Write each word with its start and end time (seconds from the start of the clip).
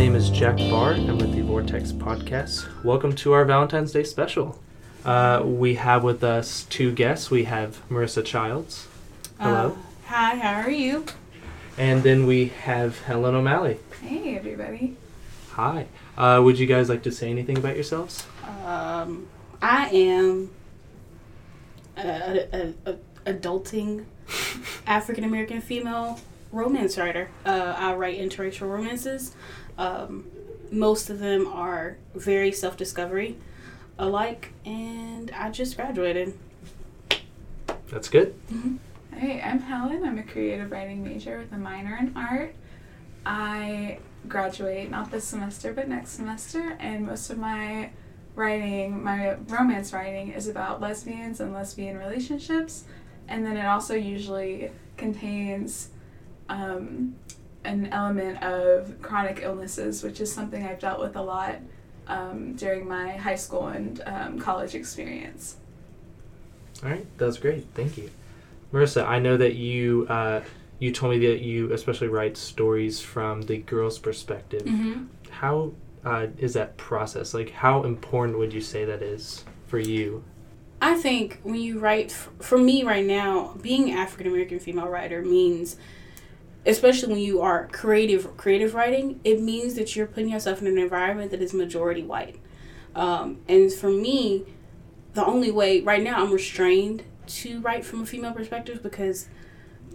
name 0.00 0.16
is 0.16 0.30
Jack 0.30 0.56
Barr. 0.56 0.94
I'm 0.94 1.18
with 1.18 1.34
the 1.34 1.42
Vortex 1.42 1.92
Podcast. 1.92 2.66
Welcome 2.82 3.14
to 3.16 3.32
our 3.32 3.44
Valentine's 3.44 3.92
Day 3.92 4.02
special. 4.02 4.58
Uh, 5.04 5.42
we 5.44 5.74
have 5.74 6.02
with 6.02 6.24
us 6.24 6.64
two 6.70 6.90
guests. 6.90 7.30
We 7.30 7.44
have 7.44 7.86
Marrissa 7.90 8.24
Childs. 8.24 8.88
Hello. 9.38 9.72
Uh, 9.72 10.06
hi, 10.06 10.36
how 10.36 10.62
are 10.62 10.70
you? 10.70 11.04
And 11.76 12.02
then 12.02 12.26
we 12.26 12.46
have 12.46 12.98
Helen 13.02 13.34
O'Malley. 13.34 13.76
Hey, 14.00 14.38
everybody. 14.38 14.96
Hi. 15.50 15.84
Uh, 16.16 16.40
would 16.42 16.58
you 16.58 16.66
guys 16.66 16.88
like 16.88 17.02
to 17.02 17.12
say 17.12 17.28
anything 17.28 17.58
about 17.58 17.74
yourselves? 17.74 18.26
Um, 18.64 19.28
I 19.60 19.90
am 19.90 20.50
a, 21.98 22.08
a, 22.08 22.74
a, 22.86 22.96
a 23.26 23.34
adulting 23.34 24.06
African 24.86 25.24
American 25.24 25.60
female 25.60 26.18
romance 26.52 26.98
writer. 26.98 27.28
Uh, 27.44 27.74
I 27.76 27.94
write 27.94 28.18
interracial 28.18 28.70
romances. 28.70 29.34
Um, 29.78 30.26
most 30.70 31.10
of 31.10 31.18
them 31.18 31.46
are 31.46 31.96
very 32.14 32.52
self 32.52 32.76
discovery 32.76 33.36
alike, 33.98 34.52
and 34.64 35.30
I 35.32 35.50
just 35.50 35.76
graduated. 35.76 36.38
That's 37.88 38.08
good. 38.08 38.34
Hey, 39.12 39.42
I'm 39.42 39.60
Helen. 39.60 40.04
I'm 40.04 40.18
a 40.18 40.22
creative 40.22 40.70
writing 40.70 41.02
major 41.04 41.38
with 41.38 41.52
a 41.52 41.58
minor 41.58 41.96
in 42.00 42.16
art. 42.16 42.54
I 43.26 43.98
graduate 44.28 44.90
not 44.90 45.10
this 45.10 45.24
semester, 45.24 45.72
but 45.72 45.88
next 45.88 46.10
semester, 46.10 46.76
and 46.78 47.06
most 47.06 47.30
of 47.30 47.38
my 47.38 47.90
writing, 48.34 49.02
my 49.02 49.34
romance 49.48 49.92
writing, 49.92 50.32
is 50.32 50.48
about 50.48 50.80
lesbians 50.80 51.40
and 51.40 51.52
lesbian 51.52 51.98
relationships. 51.98 52.84
And 53.28 53.44
then 53.44 53.56
it 53.56 53.66
also 53.66 53.94
usually 53.94 54.70
contains 54.96 55.90
um, 56.48 57.16
an 57.64 57.86
element 57.92 58.42
of 58.42 59.00
chronic 59.02 59.40
illnesses, 59.42 60.02
which 60.02 60.20
is 60.20 60.32
something 60.32 60.64
I've 60.64 60.78
dealt 60.78 61.00
with 61.00 61.16
a 61.16 61.22
lot 61.22 61.56
um, 62.06 62.54
during 62.54 62.88
my 62.88 63.12
high 63.12 63.36
school 63.36 63.68
and 63.68 64.02
um, 64.06 64.38
college 64.38 64.74
experience. 64.74 65.56
All 66.82 66.90
right, 66.90 67.06
that's 67.18 67.36
great. 67.36 67.66
Thank 67.74 67.98
you, 67.98 68.10
Marrissa. 68.72 69.06
I 69.06 69.18
know 69.18 69.36
that 69.36 69.54
you 69.54 70.06
uh, 70.08 70.40
you 70.78 70.92
told 70.92 71.12
me 71.12 71.26
that 71.26 71.40
you 71.42 71.72
especially 71.72 72.08
write 72.08 72.36
stories 72.36 73.00
from 73.00 73.42
the 73.42 73.58
girl's 73.58 73.98
perspective. 73.98 74.62
Mm-hmm. 74.62 75.04
How 75.30 75.72
uh, 76.04 76.28
is 76.38 76.54
that 76.54 76.76
process? 76.76 77.34
Like, 77.34 77.50
how 77.50 77.84
important 77.84 78.38
would 78.38 78.52
you 78.54 78.62
say 78.62 78.84
that 78.86 79.02
is 79.02 79.44
for 79.66 79.78
you? 79.78 80.24
I 80.82 80.94
think 80.94 81.40
when 81.42 81.56
you 81.56 81.78
write, 81.78 82.06
f- 82.06 82.30
for 82.38 82.56
me 82.56 82.82
right 82.82 83.04
now, 83.04 83.54
being 83.60 83.92
African 83.92 84.28
American 84.28 84.58
female 84.58 84.88
writer 84.88 85.20
means, 85.22 85.76
especially 86.66 87.12
when 87.12 87.22
you 87.22 87.40
are 87.40 87.68
creative 87.68 88.36
creative 88.36 88.74
writing, 88.74 89.20
it 89.24 89.40
means 89.40 89.74
that 89.74 89.96
you're 89.96 90.06
putting 90.06 90.30
yourself 90.30 90.60
in 90.60 90.66
an 90.66 90.78
environment 90.78 91.30
that 91.30 91.40
is 91.40 91.54
majority 91.54 92.02
white. 92.02 92.36
Um, 92.94 93.40
and 93.48 93.72
for 93.72 93.90
me, 93.90 94.44
the 95.14 95.24
only 95.24 95.50
way 95.50 95.80
right 95.80 96.02
now 96.02 96.22
I'm 96.22 96.32
restrained 96.32 97.04
to 97.26 97.60
write 97.60 97.84
from 97.84 98.02
a 98.02 98.06
female 98.06 98.32
perspective 98.32 98.82
because 98.82 99.28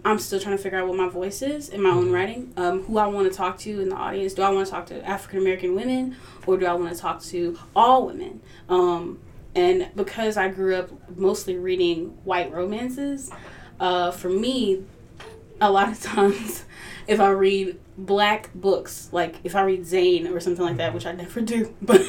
I'm 0.04 0.18
still 0.18 0.38
trying 0.38 0.56
to 0.56 0.62
figure 0.62 0.78
out 0.78 0.88
what 0.88 0.96
my 0.96 1.08
voice 1.08 1.42
is 1.42 1.68
in 1.68 1.82
my 1.82 1.90
own 1.90 2.10
writing. 2.10 2.52
Um, 2.56 2.82
who 2.84 2.98
I 2.98 3.06
want 3.06 3.30
to 3.30 3.36
talk 3.36 3.58
to 3.58 3.80
in 3.80 3.88
the 3.88 3.96
audience. 3.96 4.34
Do 4.34 4.42
I 4.42 4.50
want 4.50 4.66
to 4.66 4.72
talk 4.72 4.86
to 4.86 5.04
African 5.04 5.40
American 5.40 5.74
women 5.74 6.16
or 6.46 6.56
do 6.56 6.66
I 6.66 6.74
want 6.74 6.92
to 6.94 6.98
talk 6.98 7.22
to 7.24 7.58
all 7.74 8.06
women? 8.06 8.40
Um, 8.68 9.18
and 9.54 9.88
because 9.96 10.36
I 10.36 10.48
grew 10.48 10.76
up 10.76 10.90
mostly 11.16 11.56
reading 11.56 12.18
white 12.24 12.52
romances, 12.52 13.30
uh, 13.80 14.10
for 14.10 14.28
me, 14.28 14.84
a 15.60 15.70
lot 15.70 15.88
of 15.90 16.00
times, 16.02 16.64
if 17.06 17.20
I 17.20 17.30
read 17.30 17.78
black 17.96 18.52
books, 18.54 19.08
like 19.12 19.36
if 19.44 19.56
I 19.56 19.62
read 19.62 19.86
Zane 19.86 20.26
or 20.26 20.40
something 20.40 20.64
like 20.64 20.76
that, 20.76 20.92
which 20.92 21.06
I 21.06 21.12
never 21.12 21.40
do, 21.40 21.74
but 21.82 22.00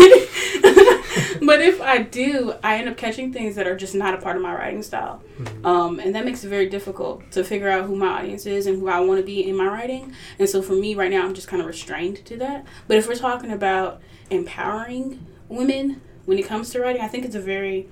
but 1.41 1.61
if 1.61 1.81
I 1.81 1.99
do, 1.99 2.53
I 2.63 2.77
end 2.77 2.89
up 2.89 2.97
catching 2.97 3.31
things 3.31 3.55
that 3.55 3.67
are 3.67 3.75
just 3.75 3.95
not 3.95 4.13
a 4.13 4.17
part 4.17 4.35
of 4.35 4.41
my 4.41 4.53
writing 4.53 4.83
style, 4.83 5.21
um, 5.63 5.99
and 5.99 6.13
that 6.15 6.25
makes 6.25 6.43
it 6.43 6.49
very 6.49 6.67
difficult 6.67 7.29
to 7.31 7.43
figure 7.43 7.69
out 7.69 7.85
who 7.85 7.95
my 7.95 8.07
audience 8.07 8.45
is 8.45 8.67
and 8.67 8.79
who 8.79 8.89
I 8.89 8.99
want 8.99 9.19
to 9.19 9.25
be 9.25 9.47
in 9.47 9.55
my 9.55 9.67
writing. 9.67 10.13
And 10.39 10.49
so 10.49 10.61
for 10.61 10.73
me 10.73 10.95
right 10.95 11.11
now, 11.11 11.25
I'm 11.25 11.33
just 11.33 11.47
kind 11.47 11.61
of 11.61 11.67
restrained 11.67 12.25
to 12.25 12.37
that. 12.37 12.65
But 12.87 12.97
if 12.97 13.07
we're 13.07 13.15
talking 13.15 13.51
about 13.51 14.01
empowering 14.29 15.25
women 15.47 16.01
when 16.25 16.37
it 16.37 16.45
comes 16.45 16.71
to 16.71 16.81
writing, 16.81 17.01
I 17.01 17.07
think 17.07 17.23
it's 17.23 17.35
a 17.35 17.41
very 17.41 17.87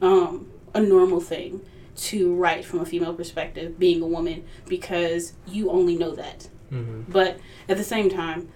um, 0.00 0.50
a 0.74 0.80
normal 0.80 1.20
thing 1.20 1.60
to 1.96 2.34
write 2.34 2.64
from 2.64 2.80
a 2.80 2.86
female 2.86 3.14
perspective, 3.14 3.78
being 3.78 4.02
a 4.02 4.06
woman, 4.06 4.44
because 4.66 5.34
you 5.46 5.70
only 5.70 5.96
know 5.96 6.14
that. 6.14 6.48
Mm-hmm. 6.72 7.10
But 7.12 7.38
at 7.68 7.76
the 7.76 7.84
same 7.84 8.10
time, 8.10 8.48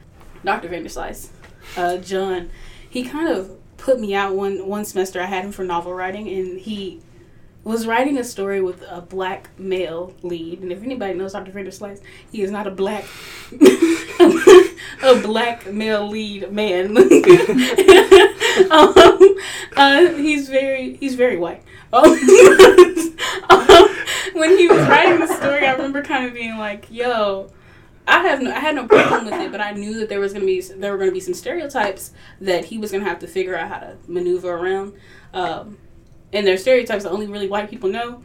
Dr. 0.44 0.68
Vanderslice, 0.68 1.28
uh, 1.76 1.98
John, 1.98 2.50
he 2.88 3.04
kind 3.04 3.28
of 3.28 3.56
put 3.76 4.00
me 4.00 4.14
out 4.14 4.34
one 4.34 4.66
one 4.66 4.84
semester. 4.84 5.20
I 5.20 5.26
had 5.26 5.44
him 5.44 5.52
for 5.52 5.64
novel 5.64 5.94
writing, 5.94 6.28
and 6.28 6.58
he 6.58 7.00
was 7.64 7.86
writing 7.86 8.18
a 8.18 8.24
story 8.24 8.60
with 8.60 8.82
a 8.88 9.00
black 9.00 9.50
male 9.58 10.14
lead. 10.22 10.60
And 10.60 10.72
if 10.72 10.82
anybody 10.82 11.14
knows 11.14 11.32
Dr. 11.32 11.52
Vanderslice, 11.52 12.00
he 12.32 12.42
is 12.42 12.50
not 12.50 12.66
a 12.66 12.70
black 12.70 13.04
a 15.02 15.20
black 15.22 15.70
male 15.72 16.08
lead 16.08 16.50
man. 16.52 16.96
um, 18.70 19.36
uh, 19.76 20.06
he's 20.14 20.48
very 20.48 20.96
he's 20.96 21.14
very 21.14 21.36
white. 21.36 21.62
Um, 21.90 22.14
when 24.34 24.56
he 24.58 24.68
was 24.68 24.78
writing 24.86 25.20
the 25.20 25.26
story, 25.26 25.66
I 25.66 25.72
remember 25.72 26.02
kind 26.02 26.26
of 26.26 26.34
being 26.34 26.58
like, 26.58 26.86
"Yo." 26.90 27.50
I 28.06 28.20
have 28.26 28.40
no, 28.40 28.50
I 28.50 28.58
had 28.58 28.74
no 28.74 28.86
problem 28.86 29.26
with 29.26 29.34
it, 29.34 29.52
but 29.52 29.60
I 29.60 29.72
knew 29.72 29.98
that 30.00 30.08
there 30.08 30.18
was 30.18 30.32
gonna 30.32 30.46
be 30.46 30.60
there 30.62 30.92
were 30.92 30.98
gonna 30.98 31.12
be 31.12 31.20
some 31.20 31.34
stereotypes 31.34 32.12
that 32.40 32.64
he 32.66 32.78
was 32.78 32.90
gonna 32.90 33.04
have 33.04 33.18
to 33.18 33.26
figure 33.26 33.54
out 33.54 33.68
how 33.68 33.78
to 33.80 33.96
maneuver 34.06 34.50
around, 34.54 34.94
um, 35.34 35.76
and 36.32 36.46
they're 36.46 36.56
stereotypes 36.56 37.04
that 37.04 37.10
only 37.10 37.26
really 37.26 37.48
white 37.48 37.68
people 37.68 37.90
know, 37.90 38.22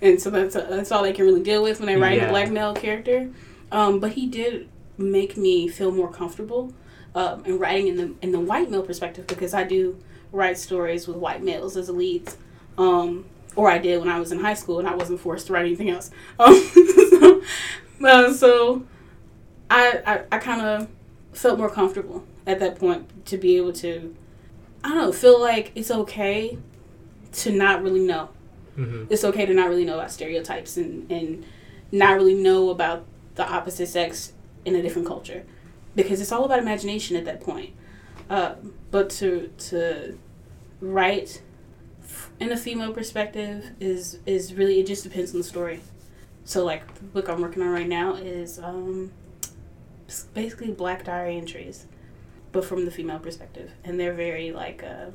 and 0.00 0.20
so 0.22 0.30
that's 0.30 0.54
that's 0.54 0.92
all 0.92 1.02
they 1.02 1.12
can 1.12 1.24
really 1.24 1.42
deal 1.42 1.64
with 1.64 1.80
when 1.80 1.86
they 1.86 1.96
write 1.96 2.18
Yeah. 2.18 2.26
a 2.26 2.30
black 2.30 2.50
male 2.50 2.74
character. 2.74 3.28
Um, 3.72 3.98
but 3.98 4.12
he 4.12 4.26
did 4.26 4.68
make 4.98 5.36
me 5.36 5.66
feel 5.66 5.90
more 5.90 6.12
comfortable 6.12 6.72
um, 7.14 7.44
in 7.44 7.58
writing 7.58 7.88
in 7.88 7.96
the 7.96 8.14
in 8.22 8.32
the 8.32 8.40
white 8.40 8.70
male 8.70 8.82
perspective 8.82 9.26
because 9.26 9.54
I 9.54 9.64
do 9.64 9.98
write 10.32 10.58
stories 10.58 11.06
with 11.06 11.16
white 11.16 11.42
males 11.42 11.76
as 11.76 11.88
leads. 11.88 12.36
Um, 12.76 13.26
or 13.56 13.70
I 13.70 13.78
did 13.78 14.00
when 14.00 14.08
I 14.08 14.18
was 14.18 14.32
in 14.32 14.40
high 14.40 14.54
school 14.54 14.78
and 14.80 14.88
I 14.88 14.94
wasn't 14.94 15.20
forced 15.20 15.46
to 15.46 15.52
write 15.52 15.66
anything 15.66 15.90
else. 15.90 16.10
Um, 16.38 16.60
so, 18.00 18.08
uh, 18.08 18.32
so 18.32 18.86
I, 19.70 20.02
I, 20.06 20.36
I 20.36 20.38
kind 20.38 20.60
of 20.60 20.88
felt 21.32 21.58
more 21.58 21.70
comfortable 21.70 22.24
at 22.46 22.58
that 22.60 22.78
point 22.78 23.26
to 23.26 23.38
be 23.38 23.56
able 23.56 23.72
to, 23.74 24.14
I 24.82 24.88
don't 24.88 24.98
know, 24.98 25.12
feel 25.12 25.40
like 25.40 25.72
it's 25.74 25.90
okay 25.90 26.58
to 27.32 27.52
not 27.52 27.82
really 27.82 28.00
know. 28.00 28.28
Mm-hmm. 28.76 29.06
It's 29.08 29.24
okay 29.24 29.46
to 29.46 29.54
not 29.54 29.68
really 29.68 29.84
know 29.84 29.94
about 29.94 30.10
stereotypes 30.10 30.76
and, 30.76 31.10
and 31.10 31.46
not 31.92 32.14
really 32.16 32.34
know 32.34 32.70
about 32.70 33.04
the 33.36 33.48
opposite 33.50 33.86
sex 33.86 34.32
in 34.64 34.74
a 34.74 34.82
different 34.82 35.08
culture 35.08 35.44
because 35.94 36.20
it's 36.20 36.32
all 36.32 36.44
about 36.44 36.58
imagination 36.58 37.16
at 37.16 37.24
that 37.24 37.40
point. 37.40 37.70
Uh, 38.28 38.54
but 38.90 39.10
to 39.10 39.50
to 39.58 40.18
write 40.80 41.42
in 42.40 42.50
a 42.52 42.56
female 42.56 42.92
perspective 42.92 43.70
is 43.80 44.18
is 44.26 44.54
really 44.54 44.80
it 44.80 44.86
just 44.86 45.04
depends 45.04 45.32
on 45.32 45.38
the 45.38 45.44
story. 45.44 45.80
So 46.44 46.64
like 46.64 46.94
the 46.94 47.04
book 47.04 47.28
I'm 47.28 47.40
working 47.40 47.62
on 47.62 47.70
right 47.70 47.88
now 47.88 48.14
is 48.14 48.58
um, 48.58 49.12
basically 50.32 50.70
black 50.72 51.04
diary 51.04 51.36
entries, 51.36 51.86
but 52.52 52.64
from 52.64 52.84
the 52.84 52.90
female 52.90 53.18
perspective, 53.18 53.70
and 53.82 53.98
they're 53.98 54.14
very 54.14 54.52
like 54.52 54.82
uh, 54.82 55.06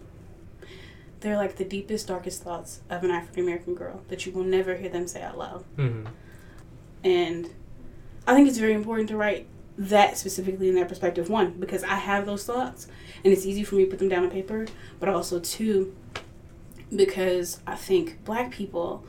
they're 1.20 1.38
like 1.38 1.58
the 1.58 1.66
deepest 1.66 2.08
darkest 2.08 2.44
thoughts 2.44 2.82
of 2.90 3.04
an 3.04 3.12
African 3.12 3.44
American 3.44 3.76
girl 3.76 4.02
that 4.08 4.26
you 4.26 4.32
will 4.32 4.44
never 4.44 4.76
hear 4.76 4.90
them 4.90 5.08
say 5.08 5.22
out 5.22 5.38
loud. 5.38 5.66
Mm-hmm. 5.78 6.08
And 7.04 7.50
I 8.28 8.36
think 8.36 8.48
it's 8.48 8.58
very 8.58 8.74
important 8.74 9.10
to 9.10 9.18
write 9.18 9.48
that 9.80 10.18
specifically 10.18 10.68
in 10.68 10.76
that 10.76 10.90
perspective. 10.90 11.30
One, 11.30 11.54
because 11.54 11.84
I 11.84 11.96
have 11.96 12.26
those 12.26 12.44
thoughts 12.44 12.88
and 13.24 13.32
it's 13.32 13.46
easy 13.46 13.64
for 13.64 13.76
me 13.76 13.86
to 13.86 13.90
put 13.90 14.00
them 14.00 14.10
down 14.10 14.26
on 14.26 14.30
paper, 14.30 14.68
but 15.00 15.08
also 15.08 15.40
two, 15.40 15.96
because 16.94 17.62
I 17.66 17.76
think 17.76 18.24
black 18.26 18.52
people, 18.52 19.06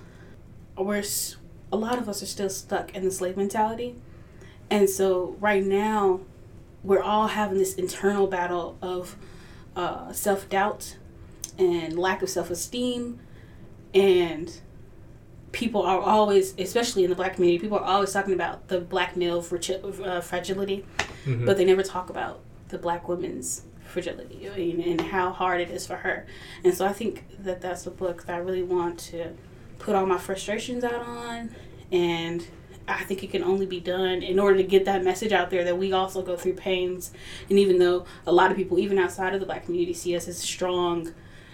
we're, 0.79 1.03
a 1.73 1.77
lot 1.77 1.99
of 1.99 2.09
us 2.09 2.23
are 2.23 2.27
still 2.27 2.49
stuck 2.49 2.95
in 2.95 3.05
the 3.05 3.11
slave 3.11 3.37
mentality. 3.37 3.97
And 4.71 4.89
so 4.89 5.37
right 5.41 5.65
now, 5.65 6.21
we're 6.85 7.03
all 7.03 7.27
having 7.27 7.59
this 7.59 7.75
internal 7.75 8.29
battle 8.29 8.79
of 8.81 9.17
uh, 9.75 10.13
self 10.13 10.49
doubt 10.49 10.97
and 11.59 11.99
lack 11.99 12.23
of 12.23 12.31
self 12.31 12.49
esteem 12.49 13.19
and 13.93 14.61
people 15.53 15.83
are 15.83 16.01
always, 16.01 16.55
especially 16.59 17.05
in 17.05 17.11
the 17.11 17.17
black 17.17 17.35
community, 17.35 17.59
people 17.61 17.79
are 17.79 17.85
always 17.85 18.13
talking 18.13 18.35
about 18.35 18.69
the 18.69 18.81
black 18.81 19.17
male 19.17 19.45
uh, 20.05 20.21
fragility, 20.21 20.85
Mm-hmm. 21.27 21.45
but 21.45 21.59
they 21.59 21.67
never 21.67 21.83
talk 21.83 22.09
about 22.09 22.41
the 22.69 22.79
black 22.79 23.07
woman's 23.07 23.65
fragility 23.85 24.47
and, 24.47 24.83
and 24.83 25.01
how 25.03 25.33
hard 25.33 25.61
it 25.61 25.71
is 25.71 25.87
for 25.87 25.97
her. 25.97 26.25
And 26.65 26.73
so 26.73 26.87
I 26.87 26.95
think 26.95 27.27
that 27.41 27.61
that's 27.61 27.87
a 27.87 27.91
book 27.91 28.25
that 28.25 28.37
I 28.37 28.39
really 28.39 28.63
want 28.63 28.99
to 29.11 29.33
put 29.79 29.95
all 29.95 30.07
my 30.07 30.17
frustrations 30.17 30.83
out 30.83 31.03
on, 31.03 31.51
and 31.93 32.47
I 32.89 33.05
think 33.05 33.23
it 33.23 33.31
can 33.31 33.43
only 33.45 33.67
be 33.67 33.81
done 33.81 34.23
in 34.23 34.39
order 34.39 34.57
to 34.57 34.63
get 34.63 34.87
that 34.87 35.05
message 35.05 35.33
out 35.33 35.51
there 35.51 35.63
that 35.65 35.77
we 35.77 35.93
also 35.93 36.23
go 36.23 36.37
through 36.37 36.55
pains. 36.55 37.13
And 37.51 37.59
even 37.59 37.79
though 37.79 38.07
a 38.27 38.33
lot 38.33 38.51
of 38.51 38.57
people, 38.57 38.79
even 38.79 38.99
outside 38.99 39.35
of 39.35 39.41
the 39.41 39.47
black 39.47 39.67
community, 39.67 39.93
see 39.93 40.17
us 40.17 40.27
as 40.27 40.39
strong 40.39 41.13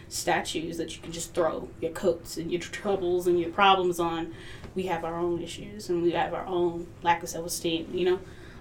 statues 0.08 0.76
that 0.78 0.94
you 0.96 1.02
can 1.02 1.12
just 1.12 1.34
throw 1.34 1.68
your 1.80 1.90
coats 1.92 2.36
and 2.36 2.50
your 2.50 2.60
troubles 2.60 3.26
and 3.26 3.38
your 3.40 3.50
problems 3.50 3.98
on, 3.98 4.34
we 4.74 4.84
have 4.84 5.04
our 5.04 5.16
own 5.18 5.40
issues 5.42 5.88
and 5.88 6.02
we 6.02 6.12
have 6.12 6.32
our 6.34 6.46
own 6.46 6.86
lack 7.02 7.22
of 7.22 7.28
self 7.28 7.46
esteem, 7.46 7.88
you 7.92 8.04
know? 8.04 8.20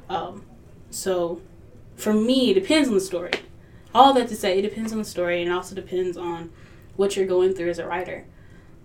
Um, 0.10 0.44
so 0.90 1.42
for 1.96 2.14
me, 2.14 2.52
it 2.52 2.54
depends 2.56 2.88
on 2.88 2.96
the 2.96 3.02
story. 3.02 3.32
All 3.94 4.14
that 4.14 4.28
to 4.30 4.36
say, 4.36 4.60
it 4.60 4.62
depends 4.64 4.92
on 4.92 4.98
the 5.00 5.06
story 5.06 5.42
and 5.42 5.50
it 5.52 5.54
also 5.54 5.76
depends 5.76 6.18
on 6.18 6.52
what 6.96 7.16
you're 7.16 7.26
going 7.28 7.54
through 7.54 7.70
as 7.70 7.80
a 7.80 7.88
writer. 7.88 8.26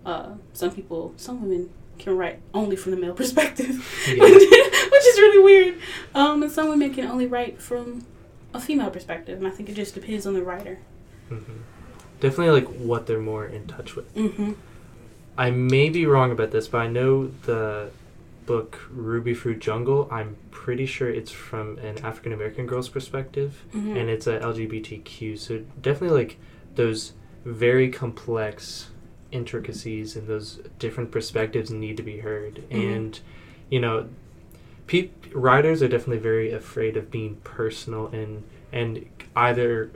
Uh, 0.05 0.31
some 0.53 0.71
people, 0.71 1.13
some 1.17 1.41
women 1.41 1.69
can 1.99 2.17
write 2.17 2.39
only 2.53 2.75
from 2.75 2.91
the 2.91 2.97
male 2.97 3.13
perspective, 3.21 4.05
Yeah. 4.07 4.23
which 4.23 4.33
is 4.43 5.17
really 5.19 5.43
weird. 5.43 5.79
Um, 6.15 6.43
and 6.43 6.51
some 6.51 6.69
women 6.69 6.93
can 6.93 7.05
only 7.05 7.27
write 7.27 7.61
from 7.61 8.05
a 8.53 8.59
female 8.59 8.89
perspective, 8.89 9.37
and 9.37 9.47
I 9.47 9.51
think 9.51 9.69
it 9.69 9.75
just 9.75 9.93
depends 9.93 10.25
on 10.27 10.33
the 10.33 10.43
writer. 10.43 10.79
hmm 11.29 11.37
Definitely 12.21 12.61
like 12.61 12.69
what 12.79 13.05
they're 13.07 13.19
more 13.19 13.45
in 13.45 13.67
touch 13.67 13.95
with. 13.95 14.13
Mm-hmm. 14.15 14.53
I 15.37 15.51
may 15.51 15.89
be 15.89 16.05
wrong 16.05 16.31
about 16.31 16.51
this, 16.51 16.67
but 16.69 16.77
I 16.79 16.87
know 16.87 17.27
the 17.43 17.89
book 18.45 18.79
Rubyfruit 18.95 19.59
Jungle. 19.59 20.07
I'm 20.11 20.35
pretty 20.51 20.85
sure 20.85 21.09
it's 21.09 21.31
from 21.31 21.77
an 21.79 21.97
African 22.05 22.31
American 22.31 22.65
girl's 22.67 22.89
perspective, 22.89 23.63
Mm-hmm. 23.73 23.97
and 23.97 24.09
it's 24.09 24.27
a 24.27 24.39
LGBTQ. 24.39 25.37
So 25.37 25.63
definitely 25.81 26.17
like 26.17 26.37
those 26.75 27.13
very 27.43 27.89
complex 27.89 28.89
intricacies 29.31 30.15
and 30.15 30.27
those 30.27 30.59
different 30.77 31.09
perspectives 31.11 31.71
need 31.71 31.97
to 31.97 32.03
be 32.03 32.19
heard. 32.19 32.63
Mhm. 32.69 32.95
And 32.95 33.19
you 33.69 33.79
know, 33.79 34.09
pe- 34.87 35.09
writers 35.33 35.81
are 35.81 35.87
definitely 35.87 36.17
very 36.19 36.51
afraid 36.51 36.97
of 36.97 37.09
being 37.09 37.37
personal 37.43 38.07
and 38.07 38.43
and 38.73 39.05
either 39.35 39.89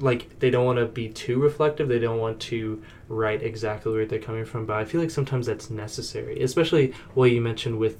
like 0.00 0.38
they 0.40 0.50
don't 0.50 0.64
want 0.64 0.78
to 0.78 0.86
be 0.86 1.08
too 1.08 1.38
reflective 1.38 1.88
they 1.88 1.98
don't 1.98 2.18
want 2.18 2.40
to 2.40 2.82
write 3.08 3.42
exactly 3.42 3.92
where 3.92 4.06
they're 4.06 4.18
coming 4.18 4.44
from 4.44 4.64
but 4.66 4.76
i 4.76 4.84
feel 4.84 5.00
like 5.00 5.10
sometimes 5.10 5.46
that's 5.46 5.70
necessary 5.70 6.42
especially 6.42 6.92
what 7.14 7.30
you 7.30 7.40
mentioned 7.40 7.78
with 7.78 7.98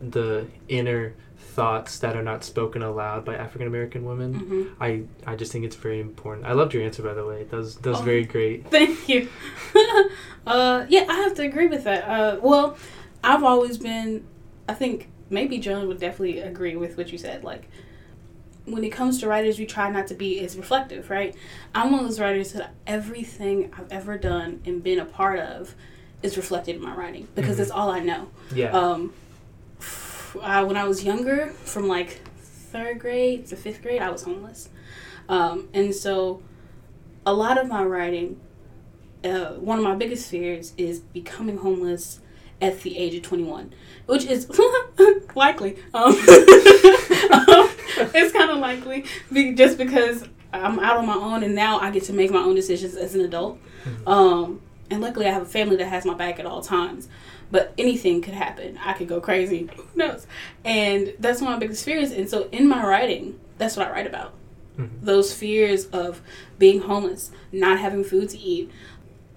the 0.00 0.46
inner 0.68 1.14
thoughts 1.36 1.98
that 2.00 2.16
are 2.16 2.22
not 2.22 2.42
spoken 2.42 2.82
aloud 2.82 3.24
by 3.24 3.36
african 3.36 3.66
american 3.68 4.04
women 4.04 4.34
Mm-hmm. 4.34 4.82
i 4.82 5.02
i 5.26 5.36
just 5.36 5.52
think 5.52 5.64
it's 5.64 5.76
very 5.76 6.00
important 6.00 6.46
i 6.46 6.52
loved 6.52 6.72
your 6.74 6.82
answer 6.82 7.02
by 7.02 7.14
the 7.14 7.24
way 7.24 7.44
that 7.44 7.56
was 7.56 7.76
that 7.76 7.90
was 7.90 8.00
Oh. 8.00 8.02
very 8.02 8.24
great 8.24 8.66
Thank 8.70 9.08
you. 9.08 9.28
uh, 10.46 10.86
yeah, 10.88 11.06
I 11.08 11.14
have 11.14 11.34
to 11.34 11.42
agree 11.42 11.68
with 11.68 11.84
that. 11.84 12.04
Uh, 12.08 12.38
well, 12.42 12.76
I've 13.22 13.42
always 13.44 13.78
been, 13.78 14.24
I 14.68 14.74
think 14.74 15.08
maybe 15.30 15.58
Joan 15.58 15.88
would 15.88 15.98
definitely 16.00 16.40
agree 16.40 16.76
with 16.76 16.96
what 16.96 17.12
you 17.12 17.18
said. 17.18 17.44
Like, 17.44 17.68
when 18.66 18.82
it 18.84 18.90
comes 18.90 19.20
to 19.20 19.28
writers, 19.28 19.58
we 19.58 19.66
try 19.66 19.90
not 19.90 20.06
to 20.06 20.14
be 20.14 20.40
as 20.40 20.56
reflective, 20.56 21.10
right? 21.10 21.34
I'm 21.74 21.90
one 21.92 22.00
of 22.00 22.06
those 22.06 22.20
writers 22.20 22.52
that 22.52 22.72
everything 22.86 23.70
I've 23.76 23.90
ever 23.92 24.16
done 24.16 24.62
and 24.64 24.82
been 24.82 24.98
a 24.98 25.04
part 25.04 25.38
of 25.38 25.74
is 26.22 26.36
reflected 26.38 26.76
in 26.76 26.82
my 26.82 26.94
writing 26.94 27.28
because 27.34 27.54
Mhm. 27.56 27.58
that's 27.58 27.70
all 27.70 27.90
I 27.90 28.00
know. 28.00 28.28
yeah 28.54 28.70
Um, 28.70 29.12
uh, 30.40 30.64
when 30.64 30.76
I 30.76 30.84
was 30.84 31.04
younger, 31.04 31.48
from 31.64 31.86
like 31.88 32.20
third 32.40 32.98
grade 32.98 33.46
to 33.48 33.56
fifth 33.56 33.82
grade, 33.82 34.00
I 34.02 34.10
was 34.10 34.22
homeless. 34.22 34.68
Um, 35.28 35.68
and 35.74 35.94
so 35.94 36.42
a 37.26 37.32
lot 37.34 37.58
of 37.58 37.68
my 37.68 37.84
writing, 37.84 38.40
uh, 39.22 39.52
one 39.54 39.78
of 39.78 39.84
my 39.84 39.94
biggest 39.94 40.28
fears 40.30 40.72
is 40.76 41.00
becoming 41.00 41.58
homeless 41.58 42.20
at 42.60 42.80
the 42.82 42.96
age 42.98 43.14
of 43.14 43.22
21, 43.22 43.72
which 44.06 44.24
is 44.24 44.48
likely. 45.34 45.76
Um, 45.92 46.14
um, 47.30 47.70
it's 48.14 48.32
kind 48.32 48.50
of 48.50 48.58
likely 48.58 49.04
be, 49.32 49.52
just 49.54 49.78
because 49.78 50.24
I'm 50.52 50.78
out 50.78 50.96
on 50.98 51.06
my 51.06 51.14
own 51.14 51.42
and 51.42 51.54
now 51.54 51.78
I 51.78 51.90
get 51.90 52.04
to 52.04 52.12
make 52.12 52.30
my 52.30 52.40
own 52.42 52.54
decisions 52.54 52.94
as 52.96 53.14
an 53.14 53.22
adult. 53.22 53.58
Mhm. 53.84 54.08
Um, 54.08 54.60
and 54.90 55.00
luckily, 55.00 55.26
I 55.26 55.30
have 55.32 55.42
a 55.42 55.46
family 55.46 55.76
that 55.76 55.86
has 55.86 56.04
my 56.04 56.14
back 56.14 56.38
at 56.38 56.46
all 56.46 56.62
times. 56.62 57.08
But 57.50 57.72
anything 57.78 58.20
could 58.22 58.34
happen. 58.34 58.78
I 58.84 58.94
could 58.94 59.08
go 59.08 59.20
crazy. 59.20 59.68
Who 59.76 59.84
knows? 59.94 60.26
And 60.64 61.14
that's 61.18 61.40
one 61.40 61.52
of 61.52 61.56
my 61.56 61.60
biggest 61.60 61.84
fears. 61.84 62.10
And 62.10 62.28
so 62.28 62.48
in 62.52 62.66
my 62.68 62.84
writing, 62.86 63.38
that's 63.58 63.76
what 63.76 63.86
I 63.86 63.90
write 63.92 64.06
about. 64.06 64.34
Mhm. 64.78 64.88
Those 65.02 65.32
fears 65.32 65.86
of 65.86 66.20
being 66.58 66.80
homeless, 66.80 67.30
not 67.52 67.78
having 67.78 68.02
food 68.04 68.28
to 68.30 68.38
eat, 68.38 68.70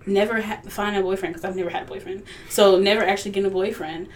never 0.06 0.42
ha- 0.42 0.62
finding 0.68 1.02
a 1.02 1.04
boyfriend 1.04 1.36
because 1.36 1.46
I've 1.48 1.56
never 1.56 1.70
had 1.70 1.84
a 1.84 1.86
boyfriend. 1.86 2.24
So 2.50 2.80
never 2.80 3.04
actually 3.04 3.32
getting 3.32 3.50
a 3.52 3.54
boyfriend, 3.54 4.08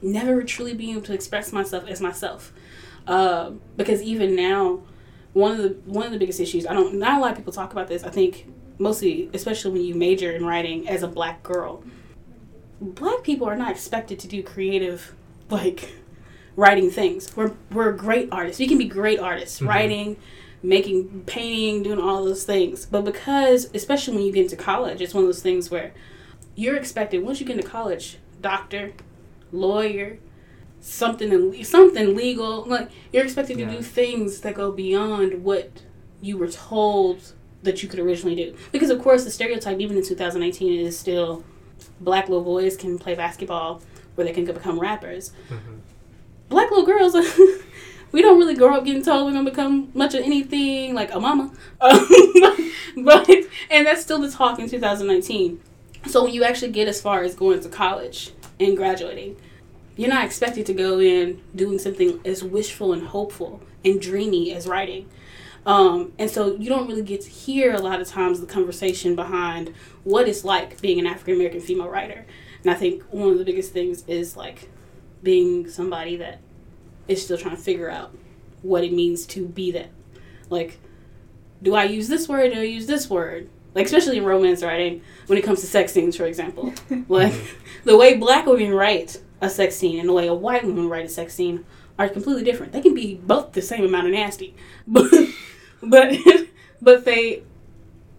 never 0.00 0.42
truly 0.42 0.74
being 0.74 0.92
able 0.92 1.02
to 1.02 1.12
express 1.14 1.52
myself 1.52 1.86
as 1.88 2.00
myself. 2.00 2.52
Uh, 3.06 3.52
because 3.76 4.02
even 4.02 4.34
now, 4.34 4.80
one 5.34 5.52
of 5.52 5.58
the 5.58 5.70
one 5.84 6.06
of 6.06 6.12
the 6.12 6.18
biggest 6.18 6.40
issues 6.40 6.64
I 6.66 6.72
don't 6.72 6.94
not 6.94 7.18
a 7.18 7.20
lot 7.20 7.32
of 7.32 7.36
people 7.36 7.52
talk 7.52 7.72
about 7.72 7.88
this. 7.88 8.02
I 8.04 8.10
think 8.10 8.46
mostly, 8.78 9.28
especially 9.34 9.72
when 9.72 9.82
you 9.82 9.94
major 9.94 10.30
in 10.32 10.44
writing 10.46 10.88
as 10.88 11.02
a 11.02 11.08
black 11.08 11.42
girl, 11.42 11.82
black 12.80 13.22
people 13.22 13.46
are 13.46 13.56
not 13.56 13.70
expected 13.72 14.18
to 14.20 14.28
do 14.28 14.42
creative 14.42 15.14
like 15.50 15.92
writing 16.56 16.90
things. 16.90 17.36
We're 17.36 17.52
we're 17.72 17.92
great 17.92 18.28
artists. 18.32 18.58
We 18.60 18.66
can 18.68 18.78
be 18.78 18.84
great 18.86 19.18
artists, 19.18 19.60
Mhm. 19.60 19.68
writing, 19.68 20.16
making, 20.62 21.24
painting, 21.26 21.82
doing 21.82 21.98
all 21.98 22.24
those 22.24 22.44
things. 22.44 22.86
But 22.86 23.04
because, 23.04 23.68
especially 23.74 24.16
when 24.16 24.24
you 24.24 24.32
get 24.32 24.44
into 24.44 24.56
college, 24.56 25.00
it's 25.00 25.12
one 25.12 25.24
of 25.24 25.28
those 25.28 25.42
things 25.42 25.70
where 25.70 25.92
you're 26.54 26.76
expected 26.76 27.22
once 27.24 27.40
you 27.40 27.46
get 27.46 27.56
into 27.56 27.68
college, 27.68 28.18
doctor, 28.40 28.92
lawyer, 29.52 30.18
something 30.88 31.32
in- 31.32 31.64
something 31.64 32.14
legal. 32.14 32.64
Like 32.66 32.88
you're 33.12 33.24
expected 33.24 33.56
to 33.58 33.64
Yeah. 33.64 33.70
do 33.76 33.82
things 33.82 34.40
that 34.40 34.54
go 34.54 34.70
beyond 34.70 35.42
what 35.44 35.70
you 36.20 36.36
were 36.36 36.48
told 36.48 37.32
that 37.62 37.82
you 37.82 37.88
could 37.88 37.98
originally 37.98 38.36
do. 38.36 38.54
Because 38.72 38.90
of 38.90 39.00
course, 39.02 39.24
the 39.24 39.30
stereotype 39.30 39.80
even 39.80 39.96
in 39.96 40.02
2018 40.04 40.80
is 40.80 40.98
still 40.98 41.42
black 42.00 42.28
little 42.28 42.44
boys 42.44 42.76
can 42.76 42.98
play 42.98 43.14
basketball 43.14 43.80
or 44.16 44.24
they 44.24 44.32
can 44.32 44.44
become 44.44 44.78
rappers. 44.78 45.32
Mhm. 45.50 45.78
Black 46.50 46.70
little 46.70 46.84
girls, 46.84 47.14
we 48.12 48.20
don't 48.20 48.38
really 48.38 48.54
grow 48.54 48.74
up 48.74 48.84
getting 48.84 49.02
told 49.02 49.24
we're 49.26 49.32
gonna 49.32 49.48
become 49.50 49.88
much 49.94 50.14
of 50.14 50.22
anything 50.22 50.94
like 50.94 51.14
a 51.14 51.18
mama. 51.18 51.50
but 51.80 53.28
and 53.70 53.86
that's 53.86 54.02
still 54.02 54.20
the 54.20 54.30
talk 54.30 54.58
in 54.58 54.68
2019. 54.68 55.60
So 56.06 56.24
when 56.24 56.34
you 56.34 56.44
actually 56.44 56.72
get 56.72 56.86
as 56.88 57.00
far 57.00 57.22
as 57.22 57.34
going 57.34 57.60
to 57.60 57.68
college 57.70 58.30
and 58.60 58.76
graduating, 58.76 59.36
you're 59.96 60.08
not 60.08 60.24
expected 60.24 60.66
to 60.66 60.74
go 60.74 61.00
in 61.00 61.40
doing 61.54 61.78
something 61.78 62.20
as 62.24 62.42
wishful 62.42 62.92
and 62.92 63.06
hopeful 63.08 63.62
and 63.84 64.00
dreamy 64.00 64.52
as 64.52 64.66
writing. 64.66 65.08
Um, 65.66 66.12
and 66.18 66.30
so 66.30 66.56
you 66.56 66.68
don't 66.68 66.88
really 66.88 67.02
get 67.02 67.22
to 67.22 67.30
hear 67.30 67.74
a 67.74 67.80
lot 67.80 68.00
of 68.00 68.08
times 68.08 68.40
the 68.40 68.46
conversation 68.46 69.16
behind 69.16 69.72
what 70.02 70.28
it's 70.28 70.44
like 70.44 70.80
being 70.80 70.98
an 70.98 71.06
African 71.06 71.34
American 71.34 71.60
female 71.60 71.88
writer. 71.88 72.26
And 72.62 72.70
I 72.70 72.74
think 72.74 73.02
one 73.04 73.30
of 73.30 73.38
the 73.38 73.44
biggest 73.44 73.72
things 73.72 74.04
is 74.06 74.36
like 74.36 74.68
being 75.22 75.68
somebody 75.68 76.16
that 76.16 76.40
is 77.08 77.22
still 77.24 77.38
trying 77.38 77.56
to 77.56 77.62
figure 77.62 77.90
out 77.90 78.14
what 78.62 78.84
it 78.84 78.92
means 78.92 79.26
to 79.26 79.46
be 79.46 79.70
that. 79.72 79.90
Like, 80.50 80.78
do 81.62 81.74
I 81.74 81.84
use 81.84 82.08
this 82.08 82.28
word? 82.28 82.52
Do 82.52 82.60
I 82.60 82.64
use 82.64 82.86
this 82.86 83.08
word? 83.08 83.48
Like, 83.74 83.86
especially 83.86 84.18
in 84.18 84.24
romance 84.24 84.62
writing, 84.62 85.02
when 85.26 85.38
it 85.38 85.42
comes 85.42 85.60
to 85.60 85.66
sex 85.66 85.92
scenes, 85.92 86.16
for 86.16 86.26
example. 86.26 86.72
Like, 87.08 87.34
the 87.84 87.96
way 87.96 88.16
black 88.16 88.46
women 88.46 88.72
write 88.72 89.20
a 89.40 89.50
sex 89.50 89.76
scene 89.76 89.98
and 89.98 90.08
the 90.08 90.12
way 90.12 90.26
a 90.26 90.34
white 90.34 90.64
woman 90.64 90.88
write 90.88 91.04
a 91.04 91.08
sex 91.08 91.34
scene 91.34 91.64
are 91.98 92.08
completely 92.08 92.44
different. 92.44 92.72
They 92.72 92.80
can 92.80 92.94
be 92.94 93.14
both 93.14 93.52
the 93.52 93.62
same 93.62 93.84
amount 93.84 94.06
of 94.06 94.12
nasty, 94.12 94.54
but 94.86 95.10
but 95.82 96.16
but 96.80 97.04
they 97.04 97.42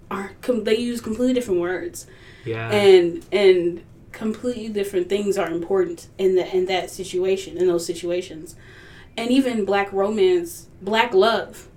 are 0.10 0.32
com- 0.42 0.64
they 0.64 0.78
use 0.78 1.02
completely 1.02 1.34
different 1.34 1.60
words. 1.60 2.08
Yeah. 2.46 2.70
And 2.72 3.26
and 3.32 3.84
completely 4.12 4.70
different 4.70 5.10
things 5.10 5.38
are 5.38 5.50
important 5.50 6.08
in 6.18 6.36
that 6.36 6.54
in 6.54 6.66
that 6.68 6.90
situation 6.90 7.58
in 7.58 7.68
those 7.68 7.86
situations. 7.86 8.56
And 9.18 9.32
even 9.32 9.66
black 9.66 9.92
romance 9.92 10.68
black 10.82 11.14
love 11.14 11.68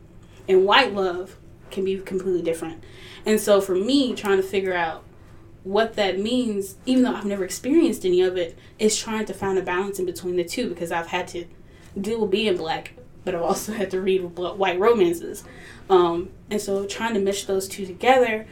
and 0.48 0.64
white 0.64 0.94
love 0.94 1.36
can 1.70 1.84
be 1.84 1.98
completely 1.98 2.42
different. 2.42 2.82
And 3.26 3.40
so 3.40 3.60
for 3.60 3.74
me 3.74 4.14
trying 4.14 4.38
to 4.38 4.42
figure 4.42 4.74
out 4.74 5.04
what 5.68 5.94
that 5.94 6.18
means 6.18 6.76
even 6.86 7.02
though 7.02 7.14
i've 7.14 7.24
never 7.24 7.44
experienced 7.44 8.04
any 8.04 8.20
of 8.22 8.36
it 8.36 8.56
is 8.78 8.98
trying 8.98 9.26
to 9.26 9.34
find 9.34 9.58
a 9.58 9.62
balance 9.62 9.98
in 9.98 10.06
between 10.06 10.36
the 10.36 10.44
two 10.44 10.68
because 10.68 10.90
i've 10.90 11.08
had 11.08 11.28
to 11.28 11.44
deal 12.00 12.20
with 12.22 12.30
being 12.30 12.56
black 12.56 12.92
but 13.24 13.34
i've 13.34 13.42
also 13.42 13.72
had 13.72 13.90
to 13.90 14.00
read 14.00 14.20
white 14.36 14.78
romances 14.78 15.44
um, 15.90 16.30
and 16.50 16.60
so 16.60 16.86
trying 16.86 17.14
to 17.14 17.20
mesh 17.20 17.44
those 17.44 17.68
two 17.68 17.86
together 17.86 18.46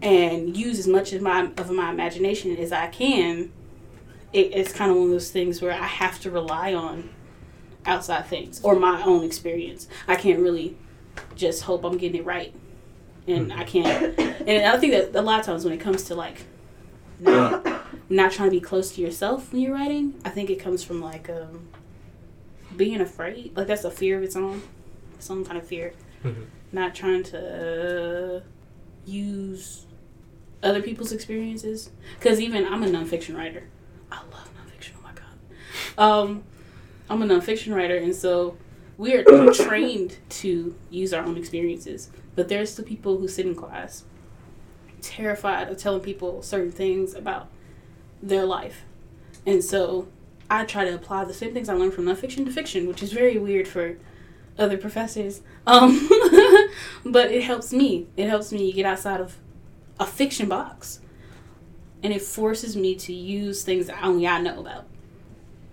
and 0.00 0.56
use 0.56 0.78
as 0.78 0.86
much 0.86 1.12
of 1.12 1.22
my 1.22 1.50
of 1.56 1.70
my 1.70 1.90
imagination 1.90 2.56
as 2.56 2.72
I 2.72 2.88
can, 2.88 3.52
it, 4.32 4.54
it's 4.54 4.72
kind 4.72 4.90
of 4.90 4.96
one 4.96 5.06
of 5.06 5.12
those 5.12 5.30
things 5.30 5.60
where 5.60 5.72
I 5.72 5.86
have 5.86 6.20
to 6.20 6.30
rely 6.30 6.74
on 6.74 7.10
outside 7.84 8.26
things 8.26 8.60
or 8.62 8.76
my 8.76 9.02
own 9.02 9.24
experience. 9.24 9.88
I 10.06 10.16
can't 10.16 10.38
really 10.38 10.76
just 11.34 11.62
hope 11.62 11.84
I'm 11.84 11.96
getting 11.96 12.20
it 12.20 12.24
right, 12.24 12.54
and 13.28 13.52
I 13.52 13.64
can't. 13.64 14.18
And 14.18 14.66
I 14.66 14.76
think 14.78 14.92
that 14.92 15.14
a 15.18 15.22
lot 15.22 15.40
of 15.40 15.46
times 15.46 15.64
when 15.64 15.74
it 15.74 15.80
comes 15.80 16.04
to 16.04 16.14
like 16.14 16.38
not 17.20 17.66
not 18.08 18.32
trying 18.32 18.48
to 18.50 18.56
be 18.56 18.60
close 18.60 18.94
to 18.94 19.00
yourself 19.02 19.52
when 19.52 19.62
you're 19.62 19.74
writing. 19.74 20.14
I 20.24 20.30
think 20.30 20.50
it 20.50 20.56
comes 20.56 20.82
from 20.82 21.00
like 21.00 21.28
um, 21.28 21.68
being 22.76 23.00
afraid. 23.00 23.56
Like 23.56 23.66
that's 23.66 23.84
a 23.84 23.90
fear 23.90 24.16
of 24.16 24.22
its 24.22 24.36
own, 24.36 24.62
some 25.18 25.44
kind 25.44 25.58
of 25.58 25.66
fear. 25.66 25.92
Mhm. 26.24 26.46
Not 26.72 26.94
trying 26.94 27.22
to 27.24 28.36
uh, 28.36 28.40
use 29.06 29.86
other 30.62 30.82
people's 30.82 31.12
experiences. 31.12 31.90
Because 32.18 32.40
even 32.40 32.66
I'm 32.66 32.82
a 32.82 32.86
nonfiction 32.86 33.36
writer. 33.36 33.64
I 34.10 34.16
love 34.32 34.50
nonfiction. 34.56 34.92
Oh 34.98 35.02
my 35.02 35.12
god. 35.12 36.02
Um, 36.02 36.42
I'm 37.10 37.22
a 37.22 37.26
nonfiction 37.26 37.74
writer, 37.74 37.96
and 37.96 38.14
so 38.14 38.56
we 38.96 39.14
are 39.14 39.24
trained 39.54 40.16
to 40.30 40.74
use 40.90 41.12
our 41.14 41.24
own 41.24 41.36
experiences. 41.36 42.10
But 42.38 42.46
there's 42.46 42.76
the 42.76 42.84
people 42.84 43.18
who 43.18 43.26
sit 43.26 43.46
in 43.46 43.56
class 43.56 44.04
terrified 45.02 45.68
of 45.70 45.76
telling 45.76 46.02
people 46.02 46.40
certain 46.40 46.70
things 46.70 47.12
about 47.12 47.48
their 48.22 48.44
life. 48.44 48.84
And 49.44 49.64
so 49.64 50.06
I 50.48 50.64
try 50.64 50.84
to 50.84 50.94
apply 50.94 51.24
the 51.24 51.34
same 51.34 51.52
things 51.52 51.68
I 51.68 51.74
learned 51.74 51.94
from 51.94 52.04
nonfiction 52.04 52.44
to 52.44 52.52
fiction, 52.52 52.86
which 52.86 53.02
is 53.02 53.12
very 53.12 53.38
weird 53.38 53.66
for 53.66 53.96
other 54.56 54.78
professors. 54.78 55.42
Um, 55.66 56.08
but 57.04 57.32
it 57.32 57.42
helps 57.42 57.72
me. 57.72 58.06
It 58.16 58.28
helps 58.28 58.52
me 58.52 58.70
get 58.72 58.86
outside 58.86 59.20
of 59.20 59.38
a 59.98 60.06
fiction 60.06 60.48
box. 60.48 61.00
And 62.04 62.12
it 62.12 62.22
forces 62.22 62.76
me 62.76 62.94
to 62.94 63.12
use 63.12 63.64
things 63.64 63.88
that 63.88 64.00
only 64.00 64.28
I 64.28 64.40
know 64.40 64.60
about. 64.60 64.84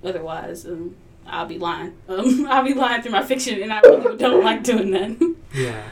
Otherwise, 0.04 0.66
um, 0.66 0.96
I'll 1.28 1.46
be 1.46 1.60
lying. 1.60 1.96
Um, 2.10 2.48
I'll 2.50 2.64
be 2.64 2.74
lying 2.74 3.04
through 3.04 3.12
my 3.12 3.24
fiction, 3.24 3.62
and 3.62 3.72
I 3.72 3.82
really 3.82 4.18
don't 4.18 4.44
like 4.44 4.64
doing 4.64 4.90
that. 4.90 5.36
Yeah. 5.54 5.84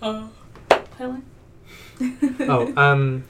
Uh, 0.00 0.28
Helen? 0.96 1.24
Oh, 2.48 2.72
um, 2.76 3.24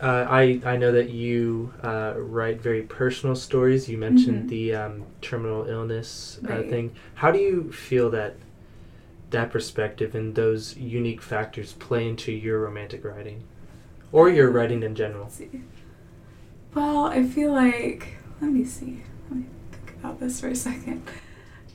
uh, 0.00 0.26
I 0.28 0.60
I 0.64 0.76
know 0.76 0.92
that 0.92 1.10
you 1.10 1.72
uh, 1.82 2.14
write 2.16 2.60
very 2.60 2.82
personal 2.82 3.34
stories. 3.36 3.88
You 3.88 3.96
mentioned 3.98 4.44
Mhm. 4.44 4.48
the 4.48 4.74
um, 4.74 5.02
terminal 5.22 5.64
illness 5.66 6.38
uh, 6.44 6.48
Right. 6.54 6.68
thing. 6.68 6.92
How 7.14 7.30
do 7.30 7.38
you 7.38 7.72
feel 7.72 8.10
that 8.10 8.36
that 9.30 9.50
perspective 9.50 10.14
and 10.14 10.34
those 10.34 10.76
unique 10.76 11.22
factors 11.22 11.72
play 11.74 12.08
into 12.08 12.32
your 12.32 12.60
romantic 12.60 13.04
writing, 13.04 13.44
or 14.12 14.28
your 14.28 14.50
writing 14.50 14.82
in 14.82 14.94
general? 14.94 15.30
Well, 16.74 17.06
I 17.06 17.22
feel 17.24 17.52
like 17.52 18.08
let 18.40 18.50
me 18.50 18.64
see. 18.64 19.02
Let 19.30 19.38
me 19.40 19.46
think 19.72 19.96
about 19.98 20.20
this 20.20 20.40
for 20.40 20.48
a 20.48 20.54
second. 20.56 21.02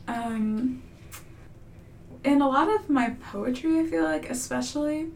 Um, 0.07 0.83
in 2.23 2.41
a 2.41 2.47
lot 2.47 2.69
of 2.69 2.89
my 2.89 3.11
poetry, 3.31 3.79
I 3.79 3.85
feel 3.85 4.03
like, 4.03 4.29
especially, 4.29 5.11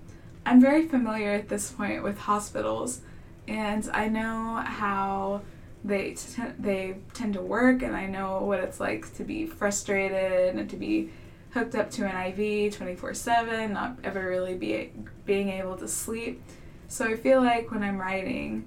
I'm 0.45 0.61
very 0.61 0.87
familiar 0.87 1.31
at 1.31 1.49
this 1.49 1.71
point 1.71 2.03
with 2.03 2.17
hospitals, 2.19 3.01
and 3.47 3.89
I 3.93 4.07
know 4.07 4.61
how 4.65 5.41
they 5.83 6.11
t- 6.11 6.41
they 6.59 6.97
tend 7.13 7.33
to 7.35 7.41
work, 7.41 7.81
and 7.81 7.95
I 7.95 8.07
know 8.07 8.41
what 8.43 8.59
it's 8.59 8.79
like 8.79 9.13
to 9.15 9.23
be 9.23 9.45
frustrated 9.45 10.55
and 10.55 10.69
to 10.69 10.75
be 10.75 11.09
hooked 11.51 11.75
up 11.75 11.89
to 11.91 12.05
an 12.05 12.15
IV 12.31 12.73
24/7, 12.73 13.71
not 13.71 13.97
ever 14.03 14.27
really 14.27 14.55
be 14.55 14.91
being 15.25 15.49
able 15.49 15.77
to 15.77 15.87
sleep. 15.87 16.41
So 16.87 17.05
I 17.05 17.15
feel 17.15 17.41
like 17.41 17.71
when 17.71 17.83
I'm 17.83 17.97
writing, 17.97 18.65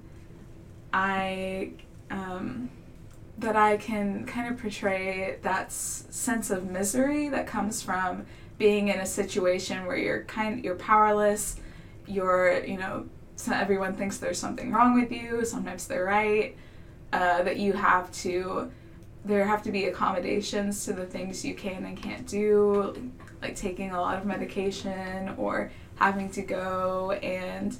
I 0.93 1.71
um, 2.09 2.69
that 3.37 3.55
I 3.55 3.77
can 3.77 4.25
kind 4.25 4.53
of 4.53 4.59
portray 4.59 5.37
that 5.41 5.71
sense 5.71 6.51
of 6.51 6.69
misery 6.69 7.29
that 7.29 7.47
comes 7.47 7.81
from 7.81 8.25
being 8.57 8.89
in 8.89 8.99
a 8.99 9.05
situation 9.05 9.85
where 9.85 9.97
you're 9.97 10.23
kind 10.23 10.63
you're 10.63 10.75
powerless, 10.75 11.55
you're 12.07 12.63
you 12.63 12.77
know 12.77 13.07
so 13.35 13.51
everyone 13.53 13.95
thinks 13.95 14.17
there's 14.17 14.37
something 14.37 14.71
wrong 14.71 14.93
with 14.93 15.11
you. 15.11 15.43
Sometimes 15.45 15.87
they're 15.87 16.05
right. 16.05 16.55
Uh, 17.11 17.43
that 17.43 17.57
you 17.57 17.73
have 17.73 18.11
to 18.11 18.71
there 19.25 19.45
have 19.45 19.61
to 19.63 19.71
be 19.71 19.85
accommodations 19.85 20.85
to 20.85 20.93
the 20.93 21.05
things 21.05 21.45
you 21.45 21.53
can 21.53 21.85
and 21.85 22.01
can't 22.01 22.27
do, 22.27 23.11
like 23.41 23.55
taking 23.55 23.91
a 23.91 23.99
lot 23.99 24.17
of 24.17 24.25
medication 24.25 25.33
or 25.37 25.71
having 25.95 26.29
to 26.31 26.41
go 26.41 27.11
and 27.11 27.77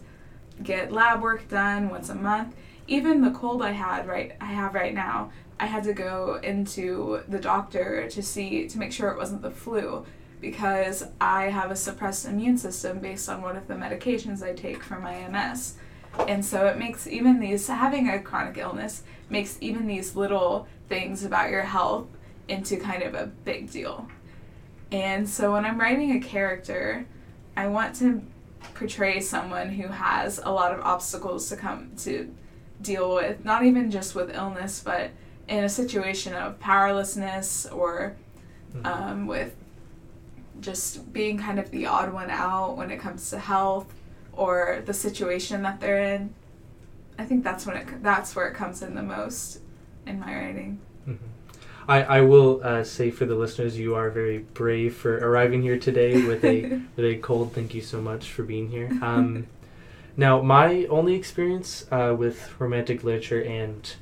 get 0.63 0.91
lab 0.91 1.22
work 1.22 1.48
done 1.48 1.89
once 1.89 2.10
a 2.10 2.15
month. 2.15 2.55
Even 2.91 3.21
the 3.21 3.31
cold 3.31 3.62
I 3.62 3.71
had 3.71 4.05
right 4.05 4.36
I 4.41 4.48
have 4.48 4.74
right 4.74 4.93
now, 4.93 5.31
I 5.57 5.65
had 5.65 5.86
to 5.86 5.93
go 5.93 6.41
into 6.43 7.21
the 7.29 7.39
doctor 7.39 8.10
to 8.10 8.21
see 8.21 8.67
to 8.67 8.77
make 8.77 8.91
sure 8.91 9.07
it 9.12 9.17
wasn't 9.17 9.41
the 9.41 9.50
flu 9.50 10.05
because 10.41 11.05
I 11.21 11.43
have 11.43 11.71
a 11.71 11.75
suppressed 11.77 12.25
immune 12.25 12.57
system 12.57 13.00
based 13.00 13.29
on 13.29 13.41
one 13.41 13.55
of 13.55 13.69
the 13.69 13.75
medications 13.75 14.43
I 14.43 14.51
take 14.51 14.83
for 14.83 15.00
my 15.00 15.25
MS. 15.29 15.75
And 16.27 16.43
so 16.43 16.65
it 16.65 16.77
makes 16.77 17.07
even 17.07 17.39
these 17.39 17.65
having 17.67 18.10
a 18.10 18.19
chronic 18.19 18.57
illness 18.57 19.03
makes 19.29 19.57
even 19.62 19.88
these 19.88 20.17
little 20.17 20.67
things 20.89 21.24
about 21.24 21.50
your 21.50 21.62
health 21.62 22.07
into 22.50 22.75
kind 22.75 23.03
of 23.03 23.13
a 23.13 23.27
big 23.45 23.71
deal. 23.71 24.05
And 24.91 25.29
so 25.29 25.53
when 25.53 25.63
I'm 25.63 25.79
writing 25.79 26.12
a 26.12 26.19
character, 26.19 27.05
I 27.55 27.67
want 27.67 27.95
to 28.00 28.21
portray 28.74 29.21
someone 29.21 29.69
who 29.69 29.88
has 29.88 30.41
a 30.43 30.51
lot 30.51 30.74
of 30.74 30.81
obstacles 30.81 31.48
to 31.48 31.55
come 31.55 31.91
to 32.00 32.36
deal 32.81 33.15
with, 33.15 33.43
not 33.45 33.63
even 33.63 33.91
just 33.91 34.15
with 34.15 34.33
illness, 34.35 34.81
but 34.83 35.11
in 35.47 35.63
a 35.63 35.69
situation 35.69 36.33
of 36.33 36.59
powerlessness 36.59 37.65
or 37.67 38.15
Mhm. 38.75 38.85
um, 38.85 39.27
with 39.27 39.53
just 40.59 41.11
being 41.11 41.38
kind 41.38 41.59
of 41.59 41.71
the 41.71 41.85
odd 41.85 42.13
one 42.13 42.29
out 42.29 42.77
when 42.77 42.91
it 42.91 43.00
comes 43.00 43.29
to 43.29 43.38
health 43.39 43.93
or 44.33 44.81
the 44.85 44.93
situation 44.93 45.61
that 45.63 45.79
they're 45.79 46.01
in. 46.15 46.33
I 47.17 47.25
think 47.25 47.43
that's 47.43 47.65
when 47.65 47.75
it 47.77 47.88
that's 48.03 48.35
where 48.35 48.47
it 48.47 48.53
comes 48.53 48.81
in 48.81 48.95
the 48.95 49.03
most 49.03 49.59
in 50.07 50.19
my 50.19 50.33
writing. 50.33 50.79
Mhm. 51.07 51.17
I, 51.88 52.03
I 52.03 52.21
will 52.21 52.61
uh, 52.63 52.83
say 52.83 53.11
for 53.11 53.25
the 53.25 53.35
listeners, 53.35 53.77
you 53.77 53.95
are 53.95 54.09
very 54.09 54.39
brave 54.39 54.95
for 54.95 55.17
arriving 55.17 55.61
here 55.63 55.77
today 55.77 56.25
with 56.25 56.43
a 56.45 56.61
with 56.95 57.05
a 57.05 57.15
cold. 57.17 57.53
Thank 57.53 57.73
you 57.73 57.81
so 57.81 58.00
much 58.01 58.31
for 58.31 58.43
being 58.43 58.69
here. 58.69 58.89
Um, 59.01 59.47
now, 60.18 60.41
my 60.41 60.86
only 60.86 61.15
experience 61.15 61.86
uh, 61.91 62.15
with 62.18 62.60
romantic 62.60 63.03
literature 63.03 63.41
and 63.41 63.96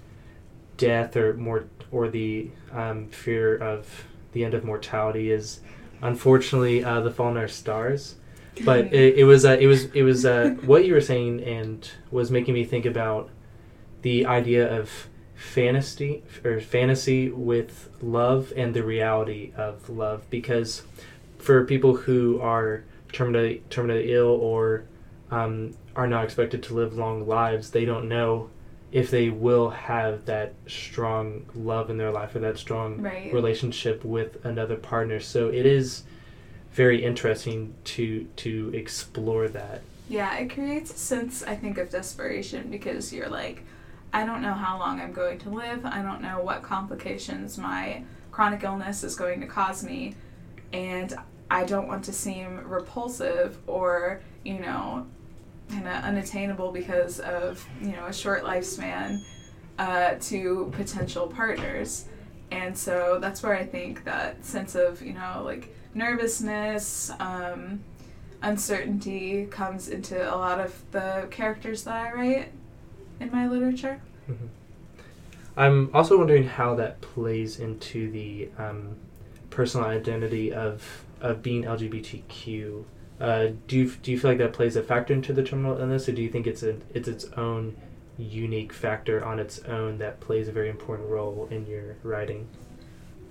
death, 0.78 1.16
or 1.16 1.34
more, 1.34 1.66
or 1.92 2.10
the 2.10 2.50
um, 2.72 3.08
fear 3.08 3.56
of 3.56 4.06
the 4.32 4.44
end 4.44 4.54
of 4.54 4.64
mortality, 4.64 5.32
is 5.32 5.60
unfortunately 6.02 6.84
uh, 6.84 7.02
the 7.02 7.12
Fault 7.12 7.32
in 7.32 7.38
Our 7.38 7.48
Stars. 7.48 8.16
But 8.66 8.86
it, 8.94 9.20
it 9.20 9.24
was 9.26 9.46
uh, 9.46 9.58
it 9.60 9.68
was 9.68 9.86
it 9.94 10.04
was 10.04 10.26
uh, 10.26 10.56
what 10.66 10.86
you 10.86 10.94
were 10.94 11.02
saying 11.02 11.44
and 11.44 11.90
was 12.12 12.32
making 12.32 12.54
me 12.54 12.64
think 12.64 12.86
about 12.86 13.30
the 14.02 14.26
idea 14.26 14.80
of 14.80 15.08
fantasy 15.36 16.22
or 16.44 16.60
fantasy 16.60 17.30
with 17.30 17.90
love 18.02 18.52
and 18.58 18.74
the 18.74 18.84
reality 18.84 19.54
of 19.56 19.90
love 19.90 20.30
because 20.30 20.84
for 21.38 21.66
people 21.66 21.96
who 21.96 22.40
are 22.42 22.84
terminally 23.14 23.62
terminally 23.70 24.10
ill 24.10 24.28
or 24.28 24.84
um, 25.32 25.74
are 25.96 26.08
not 26.08 26.24
expected 26.24 26.62
to 26.64 26.74
live 26.74 26.94
long 26.98 27.28
lives 27.28 27.72
they 27.72 27.86
don't 27.86 28.08
know 28.08 28.50
if 28.92 29.12
they 29.12 29.30
will 29.30 29.70
have 29.70 30.26
that 30.26 30.54
strong 30.68 31.46
love 31.54 31.90
in 31.92 31.98
their 31.98 32.12
life 32.12 32.36
or 32.36 32.40
that 32.40 32.58
strong 32.58 33.00
Right. 33.02 33.32
relationship 33.34 34.04
with 34.04 34.44
another 34.46 34.76
partner 34.76 35.20
so 35.20 35.50
it 35.50 35.66
is 35.66 36.04
very 36.72 37.04
interesting 37.04 37.74
to 37.84 38.26
to 38.38 38.72
explore 38.74 39.48
that 39.50 39.82
Yeah, 40.08 40.36
it 40.38 40.50
creates 40.54 40.92
a 40.94 40.98
sense, 40.98 41.44
I 41.44 41.56
think, 41.56 41.78
of 41.78 41.90
desperation 41.92 42.70
because 42.72 43.14
you're 43.14 43.30
like, 43.30 43.64
I 44.12 44.26
don't 44.26 44.42
know 44.42 44.54
how 44.54 44.80
long 44.80 45.00
I'm 45.00 45.14
going 45.14 45.38
to 45.40 45.50
live. 45.52 45.86
I 45.86 46.02
don't 46.02 46.22
know 46.22 46.42
what 46.42 46.64
complications 46.64 47.58
my 47.60 48.04
chronic 48.32 48.64
illness 48.64 49.04
is 49.04 49.16
going 49.16 49.40
to 49.42 49.46
cause 49.48 49.84
me. 49.84 50.16
And 50.74 51.14
I 51.52 51.64
don't 51.64 51.88
want 51.88 52.06
to 52.06 52.14
seem 52.14 52.68
repulsive 52.68 53.58
or, 53.68 54.22
you 54.44 54.60
know, 54.60 55.06
kind 55.70 55.88
of 55.88 56.04
unattainable 56.04 56.72
because 56.72 57.20
of, 57.20 57.66
you 57.82 57.92
know, 57.92 58.06
a 58.08 58.14
short 58.14 58.44
lifespan 58.44 59.24
uh, 59.78 60.16
to 60.22 60.72
potential 60.76 61.28
partners. 61.28 62.06
And 62.52 62.78
so 62.78 63.20
that's 63.22 63.44
where 63.44 63.56
I 63.56 63.66
think 63.66 64.04
that 64.06 64.44
sense 64.44 64.76
of, 64.76 65.02
you 65.02 65.14
know, 65.14 65.42
like 65.46 65.74
nervousness, 65.94 67.12
um, 67.20 67.84
uncertainty 68.42 69.46
comes 69.46 69.90
into 69.90 70.18
a 70.34 70.36
lot 70.36 70.60
of 70.60 70.74
the 70.92 71.28
characters 71.30 71.84
that 71.84 71.94
I 71.94 72.12
write 72.14 72.52
in 73.20 73.32
my 73.32 73.48
literature. 73.48 74.02
Mhm. 74.30 74.48
I'm 75.58 75.90
also 75.94 76.18
wondering 76.18 76.46
how 76.46 76.76
that 76.76 77.02
plays 77.02 77.60
into 77.60 78.10
the 78.12 78.50
um, 78.58 78.96
personal 79.50 79.88
identity 79.88 80.54
of 80.54 81.06
of 81.22 81.44
being 81.44 81.66
LGBTQ. 81.66 82.86
Uh, 83.20 83.48
do 83.68 83.78
you 83.78 83.92
do 84.02 84.12
you 84.12 84.20
feel 84.20 84.32
like 84.32 84.38
that 84.38 84.54
plays 84.54 84.76
a 84.76 84.84
factor 84.84 85.14
into 85.14 85.34
the 85.34 85.44
terminal 85.44 85.78
illness, 85.78 86.08
or 86.08 86.14
do 86.14 86.22
you 86.22 86.30
think 86.30 86.48
it's 86.48 86.64
a 86.64 86.78
it's 86.94 87.08
its 87.08 87.26
own 87.36 87.76
unique 88.18 88.74
factor 88.74 89.24
on 89.24 89.40
its 89.40 89.60
own 89.60 89.98
that 89.98 90.20
plays 90.20 90.48
a 90.48 90.52
very 90.52 90.70
important 90.70 91.10
role 91.10 91.48
in 91.52 91.66
your 91.66 91.96
writing? 92.04 92.48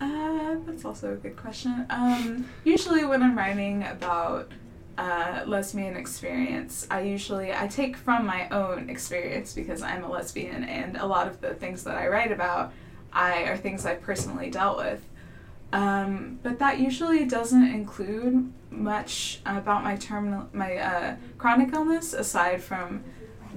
Uh, 0.01 0.57
that's 0.65 0.85
also 0.85 1.13
a 1.13 1.17
good 1.17 1.37
question. 1.37 1.87
Um, 1.91 2.49
usually 2.65 3.05
when 3.05 3.23
I'm 3.23 3.37
writing 3.37 3.83
about 3.85 4.51
uh, 4.97 5.43
lesbian 5.47 5.97
experience, 5.97 6.87
I 6.91 7.03
usually 7.03 7.53
I 7.53 7.67
take 7.67 7.97
from 7.97 8.27
my 8.27 8.49
own 8.51 8.91
experience 8.91 9.55
because 9.55 9.83
I'm 9.83 10.05
a 10.05 10.11
lesbian, 10.11 10.65
and 10.65 10.97
a 10.97 11.07
lot 11.07 11.27
of 11.27 11.41
the 11.41 11.55
things 11.55 11.85
that 11.85 11.97
I 11.97 12.09
write 12.09 12.33
about, 12.33 12.73
I 13.13 13.45
are 13.45 13.57
things 13.57 13.87
I've 13.87 14.03
personally 14.03 14.51
dealt 14.51 14.77
with. 14.77 15.03
Um, 15.73 16.39
but 16.43 16.59
that 16.61 16.79
usually 16.79 17.25
doesn't 17.25 17.75
include 17.75 18.53
much 18.71 19.41
about 19.45 19.83
my 19.83 19.97
terminal 19.97 20.49
my 20.53 20.77
uh, 20.77 21.17
chronic 21.37 21.73
illness 21.73 22.13
aside 22.13 22.63
from 22.63 23.03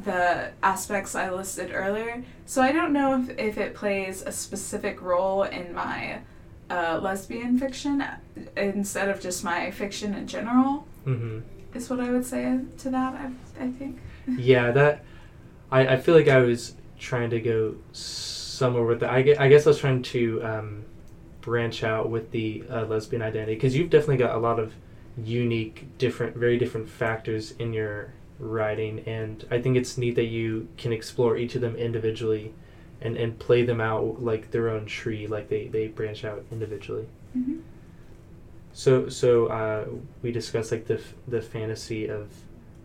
the 0.03 0.51
aspects 0.63 1.15
I 1.15 1.29
listed 1.29 1.71
earlier. 1.73 2.23
So 2.45 2.61
I 2.61 2.71
don't 2.71 2.93
know 2.93 3.21
if, 3.21 3.37
if 3.37 3.57
it 3.57 3.73
plays 3.75 4.21
a 4.21 4.31
specific 4.31 5.01
role 5.01 5.43
in 5.43 5.73
my 5.73 6.21
uh, 6.69 6.99
lesbian 7.01 7.59
fiction 7.59 8.03
instead 8.55 9.09
of 9.09 9.19
just 9.19 9.43
my 9.43 9.71
fiction 9.71 10.13
in 10.13 10.27
general. 10.27 10.87
Mm-hmm. 11.05 11.39
Is 11.73 11.89
what 11.89 11.99
I 11.99 12.11
would 12.11 12.25
say 12.25 12.59
to 12.79 12.89
that. 12.89 13.13
I, 13.13 13.63
I 13.63 13.71
think. 13.71 13.99
yeah, 14.27 14.71
that 14.71 15.03
I, 15.71 15.87
I 15.87 15.97
feel 15.97 16.15
like 16.15 16.27
I 16.27 16.39
was 16.39 16.75
trying 16.99 17.29
to 17.29 17.39
go 17.39 17.75
somewhere 17.93 18.83
with 18.83 18.99
that. 18.99 19.09
I, 19.09 19.35
I 19.39 19.47
guess 19.47 19.65
I 19.65 19.69
was 19.69 19.79
trying 19.79 20.03
to 20.03 20.43
um, 20.43 20.85
branch 21.41 21.83
out 21.83 22.09
with 22.09 22.31
the 22.31 22.63
uh, 22.69 22.85
lesbian 22.85 23.21
identity 23.21 23.55
because 23.55 23.75
you've 23.75 23.89
definitely 23.89 24.17
got 24.17 24.35
a 24.35 24.39
lot 24.39 24.59
of 24.59 24.73
unique, 25.23 25.85
different, 25.97 26.35
very 26.37 26.57
different 26.57 26.87
factors 26.87 27.51
in 27.59 27.73
your 27.73 28.13
writing, 28.39 28.99
and 29.05 29.45
I 29.51 29.61
think 29.61 29.77
it's 29.77 29.97
neat 29.97 30.15
that 30.15 30.25
you 30.25 30.67
can 30.77 30.93
explore 30.93 31.37
each 31.37 31.55
of 31.55 31.61
them 31.61 31.75
individually 31.75 32.53
and, 33.01 33.17
and 33.17 33.37
play 33.37 33.63
them 33.63 33.81
out 33.81 34.21
like 34.23 34.51
their 34.51 34.69
own 34.69 34.85
tree, 34.85 35.27
like 35.27 35.49
they, 35.49 35.67
they 35.67 35.87
branch 35.87 36.23
out 36.23 36.43
individually. 36.51 37.07
hmm 37.33 37.59
So 38.73 39.09
so 39.09 39.47
uh, 39.47 39.85
we 40.21 40.31
discussed 40.31 40.71
like 40.71 40.87
the 40.87 40.95
f- 40.95 41.13
the 41.27 41.41
fantasy 41.41 42.07
of 42.07 42.29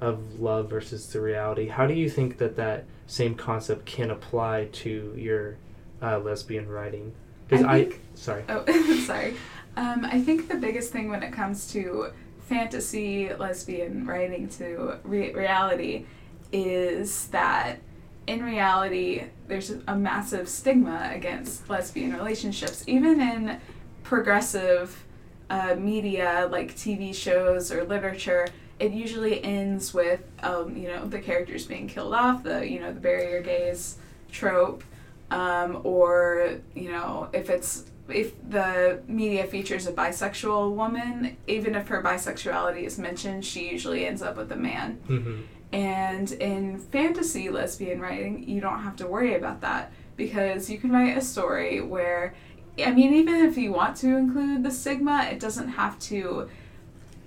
of 0.00 0.40
love 0.40 0.68
versus 0.68 1.06
the 1.12 1.20
reality. 1.20 1.68
How 1.68 1.86
do 1.86 1.94
you 1.94 2.10
think 2.10 2.38
that 2.38 2.56
that 2.56 2.84
same 3.06 3.34
concept 3.34 3.86
can 3.86 4.10
apply 4.10 4.68
to 4.72 5.14
your 5.16 5.56
uh, 6.02 6.18
lesbian 6.18 6.68
writing? 6.68 7.12
Because 7.48 7.64
I 7.64 7.74
I, 7.74 7.84
think- 7.84 8.00
sorry. 8.14 8.44
Oh, 8.48 8.64
sorry. 9.06 9.36
Um, 9.76 10.04
I 10.04 10.20
think 10.20 10.48
the 10.48 10.56
biggest 10.56 10.90
thing 10.92 11.10
when 11.10 11.22
it 11.22 11.32
comes 11.32 11.70
to 11.72 12.08
fantasy 12.48 13.32
lesbian 13.34 14.06
writing 14.06 14.48
to 14.48 14.98
re- 15.04 15.32
reality 15.32 16.06
is 16.52 17.26
that 17.28 17.78
in 18.26 18.42
reality 18.42 19.24
there's 19.48 19.70
a 19.86 19.94
massive 19.96 20.48
stigma 20.48 21.10
against 21.12 21.68
lesbian 21.68 22.12
relationships, 22.14 22.84
even 22.86 23.20
in 23.20 23.60
progressive 24.02 25.04
uh, 25.50 25.74
media 25.76 26.48
like 26.50 26.74
TV 26.74 27.14
shows 27.14 27.70
or 27.70 27.84
literature. 27.84 28.46
It 28.78 28.92
usually 28.92 29.42
ends 29.44 29.92
with 29.94 30.22
um, 30.42 30.76
you 30.76 30.88
know 30.88 31.06
the 31.06 31.18
characters 31.18 31.66
being 31.66 31.86
killed 31.88 32.14
off, 32.14 32.42
the 32.42 32.66
you 32.68 32.80
know 32.80 32.92
the 32.92 33.00
bury 33.00 33.30
your 33.30 33.42
gays 33.42 33.96
trope, 34.30 34.82
um, 35.30 35.80
or 35.84 36.58
you 36.74 36.90
know 36.90 37.28
if 37.32 37.50
it's 37.50 37.84
if 38.08 38.34
the 38.48 39.02
media 39.08 39.44
features 39.44 39.86
a 39.86 39.92
bisexual 39.92 40.74
woman, 40.74 41.36
even 41.46 41.74
if 41.74 41.88
her 41.88 42.02
bisexuality 42.02 42.84
is 42.84 42.98
mentioned, 42.98 43.44
she 43.44 43.68
usually 43.68 44.06
ends 44.06 44.22
up 44.22 44.36
with 44.36 44.52
a 44.52 44.56
man. 44.56 45.00
Mm-hmm. 45.08 45.40
And 45.72 46.30
in 46.32 46.78
fantasy 46.78 47.50
lesbian 47.50 48.00
writing, 48.00 48.48
you 48.48 48.60
don't 48.60 48.82
have 48.82 48.96
to 48.96 49.06
worry 49.06 49.34
about 49.34 49.60
that 49.62 49.92
because 50.16 50.70
you 50.70 50.78
can 50.78 50.92
write 50.92 51.16
a 51.16 51.20
story 51.20 51.80
where, 51.80 52.34
I 52.78 52.92
mean, 52.92 53.12
even 53.14 53.34
if 53.44 53.58
you 53.58 53.72
want 53.72 53.96
to 53.98 54.16
include 54.16 54.62
the 54.62 54.70
stigma, 54.70 55.28
it 55.30 55.40
doesn't 55.40 55.68
have 55.68 55.98
to 56.00 56.48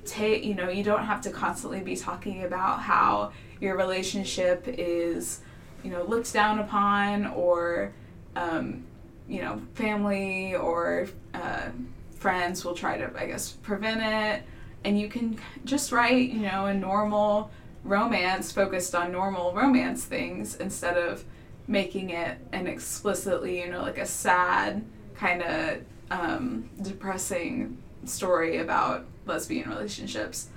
take, 0.06 0.44
you 0.44 0.56
know, 0.56 0.70
you 0.70 0.84
don't 0.84 1.06
have 1.06 1.22
to 1.22 1.29
constantly 1.29 1.82
be 1.82 1.96
talking 1.96 2.44
about 2.44 2.82
how 2.82 3.32
your 3.60 3.77
relationship 3.77 4.63
is, 4.68 5.41
you 5.83 5.91
know, 5.91 6.03
looked 6.03 6.31
down 6.33 6.59
upon 6.59 7.27
or, 7.27 7.91
um, 8.36 8.83
you 9.27 9.41
know, 9.41 9.62
family 9.75 10.56
or 10.56 11.08
uh, 11.34 11.69
friends 12.15 12.65
will 12.65 12.73
try 12.73 12.97
to, 12.97 13.12
I 13.17 13.25
guess, 13.25 13.51
prevent 13.51 14.01
it. 14.01 14.43
And 14.84 14.99
you 14.99 15.10
can 15.10 15.38
just 15.65 15.91
write, 15.91 16.30
you 16.30 16.41
know, 16.41 16.65
a 16.67 16.73
normal 16.73 17.51
romance 17.84 18.51
focused 18.51 18.95
on 18.95 19.12
normal 19.12 19.54
romance 19.54 20.04
things 20.06 20.56
instead 20.56 20.97
of 20.97 21.23
making 21.67 22.10
it 22.10 22.38
an 22.51 22.67
explicitly, 22.67 23.62
you 23.62 23.69
know, 23.69 23.82
like 23.82 23.97
a 23.97 24.06
sad 24.06 24.84
kind 25.15 25.41
of 25.43 25.77
um, 26.12 26.69
depressing 26.82 27.77
story 28.06 28.58
about 28.58 29.06
lesbian 29.25 29.69
relationships. 29.69 30.47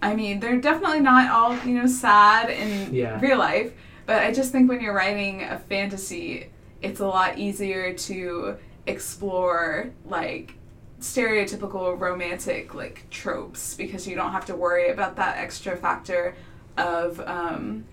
I 0.00 0.14
mean, 0.14 0.40
they're 0.40 0.60
definitely 0.60 1.00
not 1.00 1.30
all, 1.30 1.56
you 1.64 1.74
know, 1.74 1.86
sad 1.86 2.50
in 2.50 2.92
Yeah. 2.92 3.20
real 3.20 3.38
life, 3.38 3.72
but 4.06 4.22
I 4.22 4.32
just 4.32 4.52
think 4.52 4.68
when 4.68 4.80
you're 4.80 4.94
writing 4.94 5.42
a 5.42 5.58
fantasy, 5.58 6.48
it's 6.80 7.00
a 7.00 7.06
lot 7.06 7.38
easier 7.38 7.92
to 7.92 8.56
explore 8.86 9.90
like 10.04 10.54
stereotypical 11.00 11.98
romantic 11.98 12.74
like 12.74 13.08
tropes 13.10 13.74
because 13.74 14.06
you 14.06 14.14
don't 14.14 14.32
have 14.32 14.46
to 14.46 14.54
worry 14.54 14.90
about 14.90 15.16
that 15.16 15.36
extra 15.36 15.76
factor 15.76 16.34
of 16.76 17.20
um, 17.20 17.84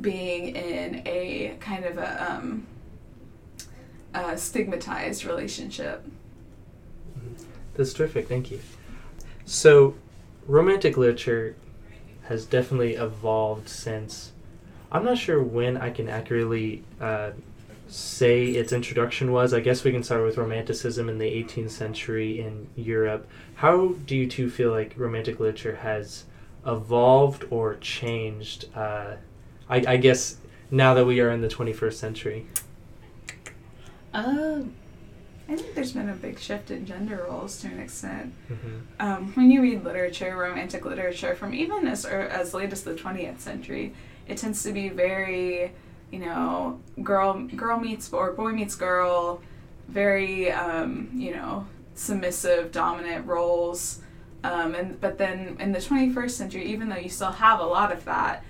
being 0.00 0.54
in 0.54 1.02
a 1.06 1.56
kind 1.60 1.84
of 1.84 1.98
a, 1.98 2.32
um, 2.32 2.66
a 4.12 4.36
stigmatized 4.36 5.24
relationship. 5.24 6.04
That's 7.74 7.92
terrific. 7.92 8.28
Thank 8.28 8.50
you. 8.50 8.60
So, 9.44 9.94
romantic 10.46 10.96
literature 10.96 11.56
has 12.24 12.46
definitely 12.46 12.94
evolved 12.94 13.68
since. 13.68 14.32
I'm 14.92 15.04
not 15.04 15.18
sure 15.18 15.42
when 15.42 15.76
I 15.76 15.90
can 15.90 16.08
accurately 16.08 16.84
uh, 17.00 17.32
say 17.88 18.46
its 18.46 18.72
introduction 18.72 19.32
was. 19.32 19.52
I 19.52 19.60
guess 19.60 19.84
we 19.84 19.92
can 19.92 20.02
start 20.02 20.24
with 20.24 20.36
Romanticism 20.36 21.08
in 21.08 21.18
the 21.18 21.26
18th 21.26 21.70
century 21.70 22.40
in 22.40 22.68
Europe. 22.76 23.28
How 23.56 23.88
do 24.06 24.16
you 24.16 24.28
two 24.28 24.48
feel 24.50 24.70
like 24.70 24.94
romantic 24.96 25.40
literature 25.40 25.76
has 25.76 26.24
evolved 26.66 27.44
or 27.50 27.76
changed? 27.76 28.66
Uh, 28.74 29.16
I, 29.68 29.84
I 29.86 29.96
guess 29.96 30.36
now 30.70 30.94
that 30.94 31.04
we 31.04 31.20
are 31.20 31.30
in 31.30 31.40
the 31.40 31.48
21st 31.48 31.94
century. 31.94 32.46
Um, 34.12 34.74
I 35.48 35.56
think 35.56 35.74
there's 35.74 35.92
been 35.92 36.08
a 36.08 36.14
big 36.14 36.38
shift 36.38 36.70
in 36.70 36.86
gender 36.86 37.26
roles 37.28 37.60
to 37.60 37.66
an 37.66 37.78
extent. 37.80 38.32
hmm 38.48 38.78
um, 39.00 39.32
when 39.34 39.50
you 39.50 39.60
read 39.60 39.84
literature, 39.84 40.36
romantic 40.36 40.84
literature 40.84 41.34
from 41.34 41.52
even 41.52 41.86
as 41.86 42.06
or 42.06 42.20
as 42.20 42.54
late 42.54 42.72
as 42.72 42.84
the 42.84 42.94
twentieth 42.94 43.40
century, 43.40 43.92
it 44.28 44.38
tends 44.38 44.62
to 44.62 44.72
be 44.72 44.88
very, 44.88 45.72
you 46.10 46.18
know, 46.20 46.80
girl 47.02 47.44
girl 47.44 47.78
meets 47.78 48.12
or 48.12 48.32
boy 48.32 48.52
meets 48.52 48.74
girl, 48.74 49.40
very 49.88 50.50
um, 50.52 51.10
you 51.14 51.32
know 51.32 51.66
submissive, 51.94 52.72
dominant 52.72 53.26
roles. 53.26 54.00
Um, 54.42 54.74
and 54.74 55.00
but 55.00 55.18
then 55.18 55.56
in 55.60 55.72
the 55.72 55.80
twenty 55.80 56.12
first 56.12 56.36
century, 56.36 56.64
even 56.66 56.88
though 56.88 56.96
you 56.96 57.08
still 57.08 57.32
have 57.32 57.60
a 57.60 57.66
lot 57.66 57.92
of 57.92 58.04
that, 58.04 58.44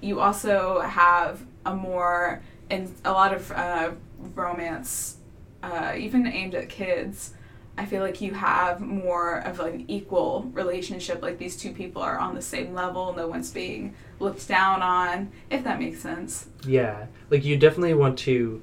you 0.00 0.20
also 0.20 0.80
have 0.80 1.40
a 1.64 1.74
more 1.74 2.42
and 2.70 2.92
a 3.04 3.12
lot 3.12 3.32
of 3.32 3.52
uh, 3.52 3.92
romance, 4.34 5.18
uh, 5.62 5.94
even 5.96 6.26
aimed 6.26 6.54
at 6.54 6.68
kids. 6.68 7.32
I 7.78 7.84
feel 7.84 8.00
like 8.02 8.20
you 8.22 8.32
have 8.34 8.80
more 8.80 9.38
of 9.40 9.60
an 9.60 9.84
equal 9.88 10.50
relationship. 10.54 11.20
Like 11.22 11.38
these 11.38 11.56
two 11.56 11.72
people 11.72 12.00
are 12.02 12.18
on 12.18 12.34
the 12.34 12.42
same 12.42 12.72
level. 12.72 13.12
No 13.14 13.26
one's 13.28 13.50
being 13.50 13.94
looked 14.18 14.48
down 14.48 14.80
on. 14.82 15.30
If 15.50 15.62
that 15.64 15.78
makes 15.78 16.00
sense. 16.00 16.48
Yeah, 16.66 17.06
like 17.30 17.44
you 17.44 17.56
definitely 17.58 17.94
want 17.94 18.18
to 18.20 18.62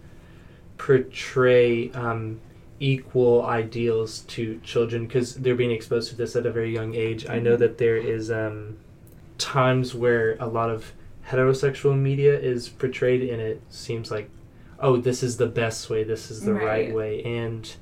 portray 0.77 1.91
um, 1.91 2.39
equal 2.79 3.45
ideals 3.45 4.21
to 4.21 4.59
children 4.63 5.05
because 5.05 5.35
they're 5.35 5.55
being 5.55 5.71
exposed 5.71 6.09
to 6.09 6.15
this 6.15 6.35
at 6.35 6.45
a 6.45 6.51
very 6.51 6.73
young 6.73 6.93
age. 6.95 7.25
I 7.29 7.39
know 7.39 7.55
Mhm. 7.55 7.59
that 7.59 7.77
there 7.77 7.97
is 7.97 8.31
um, 8.31 8.77
times 9.37 9.93
where 9.95 10.35
a 10.39 10.47
lot 10.47 10.69
of 10.69 10.91
heterosexual 11.29 11.97
media 11.97 12.37
is 12.37 12.67
portrayed, 12.67 13.21
and 13.29 13.41
it 13.41 13.61
seems 13.69 14.11
like, 14.11 14.29
oh, 14.79 14.97
this 14.97 15.23
is 15.23 15.37
the 15.37 15.45
best 15.47 15.89
way, 15.89 16.03
this 16.03 16.29
is 16.29 16.41
the 16.41 16.53
right, 16.53 16.65
Right. 16.65 16.93
way, 16.93 17.23
and 17.23 17.75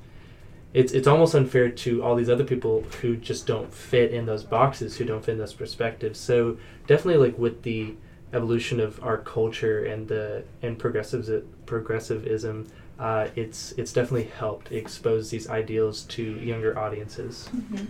it's 0.74 0.92
it's 0.92 1.06
almost 1.06 1.34
unfair 1.34 1.68
to 1.68 2.02
all 2.02 2.14
these 2.14 2.30
other 2.30 2.44
people 2.44 2.82
who 3.00 3.16
just 3.16 3.46
don't 3.46 3.72
fit 3.72 4.12
in 4.12 4.26
those 4.26 4.42
boxes, 4.42 4.96
who 4.96 5.04
don't 5.04 5.24
fit 5.24 5.32
in 5.32 5.38
those 5.38 5.54
perspectives. 5.54 6.18
So 6.18 6.56
definitely, 6.86 7.28
like 7.28 7.38
with 7.38 7.62
the 7.62 7.94
evolution 8.32 8.80
of 8.80 9.02
our 9.02 9.18
culture 9.18 9.84
and 9.84 10.08
the 10.08 10.44
and 10.62 10.78
progressives 10.78 11.30
progressivism, 11.66 12.68
uh, 12.98 13.28
it's 13.36 13.72
it's 13.72 13.92
definitely 13.92 14.30
helped 14.38 14.72
expose 14.72 15.30
these 15.30 15.48
ideals 15.48 16.02
to 16.04 16.22
younger 16.22 16.78
audiences. 16.78 17.48
hmm 17.48 17.84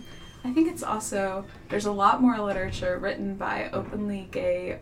I 0.45 0.51
think 0.51 0.67
it's 0.67 0.83
also 0.83 1.45
there's 1.69 1.85
a 1.85 1.91
lot 1.91 2.21
more 2.21 2.37
literature 2.41 2.97
written 2.97 3.35
by 3.35 3.69
openly 3.71 4.27
gay 4.29 4.79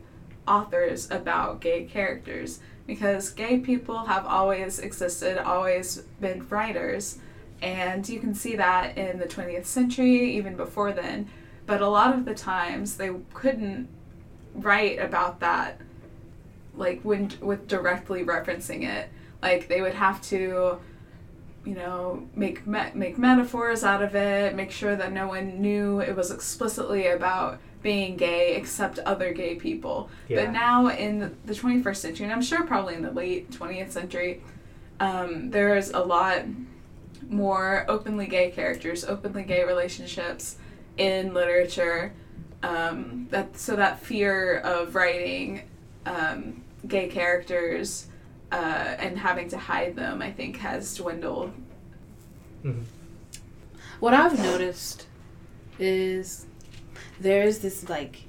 authors 0.47 1.09
about 1.11 1.61
gay 1.61 1.83
characters 1.83 2.59
because 2.87 3.29
gay 3.29 3.59
people 3.59 4.05
have 4.05 4.25
always 4.25 4.79
existed, 4.79 5.37
always 5.37 5.97
been 6.19 6.47
writers, 6.49 7.19
and 7.62 8.08
you 8.10 8.19
can 8.19 8.34
see 8.34 8.56
that 8.56 8.97
in 8.97 9.19
the 9.19 9.26
20th 9.26 9.65
century, 9.65 10.36
even 10.36 10.56
before 10.56 10.91
then. 10.91 11.28
but 11.65 11.82
a 11.82 11.88
lot 11.88 12.13
of 12.15 12.26
the 12.26 12.34
times 12.34 12.97
they 12.97 13.12
couldn't 13.34 13.88
write 14.56 15.00
about 15.00 15.39
that 15.39 15.80
like 16.76 17.00
when 17.04 17.32
with 17.41 17.67
directly 17.67 18.24
referencing 18.24 18.84
it 18.84 19.10
like 19.41 19.67
they 19.67 19.82
would 19.82 19.93
have 19.93 20.21
to 20.21 20.78
you 21.65 21.74
know 21.76 22.28
make 22.36 22.65
me- 22.67 22.91
make 22.93 23.17
metaphors 23.17 23.84
out 23.84 24.02
of 24.02 24.15
it 24.15 24.56
make 24.56 24.71
sure 24.71 24.95
that 24.95 25.12
no 25.13 25.28
one 25.28 25.62
knew 25.62 26.00
it 26.02 26.15
was 26.15 26.32
explicitly 26.32 27.08
about 27.08 27.60
being 27.84 28.17
gay 28.17 28.56
except 28.56 29.00
other 29.00 29.32
gay 29.32 29.56
people 29.56 30.10
Yeah. 30.28 30.45
but 30.45 30.52
now 30.54 30.88
in 30.89 31.36
the 31.45 31.54
21st 31.54 31.95
century 31.97 32.24
and 32.26 32.34
i'm 32.34 32.41
sure 32.41 32.63
probably 32.63 32.95
in 32.95 33.04
the 33.04 33.12
late 33.12 33.52
20th 33.52 33.91
century 33.91 34.41
um, 35.00 35.50
there's 35.52 35.89
a 35.91 36.00
lot 36.00 36.43
more 37.32 37.86
openly 37.88 38.28
gay 38.28 38.52
characters 38.52 39.04
openly 39.06 39.44
gay 39.44 39.63
relationships 39.63 40.58
in 40.98 41.34
literature 41.34 42.13
um, 42.62 43.28
that 43.32 43.58
so 43.58 43.76
that 43.76 44.00
fear 44.00 44.60
of 44.60 44.94
writing 44.94 45.63
um, 46.06 46.62
gay 46.88 47.08
characters 47.08 48.08
uh, 48.52 48.96
and 49.00 49.17
having 49.17 49.48
to 49.50 49.58
hide 49.58 49.96
them, 49.96 50.22
I 50.22 50.32
think, 50.32 50.58
has 50.58 50.94
dwindled. 50.94 51.54
Mhm. 52.63 52.84
What 54.00 54.13
I've 54.13 54.38
noticed 54.38 55.08
is 55.80 56.46
there's 57.20 57.60
this 57.60 57.88
like 57.89 58.24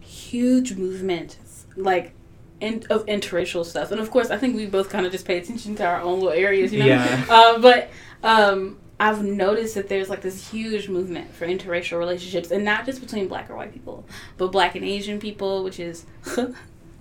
huge 0.00 0.74
movement, 0.74 1.38
like 1.76 2.12
in, 2.60 2.84
of 2.90 3.06
interracial 3.06 3.64
stuff, 3.64 3.92
and 3.92 4.00
of 4.00 4.10
course, 4.10 4.30
I 4.30 4.36
think 4.36 4.56
we 4.56 4.66
both 4.66 4.90
kind 4.90 5.06
of 5.06 5.12
just 5.12 5.24
pay 5.24 5.38
attention 5.38 5.76
to 5.76 5.86
our 5.86 6.00
own 6.00 6.20
little 6.20 6.32
areas, 6.32 6.72
you 6.72 6.80
know. 6.80 6.86
Yeah. 6.86 7.24
Uh, 7.28 7.58
but 7.58 7.90
um, 8.22 8.78
I've 9.00 9.22
noticed 9.22 9.76
that 9.76 9.88
there's 9.88 10.08
like 10.08 10.22
this 10.22 10.50
huge 10.50 10.88
movement 10.88 11.32
for 11.34 11.46
interracial 11.46 11.98
relationships, 11.98 12.50
and 12.50 12.64
not 12.64 12.84
just 12.84 13.00
between 13.00 13.28
black 13.28 13.48
or 13.48 13.56
white 13.56 13.72
people, 13.72 14.04
but 14.36 14.48
black 14.48 14.74
and 14.74 14.84
Asian 14.84 15.20
people, 15.20 15.62
which 15.62 15.78
is 15.78 16.04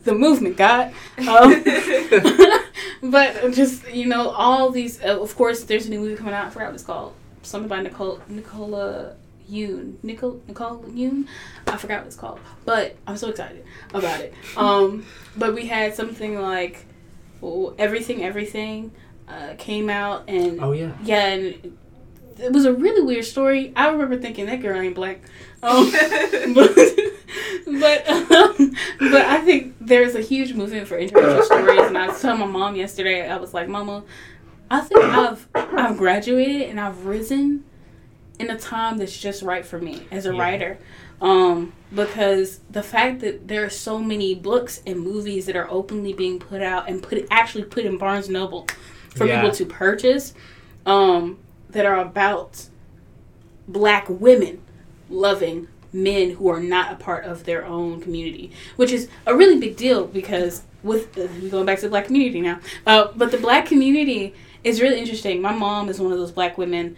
the 0.03 0.13
movement, 0.13 0.58
God. 0.58 0.93
Um, 1.27 1.63
but 3.12 3.51
just 3.51 3.91
you 3.91 4.06
know, 4.06 4.30
all 4.30 4.69
these. 4.69 5.03
Uh, 5.03 5.19
of 5.19 5.36
course, 5.36 5.63
there's 5.63 5.88
a 5.88 5.89
new 5.89 5.99
movie 5.99 6.15
coming 6.15 6.34
out. 6.34 6.45
I 6.45 6.49
forgot 6.49 6.67
what 6.67 6.75
it's 6.75 6.84
called. 6.84 7.13
Something 7.41 7.69
by 7.69 7.82
Nicole 7.82 8.21
Nicola 8.27 9.15
Yoon. 9.49 9.95
Nicole 10.03 10.39
Nicole 10.47 10.84
Yoon. 10.84 11.27
I 11.65 11.77
forgot 11.77 11.99
what 11.99 12.08
it's 12.08 12.15
called. 12.15 12.39
But 12.63 12.95
I'm 13.08 13.17
so 13.17 13.30
excited 13.30 13.65
about 13.91 14.19
it. 14.19 14.36
Um, 14.56 15.06
but 15.36 15.56
we 15.56 15.65
had 15.65 15.95
something 15.95 16.39
like 16.39 16.86
everything, 17.80 18.23
everything 18.23 18.91
uh, 19.27 19.53
came 19.57 19.89
out, 19.89 20.25
and 20.27 20.59
Oh 20.61 20.71
yeah. 20.71 20.93
yeah, 21.03 21.27
and 21.27 21.77
it 22.39 22.51
was 22.51 22.65
a 22.65 22.73
really 22.73 23.01
weird 23.01 23.25
story. 23.25 23.73
I 23.75 23.89
remember 23.89 24.17
thinking 24.17 24.45
that 24.47 24.61
girl 24.61 24.79
ain't 24.79 24.95
black. 24.95 25.21
Um, 25.63 25.91
but 26.53 26.71
but 27.65 28.07
um, 28.09 28.75
but 28.99 29.25
I 29.25 29.41
think 29.43 29.75
there's 29.81 30.15
a 30.15 30.21
huge 30.21 30.53
movement 30.53 30.87
for 30.87 30.97
interracial 30.97 31.43
stories, 31.43 31.81
and 31.81 31.97
I 31.97 32.07
was 32.07 32.21
telling 32.21 32.39
my 32.39 32.45
mom 32.45 32.75
yesterday. 32.75 33.27
I 33.29 33.37
was 33.37 33.53
like, 33.53 33.67
Mama, 33.67 34.03
I 34.69 34.81
think 34.81 35.01
I've 35.03 35.47
I've 35.55 35.97
graduated 35.97 36.69
and 36.69 36.79
I've 36.79 37.05
risen 37.05 37.63
in 38.39 38.49
a 38.51 38.57
time 38.59 38.97
that's 38.97 39.17
just 39.17 39.41
right 39.41 39.65
for 39.65 39.79
me 39.79 40.03
as 40.11 40.25
a 40.25 40.33
Yeah. 40.33 40.39
writer. 40.39 40.77
Um, 41.19 41.73
because 41.91 42.59
the 42.69 42.83
fact 42.83 43.21
that 43.21 43.47
there 43.47 43.63
are 43.65 43.69
so 43.71 43.97
many 43.97 44.35
books 44.35 44.83
and 44.85 44.99
movies 44.99 45.47
that 45.47 45.55
are 45.55 45.67
openly 45.71 46.13
being 46.13 46.37
put 46.37 46.61
out 46.61 46.87
and 46.87 47.01
put 47.01 47.25
actually 47.31 47.63
put 47.63 47.85
in 47.85 47.97
Barnes 47.97 48.29
Noble 48.29 48.67
for 49.17 49.25
Yeah. 49.25 49.41
people 49.41 49.56
to 49.56 49.65
purchase, 49.65 50.34
um, 50.86 51.38
that 51.69 51.86
are 51.86 51.99
about 51.99 52.65
black 53.67 54.06
women 54.10 54.62
loving 55.10 55.67
men 55.93 56.32
who 56.32 56.47
are 56.49 56.60
not 56.60 56.91
a 56.91 56.95
part 56.95 57.25
of 57.25 57.45
their 57.45 57.65
own 57.65 58.01
community, 58.01 58.51
which 58.75 58.91
is 58.91 59.08
a 59.25 59.36
really 59.36 59.58
big 59.60 59.75
deal 59.75 60.06
because 60.06 60.63
with 60.84 61.17
uh, 61.17 61.27
going 61.49 61.65
back 61.65 61.77
to 61.80 61.84
the 61.86 61.89
black 61.89 62.06
community 62.06 62.39
now, 62.41 62.60
uh, 62.86 63.08
but 63.15 63.32
the 63.32 63.38
black 63.38 63.65
community 63.65 64.34
is 64.63 64.82
really 64.82 64.99
interesting. 64.99 65.41
My 65.41 65.51
mom 65.53 65.89
is 65.89 65.99
one 65.99 66.12
of 66.12 66.17
those 66.17 66.32
black 66.32 66.58
women 66.58 66.95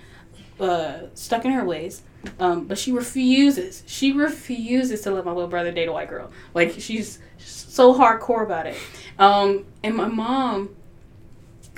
uh, 0.59 0.93
stuck 1.13 1.45
in 1.45 1.51
her 1.51 1.63
ways. 1.63 2.01
Um, 2.37 2.65
but 2.65 2.77
she 2.77 2.91
refuses. 2.91 3.81
She 3.87 4.11
refuses 4.11 4.99
to 5.01 5.11
let 5.11 5.23
my 5.23 5.31
little 5.31 5.47
brother 5.47 5.71
date 5.71 5.87
a 5.87 5.91
white 5.93 6.09
girl. 6.09 6.31
Like 6.53 6.75
she's 6.77 7.19
so 7.37 7.93
hardcore 7.97 8.43
about 8.43 8.65
it. 8.65 8.75
Um, 9.17 9.65
and 9.83 9.95
my 9.95 10.07
mom 10.09 10.75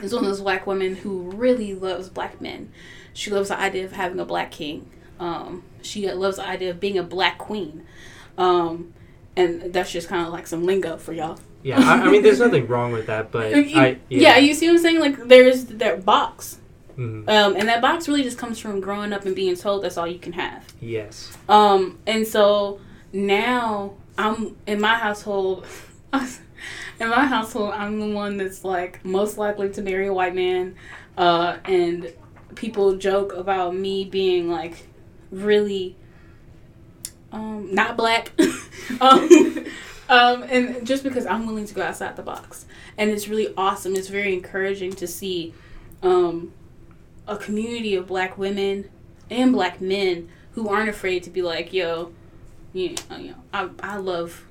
is 0.02 0.14
one 0.14 0.24
of 0.24 0.30
those 0.30 0.42
black 0.42 0.66
women 0.68 0.96
who 0.96 1.32
really 1.32 1.74
loves 1.76 2.10
black 2.10 2.42
men. 2.42 2.72
She 3.14 3.30
loves 3.32 3.50
the 3.50 3.60
idea 3.60 3.86
of 3.86 3.92
having 3.92 4.20
a 4.20 4.26
black 4.26 4.52
king. 4.52 4.90
Um, 5.20 5.64
she 5.82 6.10
loves 6.12 6.38
the 6.38 6.46
idea 6.48 6.70
of 6.72 6.80
being 6.80 6.98
a 6.98 7.04
black 7.04 7.38
queen. 7.38 7.86
Um, 8.38 8.94
and 9.36 9.74
that's 9.74 9.92
just 9.92 10.08
kind 10.08 10.26
of 10.26 10.34
like 10.34 10.48
some 10.48 10.64
lingo 10.66 10.98
for 10.98 11.14
y'all. 11.14 11.38
Yeah. 11.64 11.80
I, 11.80 12.02
I 12.08 12.10
mean, 12.10 12.24
there's 12.24 12.40
nothing 12.40 12.68
wrong 12.68 12.92
with 12.92 13.08
that, 13.08 13.32
but 13.32 13.56
You- 13.68 13.80
I 13.80 13.98
yeah. 14.10 14.38
you 14.38 14.54
see 14.54 14.68
what 14.68 14.78
I'm 14.78 14.82
saying? 14.82 15.00
Like 15.00 15.28
there's 15.28 15.66
that 15.66 16.04
box. 16.06 16.58
Mhm. 16.98 17.30
Um, 17.30 17.56
and 17.56 17.68
that 17.70 17.82
box 17.82 18.08
really 18.08 18.24
just 18.24 18.38
comes 18.38 18.60
from 18.60 18.80
growing 18.82 19.14
up 19.14 19.26
and 19.26 19.36
being 19.36 19.56
told 19.56 19.84
that's 19.84 19.98
all 19.98 20.08
you 20.08 20.20
can 20.20 20.34
have. 20.34 20.66
Yes. 20.82 21.38
Um, 21.48 22.00
and 22.08 22.26
so 22.28 22.80
now 23.14 23.94
I'm 24.18 24.56
in 24.68 24.82
my 24.82 24.96
household. 24.96 25.66
in 27.00 27.10
my 27.10 27.26
household, 27.26 27.74
I'm 27.74 28.00
the 28.00 28.16
one 28.16 28.38
that's 28.38 28.64
like 28.64 29.04
most 29.04 29.38
likely 29.38 29.70
to 29.70 29.82
marry 29.82 30.08
a 30.08 30.14
white 30.14 30.36
man. 30.36 30.76
Uh, 31.18 31.58
and 31.66 32.14
people 32.56 32.98
joke 32.98 33.34
about 33.34 33.76
me 33.76 34.06
being 34.06 34.50
like 34.50 34.88
really 35.32 35.96
um, 37.32 37.74
not 37.74 37.98
black. 37.98 38.32
um, 39.02 39.30
um, 40.10 40.44
and 40.44 40.86
just 40.86 41.04
because 41.04 41.26
I'm 41.26 41.46
willing 41.46 41.66
to 41.66 41.74
go 41.74 41.82
outside 41.82 42.16
the 42.16 42.24
box. 42.24 42.66
And 42.98 43.10
it's 43.10 43.28
really 43.28 43.54
awesome. 43.56 43.96
It's 43.96 44.10
very 44.10 44.34
encouraging 44.34 44.94
to 44.94 45.08
see 45.08 45.54
um, 46.04 46.54
a 47.28 47.38
community 47.38 47.96
of 47.96 48.08
black 48.08 48.38
women 48.38 48.90
and 49.30 49.54
black 49.54 49.80
men 49.82 50.30
who 50.54 50.68
aren't 50.68 50.90
afraid 50.90 51.24
to 51.24 51.30
be 51.30 51.42
like, 51.42 51.72
yo, 51.72 52.12
you 52.74 52.96
know, 53.10 53.18
you 53.18 53.30
know 53.32 53.36
I, 53.54 53.70
I 53.82 53.98
love 53.98 54.46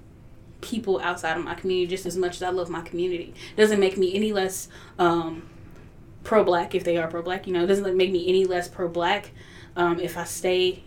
people 0.61 1.01
outside 1.01 1.37
of 1.37 1.45
my 1.45 1.55
community 1.55 1.87
just 1.87 2.07
as 2.07 2.17
much 2.17 2.37
as 2.37 2.43
I 2.43 2.51
love 2.51 2.69
my 2.69 2.83
community. 2.83 3.35
doesn't 3.57 3.81
make 3.81 3.97
me 3.97 4.15
any 4.15 4.33
less 4.33 4.69
um, 4.99 5.49
pro 6.25 6.45
black 6.45 6.75
if 6.75 6.85
they 6.85 6.97
are 6.97 7.09
pro 7.09 7.23
black. 7.23 7.47
You 7.47 7.53
know, 7.53 7.67
doesn't 7.67 7.97
make 7.97 8.13
me 8.13 8.29
any 8.29 8.45
less 8.45 8.69
pro 8.69 8.89
black 8.89 9.31
um, 9.77 10.01
if 10.01 10.17
I 10.17 10.25
stay 10.25 10.83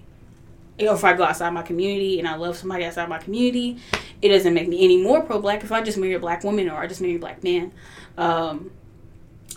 or 0.80 0.94
if 0.94 1.04
I 1.04 1.14
go 1.14 1.24
outside 1.24 1.52
my 1.52 1.62
community 1.62 2.20
and 2.20 2.28
I 2.28 2.36
love 2.36 2.58
somebody 2.58 2.86
outside 2.86 3.10
my 3.10 3.20
community. 3.20 3.78
It 4.22 4.30
doesn't 4.30 4.54
make 4.54 4.68
me 4.68 4.84
any 4.84 5.02
more 5.02 5.22
pro 5.22 5.40
black 5.40 5.64
if 5.64 5.72
I 5.72 5.82
just 5.82 5.98
marry 5.98 6.14
a 6.14 6.20
black 6.20 6.44
woman 6.44 6.70
or 6.70 6.78
I 6.78 6.88
just 6.88 7.02
marry 7.02 7.16
a 7.16 7.20
black 7.20 7.44
man. 7.44 7.72
Um, 8.18 8.72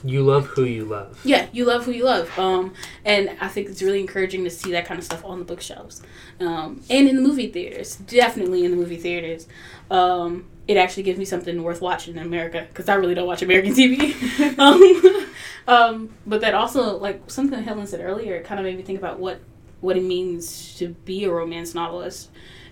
You 0.08 0.22
love 0.22 0.46
who 0.46 0.64
you 0.64 0.84
love. 0.84 1.20
yeah, 1.24 1.46
you 1.52 1.64
love 1.64 1.84
who 1.84 1.92
you 1.92 2.04
love. 2.04 2.36
Um, 2.38 2.74
and 3.04 3.36
I 3.40 3.48
think 3.48 3.68
it's 3.68 3.82
really 3.82 4.00
encouraging 4.00 4.44
to 4.44 4.50
see 4.50 4.72
that 4.72 4.86
kind 4.86 4.98
of 4.98 5.04
stuff 5.04 5.24
on 5.24 5.38
the 5.38 5.44
bookshelves. 5.44 6.02
Um, 6.40 6.82
and 6.88 7.08
in 7.08 7.16
the 7.16 7.22
movie 7.22 7.50
theaters. 7.50 7.96
Definitely 7.96 8.64
in 8.64 8.70
the 8.70 8.76
movie 8.76 8.96
theaters. 8.96 9.46
Um, 9.90 10.46
it 10.68 10.76
actually 10.76 11.04
gives 11.04 11.18
me 11.18 11.24
something 11.24 11.62
worth 11.62 11.80
watching 11.80 12.16
in 12.16 12.26
America 12.26 12.66
because 12.68 12.88
I 12.88 12.94
really 12.94 13.14
don't 13.14 13.26
watch 13.26 13.42
American 13.42 13.72
TV. 13.72 14.58
um, 14.58 15.26
um, 15.68 16.14
but 16.26 16.40
that 16.40 16.54
also, 16.54 16.98
like 16.98 17.30
something 17.30 17.62
Helen 17.62 17.86
said 17.86 18.00
earlier, 18.00 18.36
it 18.36 18.44
kind 18.44 18.58
of 18.58 18.64
made 18.64 18.76
me 18.76 18.82
think 18.82 18.98
about 18.98 19.18
what 19.18 19.40
what 19.80 19.96
it 19.96 20.02
means 20.02 20.74
to 20.78 20.88
be 21.04 21.24
a 21.24 21.30
romance 21.30 21.74
novelist 21.74 22.30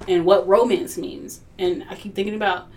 and 0.08 0.24
what 0.24 0.48
romance 0.48 0.96
means. 0.96 1.40
And 1.58 1.84
I 1.88 1.94
keep 1.94 2.14
thinking 2.14 2.34
about 2.34 2.68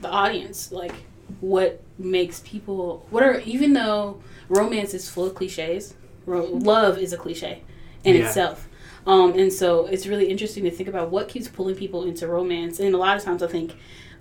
the 0.00 0.08
audience, 0.08 0.72
like 0.72 0.94
what 1.40 1.82
makes 1.98 2.40
people 2.40 3.06
what 3.10 3.22
are 3.22 3.40
even 3.40 3.72
though 3.74 4.20
romance 4.48 4.94
is 4.94 5.08
full 5.08 5.26
of 5.26 5.34
cliches, 5.34 5.94
ro- 6.26 6.44
love 6.46 6.98
is 6.98 7.12
a 7.12 7.16
cliche 7.16 7.62
in 8.04 8.16
Yeah. 8.16 8.26
itself. 8.26 8.68
Um, 9.06 9.32
and 9.38 9.52
so 9.52 9.86
it's 9.86 10.06
really 10.06 10.26
interesting 10.26 10.64
to 10.64 10.70
think 10.70 10.88
about 10.88 11.10
what 11.10 11.28
keeps 11.28 11.48
pulling 11.48 11.74
people 11.74 12.04
into 12.04 12.26
romance. 12.28 12.78
And 12.80 12.94
a 12.94 12.98
lot 12.98 13.16
of 13.16 13.22
times 13.22 13.42
I 13.42 13.46
think 13.46 13.74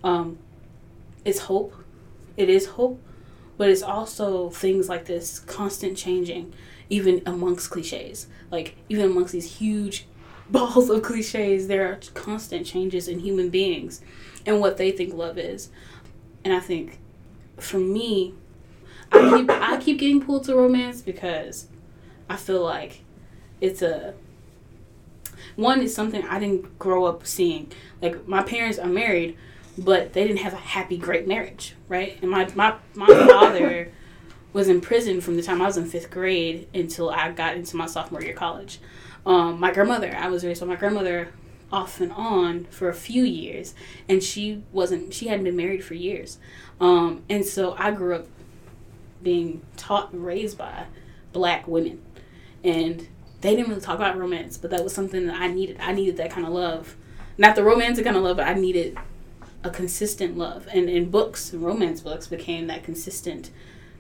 um, 0.04 0.38
it's 1.26 1.40
hope. 1.40 1.74
It 2.38 2.50
is 2.50 2.66
hope, 2.68 3.02
but 3.58 3.70
it's 3.70 3.82
also 3.84 4.50
things 4.50 4.88
like 4.88 5.06
this 5.06 5.40
constant 5.40 5.98
changing, 5.98 6.54
even 6.90 7.22
amongst 7.26 7.70
cliches. 7.70 8.28
Like 8.52 8.76
even 8.88 9.06
amongst 9.12 9.34
these 9.34 9.58
huge 9.58 10.08
balls 10.50 10.90
of 10.90 11.02
cliches, 11.04 11.68
there 11.68 11.86
are 11.92 12.00
constant 12.14 12.66
changes 12.66 13.08
in 13.08 13.20
human 13.20 13.50
beings 13.50 14.02
and 14.46 14.62
what 14.62 14.78
they 14.78 14.92
think 14.92 15.14
love 15.14 15.38
is. 15.38 15.70
And 16.44 16.54
I 16.54 16.60
think 16.60 17.00
for 17.58 17.78
me, 17.78 18.34
I 19.12 19.38
keep 19.38 19.50
I 19.50 19.78
keep 19.78 20.00
getting 20.00 20.22
pulled 20.22 20.46
to 20.46 20.56
romance 20.56 21.02
because 21.02 21.68
I 22.30 22.36
feel 22.36 22.64
like 22.64 23.02
it's 23.60 23.82
a 23.82 24.14
one 25.56 25.82
is 25.82 25.94
something 25.94 26.24
I 26.26 26.40
didn't 26.40 26.80
grow 26.80 27.06
up 27.06 27.26
seeing. 27.26 27.72
Like 28.02 28.28
my 28.28 28.44
parents 28.44 28.80
are 28.80 28.88
married, 28.88 29.38
but 29.78 30.14
they 30.14 30.26
didn't 30.26 30.40
have 30.40 30.54
a 30.54 30.58
happy, 30.58 30.98
great 30.98 31.28
marriage, 31.28 31.76
right? 31.88 32.18
And 32.22 32.32
my 32.32 32.50
my 32.56 32.76
my 32.96 33.08
father 33.08 33.92
was 34.54 34.68
in 34.68 34.82
prison 34.82 35.22
from 35.22 35.36
the 35.36 35.44
time 35.44 35.62
I 35.62 35.66
was 35.66 35.78
in 35.78 35.86
fifth 35.86 36.10
grade 36.10 36.68
until 36.74 37.10
I 37.10 37.32
got 37.32 37.56
into 37.56 37.76
my 37.76 37.86
sophomore 37.86 38.22
year 38.22 38.32
of 38.32 38.38
college. 38.38 38.80
Um, 39.26 39.60
my 39.60 39.72
grandmother, 39.72 40.16
I 40.16 40.28
was 40.28 40.44
raised 40.44 40.62
by 40.62 40.68
my 40.68 40.76
grandmother, 40.76 41.30
off 41.72 42.02
and 42.02 42.12
on 42.12 42.66
for 42.66 42.90
a 42.90 42.94
few 42.94 43.24
years, 43.24 43.74
and 44.08 44.24
she 44.24 44.64
wasn't. 44.72 45.14
She 45.14 45.28
hadn't 45.28 45.46
been 45.46 45.56
married 45.56 45.84
for 45.84 45.94
years, 45.94 46.38
um, 46.80 47.24
and 47.30 47.46
so 47.46 47.76
I 47.78 47.92
grew 47.92 48.16
up 48.16 48.28
being 49.22 49.62
taught 49.78 50.12
and 50.12 50.26
raised 50.26 50.58
by 50.58 50.86
black 51.32 51.68
women, 51.68 52.02
and 52.64 53.08
they 53.42 53.56
didn't 53.56 53.70
really 53.70 53.82
talk 53.82 53.96
about 53.96 54.18
romance, 54.18 54.58
but 54.58 54.72
that 54.72 54.84
was 54.84 54.94
something 54.94 55.28
that 55.28 55.36
I 55.36 55.48
needed. 55.48 55.78
I 55.80 55.94
needed 55.94 56.18
that 56.18 56.32
kind 56.32 56.46
of 56.46 56.54
love, 56.54 56.96
not 57.38 57.56
the 57.56 57.64
romantic 57.64 58.06
kind 58.06 58.18
of 58.18 58.24
love, 58.24 58.38
but 58.38 58.48
I 58.48 58.54
needed 58.54 58.98
a 59.64 59.70
consistent 59.70 60.38
love, 60.38 60.68
and 60.74 60.90
in 60.90 61.10
books, 61.10 61.54
romance 61.54 62.02
books 62.02 62.28
became 62.28 62.68
that 62.68 62.84
consistent, 62.84 63.52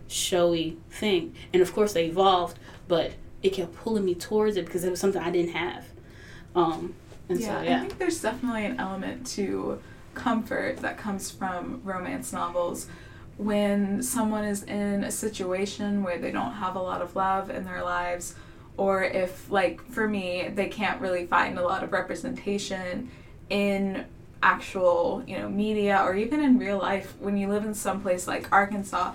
showy 0.07 0.77
thing, 0.89 1.35
and 1.53 1.61
of 1.61 1.73
course 1.73 1.93
they 1.93 2.05
evolved, 2.05 2.57
but 2.87 3.13
it 3.43 3.49
kept 3.51 3.75
pulling 3.75 4.05
me 4.05 4.15
towards 4.15 4.57
it 4.57 4.65
because 4.65 4.83
it 4.83 4.89
was 4.89 4.99
something 4.99 5.21
I 5.21 5.31
didn't 5.31 5.51
have. 5.51 5.85
Um, 6.55 6.95
and 7.29 7.39
yeah, 7.39 7.59
so, 7.59 7.63
yeah. 7.63 7.77
I 7.77 7.79
think 7.79 7.97
there's 7.97 8.21
definitely 8.21 8.65
an 8.65 8.79
element 8.79 9.25
to 9.27 9.79
comfort 10.13 10.77
that 10.77 10.97
comes 10.97 11.31
from 11.31 11.81
romance 11.83 12.33
novels. 12.33 12.87
When 13.37 14.03
someone 14.03 14.43
is 14.43 14.63
in 14.63 15.03
a 15.03 15.11
situation 15.11 16.03
where 16.03 16.17
they 16.17 16.31
don't 16.31 16.53
have 16.53 16.75
a 16.75 16.81
lot 16.81 17.01
of 17.01 17.15
love 17.15 17.49
in 17.49 17.63
their 17.63 17.83
lives, 17.83 18.35
or 18.75 19.03
if, 19.03 19.49
like, 19.49 19.81
for 19.91 20.07
me, 20.07 20.49
they 20.53 20.67
can't 20.67 20.99
really 20.99 21.25
find 21.25 21.57
a 21.57 21.63
lot 21.63 21.83
of 21.83 21.91
representation 21.93 23.09
in 23.49 24.05
actual, 24.41 25.23
you 25.27 25.37
know, 25.37 25.49
media 25.49 26.01
or 26.03 26.15
even 26.15 26.41
in 26.41 26.57
real 26.57 26.77
life, 26.77 27.13
when 27.19 27.37
you 27.37 27.47
live 27.47 27.65
in 27.65 27.73
some 27.73 28.01
place 28.01 28.27
like 28.27 28.51
Arkansas, 28.51 29.13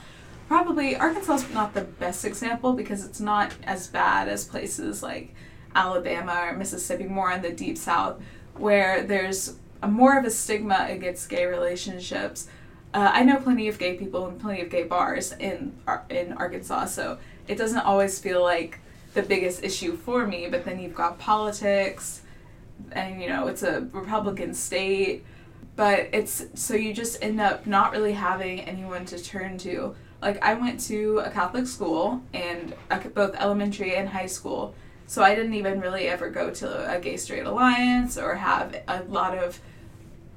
probably 0.49 0.97
Arkansas 0.97 1.35
is 1.37 1.51
not 1.55 1.75
the 1.75 1.83
best 1.83 2.25
example 2.25 2.75
because 2.75 3.05
it's 3.05 3.21
not 3.21 3.53
as 3.65 3.87
bad 3.89 4.29
as 4.29 4.45
places 4.45 5.03
like 5.03 5.35
Alabama 5.75 6.49
or 6.49 6.57
Mississippi, 6.57 7.05
more 7.05 7.31
in 7.33 7.43
the 7.43 7.51
deep 7.51 7.77
south, 7.79 8.21
where 8.57 9.03
there's 9.03 9.57
a 9.83 9.89
more 9.89 10.19
of 10.19 10.25
a 10.25 10.31
stigma 10.31 10.87
against 10.89 11.29
gay 11.29 11.47
relationships. 11.47 12.49
Uh, 12.93 13.11
I 13.13 13.25
know 13.25 13.37
plenty 13.37 13.69
of 13.69 13.79
gay 13.79 13.95
people 13.95 14.27
and 14.27 14.41
plenty 14.41 14.63
of 14.63 14.71
gay 14.71 14.85
bars 14.85 15.33
in 15.33 15.75
in 16.09 16.33
Arkansas, 16.35 16.87
so 16.87 17.19
it 17.49 17.57
doesn't 17.57 17.81
always 17.81 18.19
feel 18.19 18.43
like 18.43 18.79
the 19.15 19.23
biggest 19.23 19.63
issue 19.63 19.97
for 19.97 20.27
me. 20.27 20.49
But 20.49 20.65
then 20.65 20.81
you've 20.81 20.95
got 20.95 21.19
politics, 21.19 22.23
and 22.93 23.21
you 23.21 23.29
know 23.29 23.49
it's 23.49 23.63
a 23.63 23.89
Republican 23.93 24.55
state, 24.55 25.25
but 25.77 26.09
it's 26.13 26.47
so 26.55 26.75
you 26.75 26.95
just 26.95 27.23
end 27.23 27.41
up 27.41 27.67
not 27.67 27.93
really 27.93 28.13
having 28.13 28.61
anyone 28.61 29.05
to 29.07 29.23
turn 29.23 29.59
to. 29.59 29.95
Like 30.23 30.43
I 30.43 30.55
went 30.55 30.81
to 30.89 31.19
a 31.19 31.31
Catholic 31.31 31.67
school 31.67 32.23
and 32.33 32.75
uh, 32.91 33.01
both 33.15 33.35
elementary 33.35 33.97
and 33.97 34.09
high 34.09 34.27
school, 34.27 34.75
so 35.07 35.23
I 35.23 35.35
didn't 35.35 35.55
even 35.55 35.81
really 35.81 36.09
ever 36.09 36.31
go 36.31 36.51
to 36.51 36.93
a 36.93 36.99
gay 37.01 37.17
straight 37.17 37.45
alliance 37.45 38.17
or 38.17 38.35
have 38.37 38.83
a 38.89 39.03
lot 39.05 39.37
of 39.37 39.61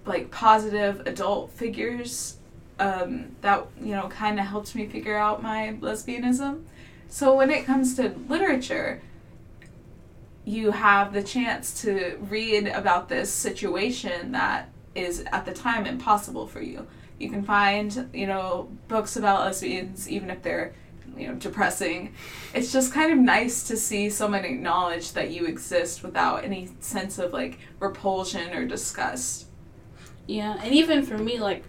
like 0.06 0.32
positive 0.32 1.06
adult 1.06 1.52
figures 1.52 2.38
um, 2.80 3.36
that 3.42 3.66
you 3.82 3.96
know 3.96 4.08
kind 4.08 4.40
of 4.40 4.46
helped 4.46 4.76
me 4.76 4.88
figure 4.88 5.18
out 5.18 5.42
my 5.42 5.78
lesbianism. 5.82 6.64
So 7.10 7.36
when 7.36 7.50
it 7.50 7.66
comes 7.66 7.96
to 7.96 8.14
literature, 8.28 9.02
you 10.46 10.72
have 10.72 11.14
the 11.14 11.24
chance 11.24 11.82
to 11.82 12.18
read 12.30 12.68
about 12.68 13.10
this 13.10 13.32
situation 13.32 14.32
that 14.34 14.70
is 14.96 15.24
at 15.32 15.46
the 15.46 15.54
time 15.54 15.86
impossible 15.86 16.48
for 16.48 16.62
you. 16.62 16.88
You 17.20 17.30
can 17.30 17.44
find, 17.44 18.10
you 18.14 18.28
know, 18.28 18.70
books 18.88 19.16
about 19.16 19.42
lesbians 19.42 20.10
even 20.10 20.30
if 20.30 20.42
they're, 20.44 20.74
you 21.16 21.28
know, 21.28 21.36
depressing. 21.36 22.14
It's 22.54 22.72
just 22.72 22.94
kind 22.94 23.12
of 23.12 23.18
nice 23.18 23.64
to 23.68 23.78
see 23.78 24.10
someone 24.10 24.46
acknowledge 24.46 25.14
that 25.14 25.32
you 25.32 25.46
exist 25.46 26.04
without 26.04 26.44
any 26.44 26.70
sense 26.80 27.20
of 27.20 27.34
like 27.34 27.60
repulsion 27.80 28.54
or 28.54 28.66
disgust. 28.66 29.48
Yeah, 30.28 30.60
and 30.62 30.74
even 30.74 31.04
for 31.04 31.18
me, 31.18 31.40
like, 31.40 31.64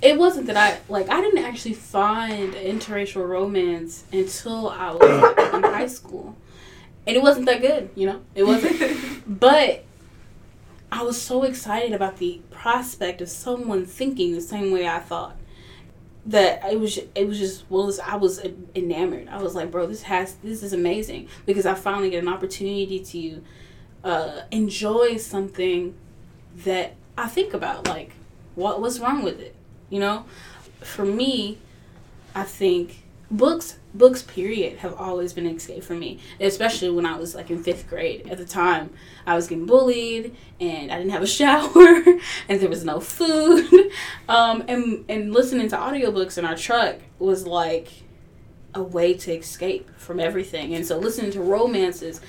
it 0.00 0.18
wasn't 0.18 0.46
that 0.46 0.56
I 0.56 0.78
like 0.88 1.08
I 1.08 1.20
didn't 1.20 1.44
actually 1.44 1.74
find 1.74 2.54
interracial 2.54 3.26
romance 3.26 4.04
until 4.12 4.68
I 4.68 4.92
was 4.92 5.38
in 5.54 5.62
high 5.62 5.86
school, 5.86 6.36
and 7.06 7.16
it 7.16 7.22
wasn't 7.22 7.46
that 7.46 7.60
good, 7.60 7.90
you 7.94 8.06
know. 8.06 8.20
It 8.34 8.44
wasn't, 8.44 9.22
but 9.40 9.84
I 10.92 11.02
was 11.02 11.20
so 11.20 11.42
excited 11.42 11.92
about 11.92 12.18
the 12.18 12.40
prospect 12.50 13.20
of 13.20 13.28
someone 13.28 13.84
thinking 13.84 14.32
the 14.32 14.40
same 14.40 14.70
way 14.70 14.86
I 14.86 15.00
thought 15.00 15.36
that 16.26 16.64
it 16.64 16.80
was 16.80 16.98
it 17.14 17.26
was 17.26 17.38
just 17.38 17.64
well 17.68 17.92
I 18.04 18.16
was 18.16 18.44
enamored. 18.74 19.28
I 19.28 19.42
was 19.42 19.54
like, 19.54 19.70
bro, 19.70 19.86
this 19.86 20.02
has 20.02 20.34
this 20.36 20.62
is 20.62 20.72
amazing 20.72 21.28
because 21.46 21.66
I 21.66 21.74
finally 21.74 22.10
get 22.10 22.22
an 22.22 22.28
opportunity 22.28 23.00
to 23.00 23.42
uh, 24.08 24.40
enjoy 24.50 25.16
something 25.16 25.94
that 26.64 26.94
I 27.16 27.28
think 27.28 27.54
about 27.54 27.86
like 27.86 28.12
what 28.54 28.80
was 28.80 29.00
wrong 29.00 29.22
with 29.22 29.40
it, 29.40 29.54
you 29.90 29.98
know? 30.00 30.24
For 30.80 31.04
me, 31.04 31.58
I 32.34 32.44
think 32.44 33.03
books 33.30 33.78
books 33.94 34.22
period 34.22 34.78
have 34.78 34.94
always 34.94 35.32
been 35.32 35.46
an 35.46 35.56
escape 35.56 35.82
for 35.82 35.94
me 35.94 36.20
especially 36.40 36.90
when 36.90 37.06
i 37.06 37.16
was 37.16 37.34
like 37.34 37.50
in 37.50 37.62
fifth 37.62 37.88
grade. 37.88 38.28
At 38.28 38.38
the 38.38 38.44
time 38.44 38.90
i 39.26 39.34
was 39.34 39.46
getting 39.46 39.66
bullied 39.66 40.36
and 40.60 40.92
i 40.92 40.98
didn't 40.98 41.12
have 41.12 41.22
a 41.22 41.26
shower 41.38 42.02
and 42.48 42.60
there 42.60 42.68
was 42.68 42.84
no 42.84 43.00
food. 43.00 43.90
Um, 44.26 44.64
and 44.68 45.04
and 45.08 45.32
listening 45.34 45.68
to 45.68 45.76
audiobooks 45.76 46.38
in 46.38 46.46
our 46.46 46.56
truck 46.56 46.96
was 47.18 47.46
like 47.46 47.88
a 48.74 48.82
way 48.82 49.14
to 49.14 49.32
escape 49.32 49.88
from 49.98 50.20
everything. 50.20 50.74
And 50.74 50.86
so 50.86 50.98
listening 50.98 51.30
to 51.32 51.40
romances 51.40 52.20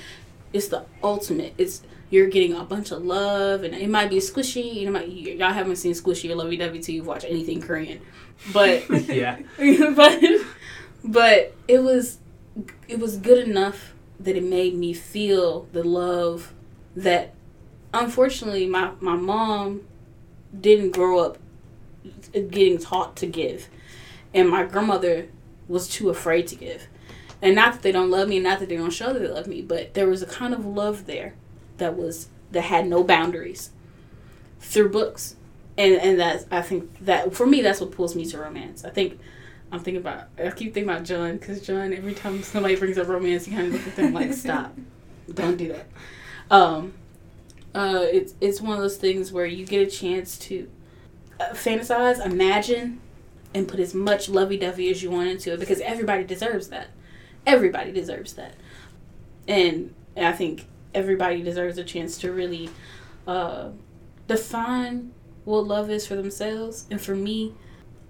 is 0.53 0.69
the 0.69 0.85
ultimate. 1.03 1.53
It's 1.57 1.81
you're 2.09 2.27
getting 2.27 2.53
a 2.53 2.63
bunch 2.63 2.91
of 2.91 3.03
love 3.03 3.63
and 3.63 3.73
it 3.73 3.89
might 3.89 4.09
be 4.09 4.17
squishy 4.17 4.75
you 4.75 4.85
know 4.85 4.91
might, 4.91 5.07
y'all 5.09 5.51
haven't 5.51 5.77
seen 5.77 5.93
squishy 5.93 6.29
or 6.29 6.35
lovey-dovey 6.35 6.79
till 6.79 6.93
you've 6.93 7.07
watched 7.07 7.25
anything 7.25 7.61
korean. 7.61 7.99
But 8.53 8.87
yeah. 9.07 9.39
but 9.95 10.23
but 11.05 11.53
it 11.67 11.79
was 11.83 12.17
it 12.87 12.99
was 12.99 13.17
good 13.17 13.47
enough 13.47 13.93
that 14.19 14.35
it 14.35 14.43
made 14.43 14.73
me 14.75 14.93
feel 14.93 15.67
the 15.71 15.83
love 15.83 16.53
that 16.95 17.33
unfortunately 17.93 18.65
my, 18.65 18.91
my 18.99 19.15
mom 19.15 19.81
didn't 20.57 20.91
grow 20.91 21.19
up 21.19 21.37
getting 22.33 22.77
taught 22.77 23.15
to 23.17 23.25
give. 23.25 23.67
And 24.33 24.49
my 24.49 24.63
grandmother 24.63 25.27
was 25.67 25.87
too 25.87 26.09
afraid 26.09 26.47
to 26.47 26.55
give. 26.55 26.87
And 27.41 27.55
not 27.55 27.73
that 27.73 27.81
they 27.81 27.91
don't 27.91 28.09
love 28.09 28.29
me 28.29 28.39
not 28.39 28.59
that 28.59 28.69
they 28.69 28.77
don't 28.77 28.91
show 28.91 29.13
that 29.13 29.19
they 29.19 29.27
love 29.27 29.47
me 29.47 29.61
but 29.61 29.93
there 29.93 30.07
was 30.07 30.21
a 30.21 30.25
kind 30.27 30.53
of 30.53 30.65
love 30.65 31.05
there 31.05 31.35
that 31.77 31.95
was 31.95 32.29
that 32.51 32.61
had 32.61 32.87
no 32.87 33.03
boundaries 33.03 33.71
through 34.59 34.89
books. 34.89 35.35
And 35.77 35.95
and 35.95 36.19
that 36.19 36.45
i 36.51 36.61
think 36.61 36.89
that 37.01 37.35
for 37.35 37.45
me 37.45 37.61
that's 37.61 37.81
what 37.81 37.91
pulls 37.91 38.15
me 38.15 38.25
to 38.27 38.37
romance. 38.39 38.85
I 38.85 38.89
think 38.89 39.19
I'm 39.75 39.83
thinking 39.83 40.01
about. 40.01 40.29
I 40.37 40.49
keep 40.51 40.73
thinking 40.73 40.89
about 40.89 41.03
John 41.03 41.37
because 41.37 41.61
John. 41.61 41.93
Every 41.93 42.13
time 42.13 42.41
somebody 42.43 42.75
brings 42.75 42.97
up 42.97 43.07
romance, 43.07 43.47
you 43.47 43.55
kind 43.55 43.67
of 43.67 43.73
look 43.73 43.87
at 43.87 43.95
them 43.95 44.13
like, 44.13 44.33
"Stop, 44.33 44.75
don't 45.33 45.57
do 45.57 45.67
that." 45.73 45.87
Um, 46.49 46.93
uh, 47.73 48.05
it's 48.11 48.33
it's 48.39 48.61
one 48.61 48.73
of 48.73 48.79
those 48.79 48.97
things 48.97 49.31
where 49.31 49.45
you 49.45 49.65
get 49.65 49.85
a 49.85 49.91
chance 49.91 50.37
to 50.39 50.69
uh, 51.39 51.49
fantasize, 51.53 52.25
imagine, 52.25 53.01
and 53.53 53.67
put 53.67 53.79
as 53.79 53.93
much 53.93 54.29
lovey-dovey 54.29 54.89
as 54.89 55.03
you 55.03 55.11
want 55.11 55.29
into 55.29 55.53
it 55.53 55.59
because 55.59 55.81
everybody 55.81 56.23
deserves 56.23 56.69
that. 56.69 56.87
Everybody 57.45 57.91
deserves 57.91 58.33
that, 58.33 58.55
and, 59.47 59.93
and 60.15 60.25
I 60.25 60.31
think 60.31 60.67
everybody 60.93 61.43
deserves 61.43 61.77
a 61.77 61.83
chance 61.83 62.17
to 62.19 62.31
really 62.31 62.69
uh, 63.27 63.69
define 64.27 65.11
what 65.43 65.67
love 65.67 65.89
is 65.89 66.07
for 66.07 66.15
themselves. 66.15 66.87
And 66.89 66.99
for 66.99 67.15
me, 67.15 67.53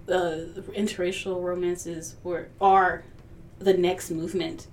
uh, 0.08 0.60
interracial 0.74 1.42
romances 1.42 2.16
were 2.22 2.48
are 2.60 3.04
the 3.58 3.74
next 3.74 4.10
movement 4.10 4.66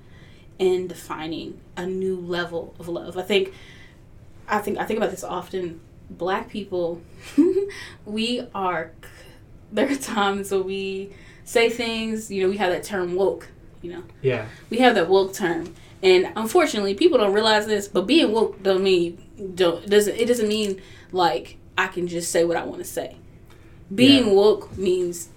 in 0.59 0.87
defining 0.87 1.59
a 1.75 1.85
new 1.85 2.15
level 2.15 2.75
of 2.79 2.87
love. 2.87 3.17
I 3.17 3.23
think 3.23 3.53
I 4.47 4.59
think 4.59 4.77
I 4.77 4.85
think 4.85 4.97
about 4.97 5.11
this 5.11 5.23
often. 5.23 5.79
Black 6.09 6.49
people, 6.49 7.01
we 8.05 8.47
are. 8.53 8.91
There 9.71 9.89
are 9.89 9.95
times 9.95 10.51
where 10.51 10.61
we 10.61 11.13
say 11.43 11.69
things. 11.69 12.29
You 12.29 12.43
know, 12.43 12.49
we 12.49 12.57
have 12.57 12.71
that 12.71 12.83
term 12.83 13.15
woke. 13.15 13.47
You 13.81 13.93
know. 13.93 14.03
Yeah. 14.21 14.45
We 14.69 14.77
have 14.79 14.95
that 14.95 15.09
woke 15.09 15.33
term, 15.33 15.73
and 16.01 16.31
unfortunately, 16.35 16.93
people 16.93 17.17
don't 17.17 17.33
realize 17.33 17.65
this. 17.65 17.87
But 17.87 18.05
being 18.05 18.31
woke 18.31 18.61
don't 18.61 18.83
mean 18.83 19.23
don't 19.55 19.87
doesn't 19.89 20.15
it 20.15 20.27
doesn't 20.27 20.47
mean 20.47 20.81
like 21.11 21.57
I 21.77 21.87
can 21.87 22.07
just 22.07 22.31
say 22.31 22.43
what 22.43 22.57
I 22.57 22.63
want 22.63 22.79
to 22.79 22.87
say. 22.87 23.15
Being 23.93 24.27
yeah. 24.27 24.33
woke 24.33 24.77
means 24.77 25.29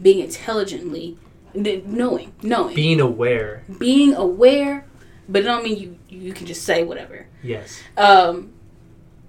being 0.00 0.20
intelligently 0.20 1.18
knowing, 1.54 2.32
knowing, 2.42 2.74
being 2.74 3.00
aware, 3.00 3.64
being 3.78 4.14
aware, 4.14 4.84
but 5.28 5.42
it 5.42 5.44
don't 5.44 5.64
mean 5.64 5.78
you 5.78 5.98
you 6.08 6.32
can 6.32 6.46
just 6.46 6.64
say 6.64 6.84
whatever. 6.84 7.26
Yes. 7.42 7.80
Um, 7.96 8.52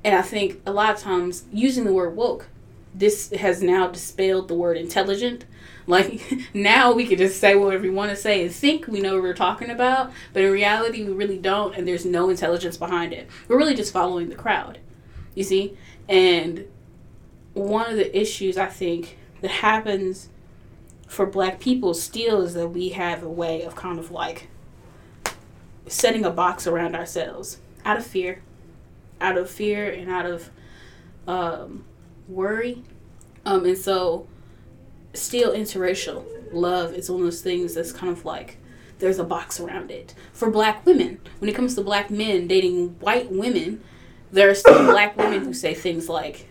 and 0.04 0.16
I 0.16 0.22
think 0.22 0.62
a 0.66 0.72
lot 0.72 0.94
of 0.94 1.00
times 1.00 1.46
using 1.52 1.84
the 1.86 1.94
word 1.94 2.16
woke, 2.16 2.48
this 2.94 3.32
has 3.32 3.62
now 3.62 3.88
dispelled 3.88 4.48
the 4.48 4.56
word 4.56 4.78
intelligent. 4.78 5.46
Like 5.90 6.22
now 6.54 6.94
we 6.94 7.08
can 7.08 7.18
just 7.18 7.40
say 7.40 7.56
whatever 7.56 7.82
we 7.82 7.90
want 7.90 8.12
to 8.12 8.16
say 8.16 8.44
and 8.44 8.54
think 8.54 8.86
we 8.86 9.00
know 9.00 9.16
what 9.16 9.24
we're 9.24 9.34
talking 9.34 9.72
about, 9.72 10.12
but 10.34 10.44
in 10.44 10.52
reality 10.52 11.04
we 11.04 11.12
really 11.12 11.40
don't, 11.40 11.74
and 11.74 11.88
there's 11.88 12.06
no 12.06 12.30
intelligence 12.30 12.78
behind 12.78 13.12
it. 13.12 13.28
We're 13.48 13.58
really 13.58 13.74
just 13.74 13.92
following 13.92 14.30
the 14.30 14.36
crowd. 14.36 14.78
You 15.34 15.44
see? 15.44 15.76
And 16.08 16.68
one 17.60 17.90
of 17.90 17.98
the 17.98 18.18
issues 18.18 18.58
I 18.58 18.68
think 18.68 19.18
that 19.42 19.52
happens 19.52 20.30
for 21.08 21.26
black 21.26 21.60
people 21.60 21.94
still 21.94 22.42
is 22.42 22.54
that 22.54 22.70
we 22.70 22.90
have 22.90 23.24
a 23.24 23.30
way 23.30 23.64
of 23.64 23.76
kind 23.76 24.00
of 24.00 24.12
like 24.12 24.48
setting 25.88 26.24
a 26.24 26.30
box 26.30 26.68
around 26.68 26.96
ourselves 26.96 27.58
out 27.84 27.98
of 27.98 28.06
fear, 28.06 28.44
out 29.20 29.38
of 29.38 29.50
fear 29.50 29.90
and 29.90 30.10
out 30.10 30.26
of 30.26 30.50
um, 31.28 31.86
worry. 32.28 32.84
Um, 33.46 33.66
and 33.66 33.78
so, 33.78 34.28
still 35.14 35.54
interracial 35.54 36.26
love 36.52 36.94
is 36.94 37.10
one 37.10 37.22
of 37.22 37.26
those 37.26 37.42
things 37.42 37.74
that's 37.74 37.92
kind 37.92 38.12
of 38.12 38.26
like 38.26 38.58
there's 39.00 39.18
a 39.18 39.24
box 39.24 39.60
around 39.60 39.92
it. 39.92 40.14
For 40.34 40.52
black 40.52 40.86
women, 40.86 41.20
when 41.40 41.50
it 41.50 41.56
comes 41.56 41.76
to 41.76 41.82
black 41.82 42.12
men 42.12 42.48
dating 42.48 43.00
white 43.00 43.32
women, 43.32 43.84
there 44.32 44.50
are 44.50 44.56
still 44.56 44.86
black 44.86 45.18
women 45.18 45.44
who 45.44 45.54
say 45.54 45.74
things 45.74 46.10
like, 46.10 46.49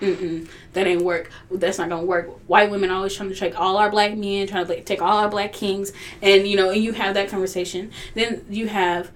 Mm-mm, 0.00 0.46
that 0.74 0.86
ain't 0.86 1.02
work. 1.02 1.30
That's 1.50 1.78
not 1.78 1.88
gonna 1.88 2.04
work. 2.04 2.28
White 2.48 2.70
women 2.70 2.90
always 2.90 3.14
trying 3.14 3.30
to 3.30 3.34
take 3.34 3.58
all 3.58 3.76
our 3.78 3.90
black 3.90 4.14
men, 4.16 4.46
trying 4.46 4.66
to 4.66 4.82
take 4.82 5.00
all 5.00 5.18
our 5.18 5.28
black 5.28 5.52
kings, 5.52 5.92
and 6.20 6.46
you 6.46 6.56
know, 6.56 6.70
and 6.70 6.82
you 6.82 6.92
have 6.92 7.14
that 7.14 7.28
conversation. 7.30 7.90
Then 8.14 8.44
you 8.50 8.68
have, 8.68 9.10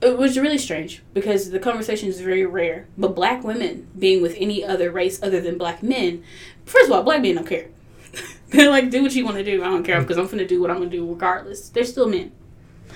it 0.00 0.18
was 0.18 0.36
really 0.38 0.58
strange 0.58 1.02
because 1.14 1.50
the 1.50 1.60
conversation 1.60 2.08
is 2.08 2.20
very 2.20 2.44
rare. 2.44 2.86
But 2.98 3.14
black 3.14 3.44
women 3.44 3.86
being 3.98 4.20
with 4.20 4.34
any 4.38 4.64
other 4.64 4.90
race 4.90 5.22
other 5.22 5.40
than 5.40 5.56
black 5.58 5.82
men, 5.82 6.24
first 6.64 6.86
of 6.86 6.92
all, 6.92 7.02
black 7.04 7.22
men 7.22 7.36
don't 7.36 7.46
care. 7.46 7.68
they're 8.48 8.68
like, 8.70 8.90
do 8.90 9.02
what 9.02 9.14
you 9.14 9.24
want 9.24 9.36
to 9.36 9.44
do. 9.44 9.62
I 9.62 9.66
don't 9.66 9.84
care 9.84 10.00
because 10.00 10.18
I'm 10.18 10.26
gonna 10.26 10.44
do 10.46 10.60
what 10.60 10.70
I'm 10.72 10.78
gonna 10.78 10.90
do 10.90 11.08
regardless. 11.08 11.68
They're 11.68 11.84
still 11.84 12.08
men, 12.08 12.32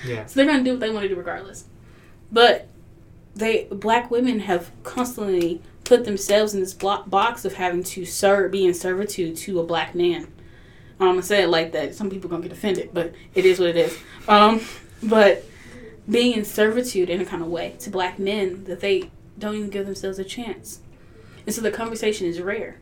Yeah. 0.05 0.25
so 0.25 0.35
they're 0.35 0.51
gonna 0.51 0.63
do 0.65 0.71
what 0.71 0.79
they 0.81 0.89
want 0.89 1.03
to 1.03 1.09
do 1.09 1.15
regardless. 1.15 1.63
But 2.29 2.67
they 3.35 3.65
black 3.71 4.11
women 4.11 4.39
have 4.41 4.71
constantly 4.83 5.61
put 5.85 6.03
themselves 6.03 6.53
in 6.53 6.59
this 6.59 6.73
block 6.73 7.09
box 7.09 7.45
of 7.45 7.53
having 7.53 7.83
to 7.83 8.05
serve, 8.05 8.51
be 8.51 8.65
in 8.65 8.73
servitude 8.73 9.37
to 9.37 9.59
a 9.59 9.63
black 9.63 9.95
man. 9.95 10.27
I'm 10.99 11.07
gonna 11.07 11.23
say 11.23 11.43
it 11.43 11.47
like 11.47 11.71
that. 11.73 11.95
Some 11.95 12.09
people 12.09 12.29
gonna 12.29 12.43
get 12.43 12.51
offended, 12.51 12.89
but 12.93 13.13
it 13.33 13.45
is 13.45 13.59
what 13.59 13.69
it 13.69 13.77
is. 13.77 13.97
Um, 14.27 14.61
but 15.03 15.45
being 16.09 16.33
in 16.33 16.45
servitude 16.45 17.09
in 17.09 17.21
a 17.21 17.25
kind 17.25 17.41
of 17.41 17.49
way 17.49 17.75
to 17.79 17.89
black 17.89 18.19
men 18.19 18.63
that 18.65 18.79
they 18.79 19.11
don't 19.37 19.55
even 19.55 19.69
give 19.69 19.85
themselves 19.85 20.19
a 20.19 20.23
chance, 20.23 20.79
and 21.45 21.53
so 21.53 21.61
the 21.61 21.71
conversation 21.71 22.27
is 22.27 22.41
rare. 22.41 22.79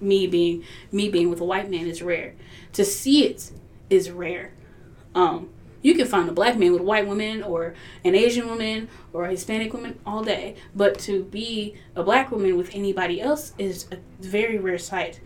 Me 0.00 0.26
being 0.26 0.64
me 0.90 1.08
being 1.08 1.30
with 1.30 1.40
a 1.40 1.44
white 1.44 1.70
man 1.70 1.86
is 1.86 2.02
rare. 2.02 2.34
To 2.74 2.84
see 2.84 3.24
it 3.26 3.50
is 3.88 4.10
rare. 4.10 4.52
Um, 5.14 5.50
you 5.82 5.94
can 5.94 6.06
find 6.06 6.28
a 6.28 6.32
black 6.32 6.58
man 6.58 6.72
with 6.72 6.80
a 6.80 6.84
white 6.84 7.06
woman 7.06 7.42
or 7.42 7.74
an 8.04 8.14
Asian 8.14 8.48
woman 8.48 8.88
or 9.12 9.24
a 9.24 9.30
Hispanic 9.30 9.72
woman 9.72 9.98
all 10.04 10.22
day, 10.22 10.56
but 10.74 10.98
to 11.00 11.24
be 11.24 11.74
a 11.96 12.02
black 12.02 12.30
woman 12.30 12.56
with 12.56 12.74
anybody 12.74 13.20
else 13.20 13.52
is 13.58 13.86
a 13.90 13.96
very 14.20 14.58
rare 14.58 14.78
sight. 14.78 15.20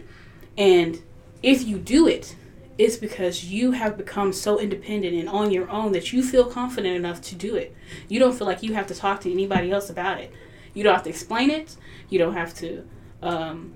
And 0.57 1.03
if 1.43 1.67
you 1.67 1.79
do 1.79 2.07
it, 2.07 2.37
it's 2.77 2.97
because 2.97 3.45
you 3.45 3.73
have 3.73 3.97
become 3.97 4.33
so 4.33 4.59
independent 4.59 5.14
and 5.14 5.29
on 5.29 5.51
your 5.51 5.71
own 5.71 5.93
that 5.93 6.12
you 6.12 6.23
feel 6.23 6.47
confident 6.47 6.97
enough 6.97 7.21
to 7.23 7.35
do 7.35 7.55
it. 7.55 7.75
You 8.09 8.19
don't 8.19 8.37
feel 8.37 8.47
like 8.47 8.62
you 8.62 8.75
have 8.75 8.87
to 8.88 8.95
talk 8.95 9.21
to 9.23 9.33
anybody 9.33 9.71
else 9.71 9.90
about 9.90 10.21
it. 10.21 10.33
You 10.73 10.83
don't 10.83 10.95
have 10.95 11.05
to 11.05 11.11
explain 11.11 11.51
it. 11.51 11.77
You 12.09 12.19
don't 12.19 12.35
have 12.35 12.53
to 12.55 12.85
um, 13.23 13.75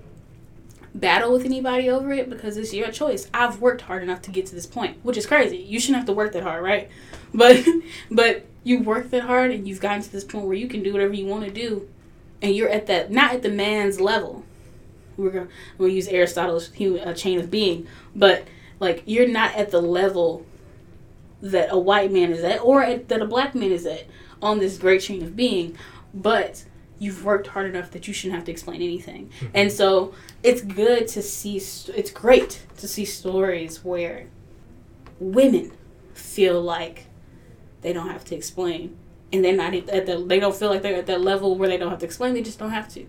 battle 0.93 1.31
with 1.31 1.45
anybody 1.45 1.89
over 1.89 2.11
it 2.11 2.29
because 2.29 2.57
it's 2.57 2.73
your 2.73 2.91
choice. 2.91 3.29
I've 3.33 3.61
worked 3.61 3.81
hard 3.81 4.03
enough 4.03 4.21
to 4.23 4.31
get 4.31 4.45
to 4.47 4.55
this 4.55 4.65
point, 4.65 4.97
which 5.03 5.17
is 5.17 5.25
crazy. 5.25 5.57
You 5.57 5.79
shouldn't 5.79 5.97
have 5.97 6.07
to 6.07 6.13
work 6.13 6.33
that 6.33 6.43
hard, 6.43 6.63
right? 6.63 6.89
But 7.31 7.63
but 8.09 8.45
you 8.63 8.79
worked 8.81 9.11
that 9.11 9.21
hard 9.21 9.51
and 9.51 9.67
you've 9.67 9.79
gotten 9.79 10.01
to 10.01 10.11
this 10.11 10.23
point 10.23 10.45
where 10.45 10.55
you 10.55 10.67
can 10.67 10.81
do 10.81 10.91
whatever 10.91 11.13
you 11.13 11.27
want 11.27 11.45
to 11.45 11.51
do, 11.51 11.87
and 12.41 12.55
you're 12.55 12.69
at 12.69 12.87
that 12.87 13.11
not 13.11 13.35
at 13.35 13.43
the 13.43 13.49
man's 13.49 14.01
level. 14.01 14.43
We're 15.15 15.29
gonna 15.29 15.47
we'll 15.77 15.89
use 15.89 16.07
Aristotle's 16.07 16.71
human, 16.71 17.07
uh, 17.07 17.13
chain 17.13 17.39
of 17.39 17.51
being, 17.51 17.85
but 18.15 18.47
like 18.79 19.03
you're 19.05 19.27
not 19.27 19.53
at 19.53 19.69
the 19.69 19.79
level 19.79 20.43
that 21.41 21.69
a 21.71 21.77
white 21.77 22.11
man 22.11 22.31
is 22.31 22.43
at 22.43 22.61
or 22.61 22.81
at, 22.83 23.09
that 23.09 23.21
a 23.21 23.25
black 23.25 23.53
man 23.53 23.71
is 23.71 23.85
at 23.85 24.05
on 24.41 24.59
this 24.59 24.77
great 24.79 25.01
chain 25.01 25.21
of 25.21 25.35
being, 25.35 25.77
but 26.13 26.63
you've 26.97 27.23
worked 27.23 27.47
hard 27.47 27.65
enough 27.65 27.91
that 27.91 28.07
you 28.07 28.13
shouldn't 28.13 28.35
have 28.35 28.45
to 28.45 28.51
explain 28.51 28.81
anything. 28.81 29.29
And 29.53 29.71
so 29.71 30.13
it's 30.43 30.61
good 30.61 31.07
to 31.09 31.21
see, 31.21 31.57
it's 31.57 32.11
great 32.11 32.65
to 32.77 32.87
see 32.87 33.05
stories 33.05 33.83
where 33.83 34.27
women 35.19 35.71
feel 36.13 36.61
like 36.61 37.07
they 37.81 37.93
don't 37.93 38.09
have 38.09 38.23
to 38.25 38.35
explain. 38.35 38.97
And 39.31 39.43
they're 39.45 39.55
not 39.55 39.73
at 39.75 40.05
the, 40.05 40.23
they 40.25 40.39
don't 40.39 40.55
feel 40.55 40.69
like 40.69 40.81
they're 40.81 40.95
at 40.95 41.05
that 41.05 41.21
level 41.21 41.55
where 41.55 41.69
they 41.69 41.77
don't 41.77 41.89
have 41.91 41.99
to 41.99 42.05
explain, 42.05 42.33
they 42.33 42.41
just 42.41 42.57
don't 42.59 42.71
have 42.71 42.87
to. 42.93 43.05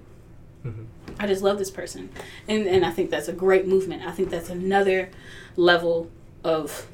Mhm. 0.65 0.87
I 1.19 1.27
just 1.27 1.43
love 1.43 1.59
this 1.59 1.71
person. 1.71 2.11
And, 2.49 2.67
and 2.67 2.85
I 2.85 2.91
think 2.91 3.11
that's 3.11 3.29
a 3.29 3.33
great 3.33 3.67
movement. 3.67 4.03
I 4.05 4.11
think 4.11 4.31
that's 4.31 4.51
another 4.51 5.11
level 5.57 6.11
of 6.45 6.87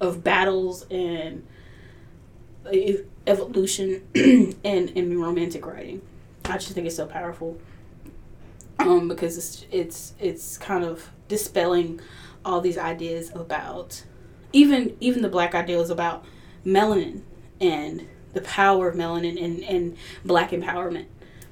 of 0.00 0.24
battles 0.24 0.84
and 0.90 1.46
evolution 3.26 4.02
and 4.64 4.90
in 4.90 5.20
romantic 5.20 5.64
writing. 5.64 6.02
I 6.44 6.54
just 6.58 6.72
think 6.72 6.86
it's 6.86 6.96
so 6.96 7.06
powerful. 7.06 7.58
Um, 8.86 9.08
because 9.08 9.36
it's 9.38 9.66
it's 9.70 10.14
it's 10.18 10.58
kind 10.58 10.84
of 10.84 11.10
dispelling 11.28 12.00
all 12.44 12.60
these 12.60 12.78
ideas 12.78 13.30
about 13.34 14.04
even 14.52 14.96
even 15.00 15.22
the 15.22 15.28
black 15.28 15.54
ideals 15.54 15.90
about 15.90 16.24
melanin 16.64 17.22
and 17.60 18.06
the 18.32 18.40
power 18.40 18.88
of 18.88 18.96
melanin 18.96 19.42
and, 19.42 19.62
and 19.64 19.96
black 20.24 20.50
empowerment. 20.50 21.06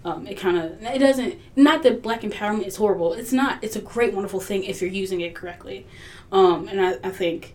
Um, 0.04 0.26
it 0.26 0.38
kind 0.38 0.56
of 0.56 0.82
it 0.82 0.98
doesn't 0.98 1.38
not 1.56 1.82
that 1.82 2.02
black 2.02 2.22
empowerment 2.22 2.66
is 2.66 2.76
horrible. 2.76 3.12
It's 3.12 3.32
not. 3.32 3.62
It's 3.62 3.76
a 3.76 3.80
great 3.80 4.14
wonderful 4.14 4.40
thing 4.40 4.64
if 4.64 4.80
you're 4.80 4.90
using 4.90 5.20
it 5.20 5.34
correctly. 5.34 5.86
Um, 6.32 6.68
and 6.68 6.80
I, 6.80 6.98
I 7.04 7.10
think 7.10 7.54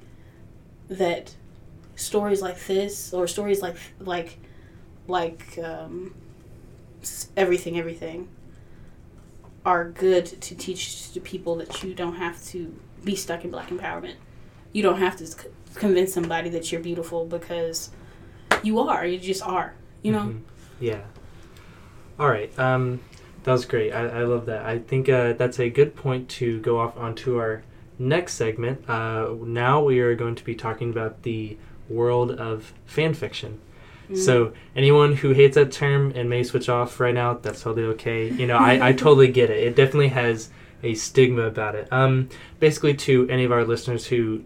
that 0.89 1.35
stories 1.95 2.41
like 2.41 2.59
this 2.65 3.13
or 3.13 3.27
stories 3.27 3.61
like 3.61 3.75
like 3.99 4.37
like 5.07 5.57
um, 5.63 6.13
everything 7.35 7.79
everything 7.79 8.27
are 9.65 9.89
good 9.89 10.25
to 10.25 10.55
teach 10.55 11.11
to 11.13 11.19
people 11.19 11.55
that 11.55 11.83
you 11.83 11.93
don't 11.93 12.15
have 12.15 12.43
to 12.47 12.73
be 13.03 13.15
stuck 13.15 13.43
in 13.43 13.51
black 13.51 13.69
empowerment. 13.69 14.15
You 14.71 14.83
don't 14.83 14.99
have 14.99 15.15
to 15.17 15.25
c- 15.27 15.47
convince 15.73 16.13
somebody 16.13 16.49
that 16.49 16.71
you're 16.71 16.81
beautiful 16.81 17.25
because 17.25 17.89
you 18.63 18.79
are. 18.79 19.05
You 19.05 19.17
just 19.17 19.41
are. 19.41 19.73
You 20.03 20.11
know. 20.11 20.19
Mhm. 20.25 20.41
Yeah. 20.79 21.01
All 22.19 22.29
right. 22.29 22.57
Um, 22.59 23.01
that 23.43 23.51
was 23.51 23.65
great. 23.65 23.91
I, 23.91 24.07
I 24.07 24.23
love 24.23 24.45
that. 24.45 24.65
I 24.65 24.79
think 24.79 25.09
uh, 25.09 25.33
that's 25.33 25.59
a 25.59 25.69
good 25.69 25.95
point 25.95 26.29
to 26.29 26.59
go 26.61 26.79
off 26.79 26.97
onto 26.97 27.37
our 27.37 27.63
next 27.97 28.33
segment. 28.35 28.87
Uh, 28.89 29.33
now 29.43 29.83
we 29.83 29.99
are 29.99 30.15
going 30.15 30.35
to 30.35 30.43
be 30.43 30.55
talking 30.55 30.89
about 30.89 31.23
the 31.23 31.57
world 31.89 32.31
of 32.31 32.73
fan 32.85 33.13
fiction. 33.13 33.59
Mm. 34.09 34.17
So 34.17 34.53
anyone 34.75 35.15
who 35.15 35.31
hates 35.31 35.55
that 35.55 35.71
term 35.71 36.11
and 36.15 36.29
may 36.29 36.43
switch 36.43 36.69
off 36.69 36.99
right 36.99 37.13
now, 37.13 37.33
that's 37.33 37.61
totally 37.61 37.85
okay. 37.87 38.29
You 38.29 38.47
know, 38.47 38.57
I, 38.57 38.89
I 38.89 38.93
totally 38.93 39.27
get 39.27 39.49
it. 39.49 39.63
It 39.63 39.75
definitely 39.75 40.09
has 40.09 40.49
a 40.83 40.93
stigma 40.93 41.43
about 41.43 41.75
it. 41.75 41.87
Um, 41.91 42.29
basically, 42.59 42.93
to 42.93 43.27
any 43.29 43.43
of 43.43 43.51
our 43.51 43.65
listeners 43.65 44.05
who 44.07 44.43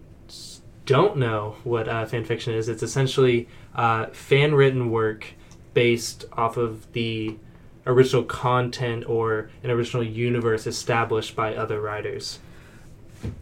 don't 0.86 1.18
know 1.18 1.56
what 1.64 1.88
uh, 1.88 2.06
fan 2.06 2.24
fiction 2.26 2.54
is, 2.54 2.70
it's 2.70 2.82
essentially 2.82 3.48
uh, 3.76 4.08
fan 4.08 4.56
written 4.56 4.90
work 4.90 5.28
based 5.74 6.26
off 6.34 6.58
of 6.58 6.92
the 6.94 7.38
original 7.86 8.24
content 8.24 9.08
or 9.08 9.50
an 9.64 9.70
original 9.70 10.04
universe 10.04 10.68
established 10.68 11.36
by 11.36 11.56
other 11.56 11.82
writers. 11.82 12.40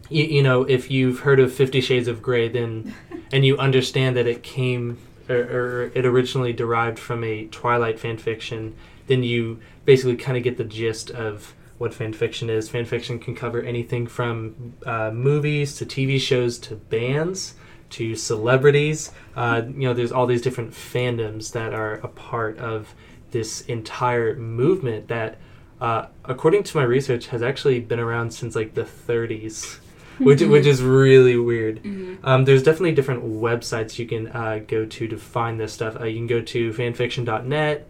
You, 0.08 0.24
you 0.24 0.42
know, 0.42 0.62
if 0.62 0.90
you've 0.90 1.20
heard 1.20 1.40
of 1.40 1.52
Fifty 1.52 1.80
Shades 1.80 2.08
of 2.08 2.20
Grey, 2.20 2.48
then 2.48 2.94
and 3.32 3.44
you 3.44 3.56
understand 3.58 4.16
that 4.16 4.26
it 4.26 4.42
came 4.42 4.98
or, 5.28 5.36
or 5.36 5.82
it 5.94 6.06
originally 6.06 6.52
derived 6.52 6.98
from 6.98 7.24
a 7.24 7.46
Twilight 7.46 7.98
fan 7.98 8.18
fiction, 8.18 8.74
then 9.06 9.22
you 9.22 9.60
basically 9.84 10.16
kind 10.16 10.36
of 10.36 10.42
get 10.42 10.56
the 10.56 10.64
gist 10.64 11.10
of 11.10 11.54
what 11.78 11.94
fan 11.94 12.12
fiction 12.12 12.50
is. 12.50 12.68
Fan 12.68 12.84
fiction 12.84 13.18
can 13.18 13.34
cover 13.34 13.62
anything 13.62 14.06
from 14.06 14.74
uh, 14.84 15.10
movies 15.10 15.76
to 15.76 15.86
TV 15.86 16.20
shows 16.20 16.58
to 16.58 16.74
bands 16.76 17.54
to 17.90 18.14
celebrities. 18.14 19.12
Uh, 19.34 19.62
you 19.66 19.88
know, 19.88 19.94
there's 19.94 20.12
all 20.12 20.26
these 20.26 20.42
different 20.42 20.72
fandoms 20.72 21.52
that 21.52 21.72
are 21.72 21.94
a 21.94 22.08
part 22.08 22.58
of 22.58 22.94
this 23.30 23.62
entire 23.62 24.34
movement 24.36 25.08
that, 25.08 25.38
uh, 25.80 26.06
according 26.24 26.62
to 26.64 26.76
my 26.76 26.82
research, 26.82 27.28
has 27.28 27.42
actually 27.42 27.80
been 27.80 28.00
around 28.00 28.32
since 28.32 28.54
like 28.54 28.74
the 28.74 28.84
30s. 28.84 29.78
Which, 30.18 30.42
which 30.42 30.66
is 30.66 30.82
really 30.82 31.36
weird. 31.36 31.82
Mhm. 31.82 32.18
Um, 32.24 32.44
there's 32.44 32.62
definitely 32.62 32.92
different 32.92 33.24
websites 33.24 33.98
you 33.98 34.06
can 34.06 34.28
uh, 34.28 34.60
go 34.66 34.84
to 34.84 35.08
to 35.08 35.16
find 35.16 35.60
this 35.60 35.72
stuff. 35.72 35.96
Uh, 36.00 36.04
you 36.04 36.16
can 36.16 36.26
go 36.26 36.40
to 36.40 36.72
fanfiction.net, 36.72 37.86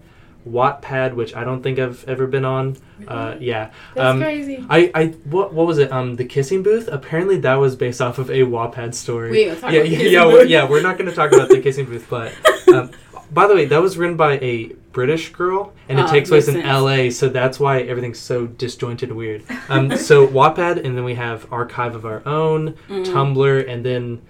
Wattpad, 0.46 1.14
which 1.14 1.34
I 1.34 1.44
don't 1.44 1.62
think 1.62 1.78
I've 1.78 2.04
ever 2.08 2.26
been 2.26 2.44
on. 2.44 2.76
Uh, 3.06 3.36
yeah, 3.40 3.70
That's 3.94 4.06
um, 4.06 4.20
crazy. 4.20 4.64
I, 4.68 4.90
I 4.94 5.06
what 5.24 5.52
what 5.52 5.66
was 5.66 5.78
it? 5.78 5.92
Um, 5.92 6.16
the 6.16 6.24
kissing 6.24 6.62
booth. 6.62 6.88
Apparently, 6.90 7.38
that 7.38 7.54
was 7.54 7.76
based 7.76 8.00
off 8.00 8.18
of 8.18 8.30
a 8.30 8.40
Wattpad 8.40 8.94
story. 8.94 9.30
We 9.30 9.38
ain't 9.40 9.48
gonna 9.50 9.60
talk 9.60 9.72
yeah, 9.72 9.80
about 9.80 9.90
yeah, 9.90 9.98
yeah, 9.98 10.26
we're, 10.26 10.44
yeah. 10.44 10.68
We're 10.68 10.82
not 10.82 10.98
going 10.98 11.10
to 11.10 11.16
talk 11.16 11.32
about 11.32 11.48
the 11.48 11.60
kissing 11.60 11.86
booth, 11.86 12.06
but 12.08 12.34
um, 12.68 12.90
by 13.32 13.46
the 13.46 13.54
way, 13.54 13.66
that 13.66 13.80
was 13.80 13.96
written 13.96 14.16
by 14.16 14.38
a 14.38 14.72
British 14.98 15.30
girl, 15.32 15.72
and 15.88 15.98
it 16.00 16.06
Oh, 16.06 16.10
takes 16.10 16.28
place 16.28 16.48
in 16.48 16.54
sense. 16.54 16.66
L.A., 16.66 17.10
so 17.10 17.28
that's 17.28 17.60
why 17.60 17.74
everything's 17.82 18.18
so 18.18 18.46
disjointed 18.46 19.08
and 19.10 19.18
weird. 19.18 19.42
Um, 19.68 19.96
so 19.96 20.26
Wattpad, 20.26 20.84
and 20.84 20.96
then 20.96 21.04
we 21.04 21.14
have 21.14 21.46
Archive 21.52 21.94
of 21.94 22.04
Our 22.04 22.22
Own, 22.26 22.74
Mm. 22.88 23.04
Tumblr, 23.06 23.68
and 23.72 23.84
then 23.84 24.20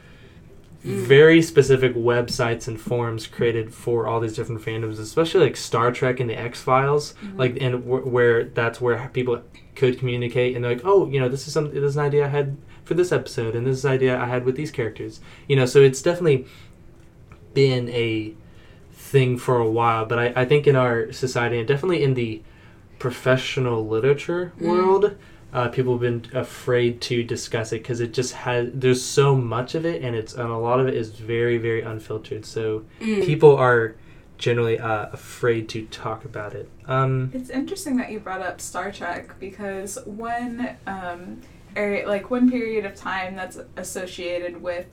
Mm. 0.87 0.91
very 1.17 1.41
specific 1.43 1.93
websites 1.97 2.69
and 2.69 2.81
forums 2.81 3.27
created 3.27 3.67
for 3.75 4.07
all 4.07 4.21
these 4.21 4.37
different 4.37 4.61
fandoms, 4.63 4.99
especially 5.01 5.41
like 5.47 5.57
Star 5.57 5.91
Trek 5.91 6.21
and 6.21 6.29
the 6.31 6.39
X 6.51 6.61
Files, 6.61 7.15
Mm-hmm. 7.25 7.39
like 7.43 7.53
and 7.61 7.73
w- 7.85 8.07
where 8.15 8.45
that's 8.45 8.79
where 8.81 9.11
people 9.13 9.41
could 9.75 9.99
communicate 9.99 10.55
and 10.55 10.63
they're 10.65 10.75
like, 10.77 10.85
oh, 10.85 11.09
you 11.13 11.19
know, 11.21 11.29
this 11.29 11.47
is 11.49 11.53
some 11.53 11.67
this 11.75 11.83
is 11.93 11.97
an 11.97 12.05
idea 12.05 12.27
I 12.27 12.29
had 12.29 12.57
for 12.85 12.95
this 12.95 13.11
episode, 13.11 13.53
and 13.57 13.67
this 13.67 13.77
is 13.79 13.85
an 13.85 13.93
idea 13.93 14.13
I 14.21 14.27
had 14.35 14.45
with 14.45 14.57
these 14.57 14.71
characters, 14.71 15.21
you 15.49 15.57
know. 15.57 15.67
So 15.67 15.79
it's 15.89 16.01
definitely 16.01 16.47
been 17.55 17.89
a 17.89 18.35
thing 19.09 19.39
for 19.39 19.57
a 19.59 19.69
while, 19.69 20.05
but 20.05 20.19
I, 20.19 20.33
I 20.43 20.45
think 20.45 20.67
in 20.67 20.77
our 20.77 21.11
society 21.13 21.59
and 21.59 21.67
definitely 21.67 22.03
in 22.03 22.15
the 22.15 22.43
professional 22.99 23.87
literature 23.87 24.53
Mm. 24.59 24.63
world, 24.67 25.17
uh, 25.53 25.69
people 25.69 25.95
have 25.95 26.01
been 26.03 26.27
afraid 26.35 27.01
to 27.01 27.23
discuss 27.23 27.73
it 27.73 27.79
because 27.83 28.01
it 28.01 28.13
just 28.13 28.35
has 28.35 28.69
there's 28.75 29.03
so 29.03 29.35
much 29.35 29.75
of 29.75 29.87
it 29.87 30.03
and 30.03 30.15
it's 30.15 30.35
and 30.35 30.51
a 30.51 30.57
lot 30.59 30.79
of 30.79 30.87
it 30.87 30.95
is 30.95 31.11
very 31.13 31.57
very 31.59 31.81
unfiltered. 31.81 32.45
So 32.45 32.85
Mm. 33.01 33.23
people 33.25 33.57
are 33.57 33.95
generally 34.37 34.79
uh, 34.79 35.07
afraid 35.13 35.69
to 35.71 35.87
talk 35.87 36.25
about 36.25 36.55
it. 36.55 36.69
Um, 36.87 37.31
It's 37.35 37.51
interesting 37.51 37.97
that 37.97 38.11
you 38.13 38.21
brought 38.21 38.43
up 38.43 38.61
Star 38.61 38.93
Trek 38.93 39.39
because 39.41 39.99
one, 40.05 40.69
um, 40.87 41.41
area, 41.75 42.07
like 42.07 42.31
one 42.31 42.49
period 42.51 42.85
of 42.85 42.95
time 42.95 43.35
that's 43.35 43.59
associated 43.77 44.63
with 44.63 44.87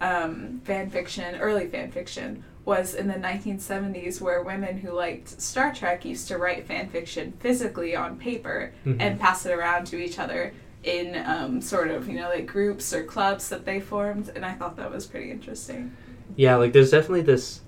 um, 0.00 0.60
fan 0.64 0.90
fiction, 0.90 1.34
early 1.36 1.66
fan 1.66 1.90
fiction, 1.90 2.44
was 2.66 2.94
in 2.94 3.06
the 3.06 3.14
1970s, 3.14 4.20
where 4.20 4.42
women 4.42 4.76
who 4.76 4.90
liked 4.90 5.40
Star 5.40 5.72
Trek 5.72 6.04
used 6.04 6.28
to 6.28 6.36
write 6.36 6.66
fan 6.66 6.88
fiction 6.88 7.32
physically 7.38 7.96
on 7.96 8.18
paper 8.18 8.72
mhm. 8.84 8.96
and 9.00 9.18
pass 9.18 9.46
it 9.46 9.52
around 9.52 9.86
to 9.86 9.96
each 9.96 10.18
other 10.18 10.52
in 10.82 11.16
um, 11.26 11.60
sort 11.60 11.88
of 11.88 12.08
you 12.08 12.14
know 12.14 12.28
like 12.28 12.46
groups 12.46 12.92
or 12.92 13.04
clubs 13.04 13.48
that 13.48 13.64
they 13.64 13.80
formed, 13.80 14.30
and 14.34 14.44
I 14.44 14.52
thought 14.52 14.76
that 14.76 14.90
was 14.90 15.06
pretty 15.06 15.30
interesting. 15.30 15.96
Yeah, 16.34 16.56
like 16.56 16.72
there's 16.72 16.90
definitely 16.90 17.22
this. 17.22 17.60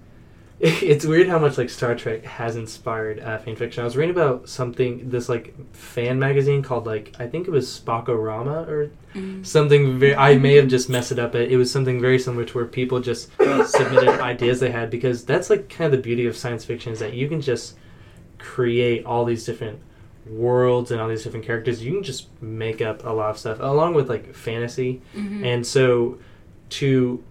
It's 0.92 1.04
weird 1.06 1.28
how 1.28 1.38
much 1.38 1.56
like 1.56 1.70
Star 1.70 1.94
Trek 1.94 2.24
has 2.24 2.56
inspired 2.56 3.20
uh, 3.20 3.38
fan 3.38 3.54
fiction. 3.54 3.82
I 3.82 3.84
was 3.84 3.96
reading 3.96 4.10
about 4.14 4.48
something, 4.48 5.08
this 5.08 5.28
like 5.28 5.54
fan 5.72 6.18
magazine 6.18 6.62
called 6.62 6.84
like 6.86 7.14
I 7.20 7.26
think 7.28 7.46
it 7.46 7.50
was 7.52 7.66
Spockorama 7.68 8.66
or 8.68 8.90
Mm. 9.14 9.44
something. 9.46 9.98
Very, 9.98 10.14
I 10.14 10.36
may 10.36 10.54
have 10.56 10.68
just 10.68 10.90
messed 10.90 11.12
it 11.12 11.18
up, 11.18 11.32
but 11.32 11.42
it 11.42 11.56
was 11.56 11.70
something 11.72 11.98
very 11.98 12.18
similar 12.18 12.44
to 12.44 12.54
where 12.58 12.66
people 12.66 13.00
just 13.00 13.30
submitted 13.66 14.20
ideas 14.20 14.60
they 14.60 14.70
had 14.70 14.90
because 14.90 15.24
that's 15.24 15.48
like 15.48 15.70
kind 15.70 15.86
of 15.86 15.92
the 15.92 16.02
beauty 16.02 16.26
of 16.26 16.36
science 16.36 16.64
fiction 16.64 16.92
is 16.92 16.98
that 16.98 17.14
you 17.14 17.26
can 17.26 17.40
just 17.40 17.76
create 18.38 19.06
all 19.06 19.24
these 19.24 19.44
different 19.46 19.80
worlds 20.26 20.90
and 20.90 21.00
all 21.00 21.08
these 21.08 21.24
different 21.24 21.46
characters. 21.46 21.82
You 21.82 21.92
can 21.94 22.02
just 22.02 22.28
make 22.42 22.82
up 22.82 23.04
a 23.06 23.10
lot 23.10 23.30
of 23.30 23.38
stuff 23.38 23.58
along 23.60 23.94
with 23.94 24.10
like 24.10 24.34
fantasy. 24.34 25.00
Mhm. 25.16 25.44
And 25.44 25.66
so 25.66 26.18
to 26.70 27.22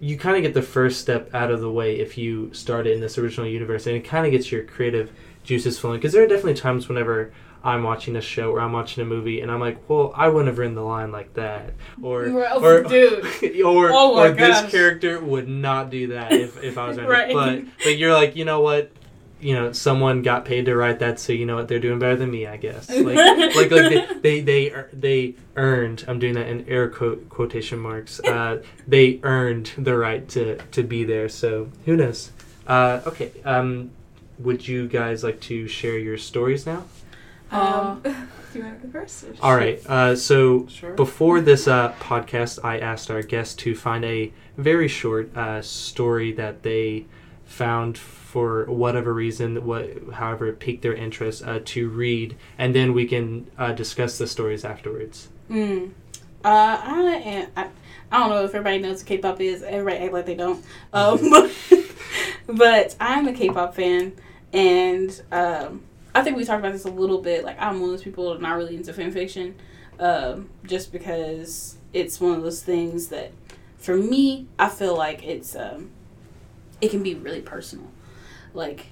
you 0.00 0.18
kind 0.18 0.36
of 0.36 0.42
get 0.42 0.54
the 0.54 0.62
first 0.62 1.00
step 1.00 1.34
out 1.34 1.50
of 1.50 1.60
the 1.60 1.70
way 1.70 1.98
if 2.00 2.18
you 2.18 2.52
start 2.52 2.86
it 2.86 2.92
in 2.94 3.00
this 3.00 3.16
original 3.18 3.46
universe 3.46 3.86
and 3.86 3.96
it 3.96 4.00
kind 4.04 4.26
of 4.26 4.32
gets 4.32 4.50
your 4.52 4.62
creative 4.64 5.10
juices 5.44 5.78
flowing 5.78 5.98
because 5.98 6.12
there 6.12 6.22
are 6.22 6.26
definitely 6.26 6.54
times 6.54 6.88
whenever 6.88 7.32
I'm 7.62 7.82
watching 7.82 8.14
a 8.16 8.20
show 8.20 8.50
or 8.50 8.60
I'm 8.60 8.72
watching 8.72 9.02
a 9.02 9.06
movie 9.06 9.40
and 9.40 9.50
I'm 9.50 9.60
like, 9.60 9.88
well, 9.88 10.12
I 10.14 10.28
wouldn't 10.28 10.48
have 10.48 10.58
written 10.58 10.74
the 10.74 10.82
line 10.82 11.12
like 11.12 11.32
that, 11.34 11.72
or 12.02 12.26
or 12.28 12.82
dude. 12.88 13.24
or, 13.64 13.90
Oh 13.90 14.18
or 14.18 14.32
this 14.32 14.70
character 14.70 15.18
would 15.18 15.48
not 15.48 15.88
do 15.88 16.08
that 16.08 16.32
if, 16.32 16.62
if 16.62 16.76
I 16.76 16.88
was 16.88 16.98
writing 16.98 17.08
Right. 17.36 17.58
it. 17.58 17.64
But 17.64 17.84
but 17.84 17.96
you're 17.96 18.12
like, 18.12 18.36
you 18.36 18.44
know 18.44 18.60
what? 18.60 18.90
You 19.44 19.54
know, 19.54 19.72
someone 19.72 20.22
got 20.22 20.44
paid 20.46 20.64
to 20.66 20.74
write 20.74 20.98
that, 21.00 21.20
so 21.20 21.32
you 21.34 21.44
know 21.44 21.56
what? 21.56 21.68
They're 21.68 21.78
doing 21.78 21.98
better 21.98 22.16
than 22.16 22.30
me, 22.30 22.46
I 22.46 22.56
guess. 22.56 22.88
Like 23.08 23.16
like 23.54 23.70
like 23.70 23.70
they 23.70 24.06
they 24.22 24.40
they, 24.40 24.84
they 24.92 25.34
earned. 25.56 26.04
I'm 26.08 26.18
doing 26.18 26.34
that 26.34 26.48
in 26.48 26.66
air 26.68 26.88
quote, 26.88 27.28
quotation 27.28 27.78
marks. 27.78 28.20
Uh, 28.20 28.62
they 28.88 29.20
earned 29.22 29.70
the 29.76 29.96
right 29.96 30.26
to 30.30 30.56
to 30.56 30.82
be 30.82 31.04
there. 31.04 31.28
So 31.28 31.68
who 31.84 31.94
knows? 31.96 32.32
Uh, 32.66 33.02
okay. 33.06 33.30
Um, 33.44 33.90
would 34.38 34.66
you 34.66 34.88
guys 34.88 35.22
like 35.22 35.40
to 35.42 35.68
share 35.68 35.98
your 35.98 36.16
stories 36.18 36.64
now? 36.66 36.84
Um, 37.50 38.00
do 38.02 38.58
you 38.58 38.64
want 38.64 38.80
to 38.80 38.86
go 38.88 38.92
first? 39.00 39.26
All 39.42 39.54
right. 39.54 39.78
Uh, 39.86 40.16
so 40.16 40.66
Sure. 40.68 40.94
before 40.94 41.40
this 41.40 41.68
uh, 41.68 41.92
podcast, 42.00 42.58
I 42.64 42.78
asked 42.78 43.10
our 43.10 43.22
guests 43.22 43.54
to 43.56 43.74
find 43.74 44.04
a 44.04 44.32
very 44.56 44.88
short 44.88 45.36
uh, 45.36 45.60
story 45.62 46.32
that 46.32 46.62
they 46.62 47.04
found 47.54 47.96
for 47.96 48.64
whatever 48.64 49.14
reason, 49.14 49.64
what, 49.64 49.88
however, 50.14 50.48
it 50.48 50.58
piqued 50.58 50.82
their 50.82 50.92
interest 50.92 51.44
uh, 51.44 51.60
to 51.64 51.88
read, 51.88 52.36
and 52.58 52.74
then 52.74 52.92
we 52.92 53.06
can 53.06 53.48
uh, 53.56 53.72
discuss 53.72 54.18
the 54.18 54.26
stories 54.26 54.64
afterwards. 54.64 55.28
Mm. 55.48 55.92
Uh, 56.44 56.80
I 56.82 57.22
am. 57.24 57.48
I, 57.56 57.68
I 58.10 58.18
don't 58.18 58.30
know 58.30 58.44
if 58.44 58.50
everybody 58.50 58.78
knows 58.78 58.98
what 58.98 59.06
K-pop 59.06 59.40
is. 59.40 59.62
Everybody 59.62 60.04
act 60.04 60.12
like 60.12 60.26
they 60.26 60.34
don't. 60.34 60.64
Um, 60.92 61.30
but 62.46 62.96
I'm 63.00 63.28
a 63.28 63.32
K-pop 63.32 63.74
fan, 63.74 64.12
and 64.52 65.22
um, 65.30 65.82
I 66.14 66.22
think 66.22 66.36
we 66.36 66.44
talked 66.44 66.58
about 66.58 66.72
this 66.72 66.84
a 66.84 66.90
little 66.90 67.20
bit. 67.22 67.44
Like 67.44 67.60
I'm 67.60 67.80
one 67.80 67.90
of 67.90 67.96
those 67.96 68.02
people 68.02 68.30
that 68.30 68.38
are 68.38 68.42
not 68.42 68.56
really 68.56 68.76
into 68.76 68.92
fan 68.92 69.12
fiction, 69.12 69.54
um, 70.00 70.50
just 70.64 70.92
because 70.92 71.78
it's 71.92 72.20
one 72.20 72.34
of 72.34 72.42
those 72.42 72.62
things 72.62 73.08
that, 73.08 73.30
for 73.78 73.96
me, 73.96 74.48
I 74.58 74.68
feel 74.68 74.96
like 74.96 75.22
it's 75.24 75.54
um, 75.54 75.90
it 76.80 76.90
can 76.90 77.02
be 77.02 77.14
really 77.14 77.40
personal, 77.40 77.90
like 78.52 78.86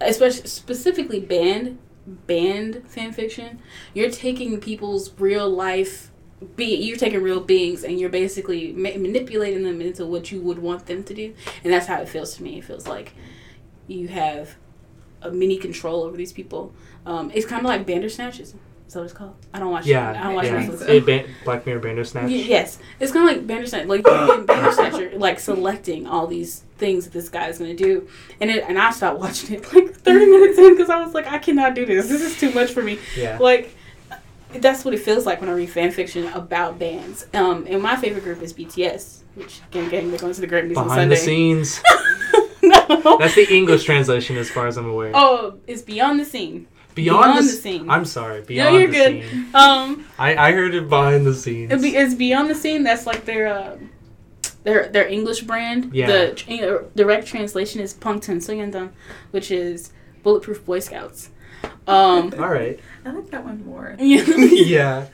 especially 0.00 0.46
specifically 0.46 1.20
band 1.20 1.78
band 2.06 2.82
fan 2.86 3.12
fiction. 3.12 3.60
You're 3.94 4.10
taking 4.10 4.60
people's 4.60 5.12
real 5.18 5.48
life 5.48 6.10
be 6.56 6.76
you're 6.76 6.96
taking 6.96 7.20
real 7.20 7.40
beings 7.40 7.82
and 7.82 7.98
you're 7.98 8.10
basically 8.10 8.72
ma- 8.72 8.96
manipulating 8.96 9.64
them 9.64 9.80
into 9.80 10.06
what 10.06 10.30
you 10.30 10.40
would 10.40 10.58
want 10.58 10.86
them 10.86 11.02
to 11.04 11.14
do. 11.14 11.34
And 11.64 11.72
that's 11.72 11.86
how 11.86 12.00
it 12.00 12.08
feels 12.08 12.36
to 12.36 12.42
me. 12.42 12.58
It 12.58 12.64
feels 12.64 12.86
like 12.86 13.12
you 13.86 14.08
have 14.08 14.56
a 15.20 15.30
mini 15.30 15.56
control 15.56 16.04
over 16.04 16.16
these 16.16 16.32
people. 16.32 16.72
Um, 17.06 17.30
it's 17.34 17.46
kind 17.46 17.60
of 17.60 17.66
like 17.66 17.86
bandersnatch 17.86 18.40
is 18.88 18.94
that 18.94 19.00
what 19.00 19.04
it's 19.04 19.12
called 19.12 19.36
i 19.54 19.58
don't 19.60 19.70
watch 19.70 19.86
Yeah, 19.86 20.10
i 20.10 20.24
don't 20.24 20.34
watch 20.34 20.46
yeah. 20.46 20.86
A 20.88 20.98
ban- 21.00 21.26
Black 21.44 21.64
Mirror 21.66 21.78
Bandersnatch. 21.80 22.24
Y- 22.24 22.30
yes 22.30 22.78
it's 22.98 23.12
kind 23.12 23.28
of 23.30 23.36
like 23.36 23.46
bandersnatch 23.46 23.86
like 23.86 24.02
bandersnatch 24.02 24.98
you're 24.98 25.16
like 25.18 25.38
selecting 25.38 26.06
all 26.06 26.26
these 26.26 26.64
things 26.78 27.04
that 27.04 27.12
this 27.12 27.28
guy's 27.28 27.58
going 27.58 27.76
to 27.76 27.82
do 27.84 28.08
and 28.40 28.50
it, 28.50 28.64
and 28.66 28.78
i 28.78 28.90
stopped 28.90 29.20
watching 29.20 29.54
it 29.56 29.72
like 29.74 29.94
30 29.94 30.26
minutes 30.26 30.58
in 30.58 30.74
because 30.74 30.90
i 30.90 31.00
was 31.04 31.14
like 31.14 31.26
i 31.28 31.38
cannot 31.38 31.74
do 31.74 31.86
this 31.86 32.08
this 32.08 32.22
is 32.22 32.38
too 32.40 32.50
much 32.52 32.72
for 32.72 32.82
me 32.82 32.98
Yeah. 33.16 33.38
like 33.38 33.74
that's 34.54 34.82
what 34.82 34.94
it 34.94 35.00
feels 35.00 35.26
like 35.26 35.42
when 35.42 35.50
I 35.50 35.52
read 35.52 35.68
fan 35.68 35.90
fiction 35.90 36.26
about 36.28 36.78
bands. 36.78 37.26
Um, 37.34 37.66
and 37.68 37.82
my 37.82 37.96
favorite 37.96 38.24
group 38.24 38.40
is 38.40 38.54
BTS, 38.54 39.18
which 39.34 39.60
gang 39.70 39.90
gang 39.90 40.08
they're 40.08 40.18
going 40.18 40.32
to 40.32 40.40
the 40.40 40.46
Grammys 40.46 40.74
on 40.74 40.84
Behind 40.88 41.12
the 41.12 41.16
Sunday. 41.16 41.16
scenes. 41.16 41.82
no. 42.62 43.18
That's 43.18 43.34
the 43.34 43.46
English 43.54 43.84
translation, 43.84 44.38
as 44.38 44.48
far 44.50 44.66
as 44.66 44.78
I'm 44.78 44.88
aware. 44.88 45.10
Oh, 45.12 45.58
it's 45.66 45.82
beyond 45.82 46.18
the 46.18 46.24
scene. 46.24 46.66
Beyond, 46.98 47.22
Beyond 47.22 47.38
the, 47.38 47.42
the 47.42 47.56
Scene. 47.56 47.90
I'm 47.90 48.04
sorry. 48.04 48.42
Beyond 48.42 48.74
the 48.74 48.80
scene. 48.80 48.90
no, 48.90 48.98
you're 48.98 49.12
the 49.14 49.20
good. 49.20 49.30
scene. 49.30 49.54
Um, 49.54 50.06
I, 50.18 50.36
I 50.48 50.52
heard 50.52 50.74
it 50.74 50.88
behind 50.88 51.26
the 51.26 51.34
scenes. 51.34 51.72
it 51.72 51.80
be, 51.80 51.96
it's 51.96 52.14
beyond 52.14 52.50
the 52.50 52.54
scene. 52.54 52.82
That's 52.82 53.06
like 53.06 53.24
their 53.24 53.46
uh, 53.46 53.76
their 54.64 54.88
their 54.88 55.06
English 55.06 55.42
brand. 55.42 55.94
Yeah. 55.94 56.06
The 56.10 56.34
tr- 56.34 56.86
direct 56.96 57.26
translation 57.26 57.80
is 57.80 57.94
Bangtan 57.94 58.38
Sonyeondan, 58.38 58.90
which 59.30 59.50
is 59.50 59.92
Bulletproof 60.22 60.64
Boy 60.66 60.80
Scouts. 60.80 61.30
Um, 61.86 62.34
All 62.38 62.48
right. 62.50 62.78
I 63.04 63.10
like 63.12 63.30
that 63.30 63.44
one 63.44 63.64
more. 63.64 63.96
yeah. 63.98 65.06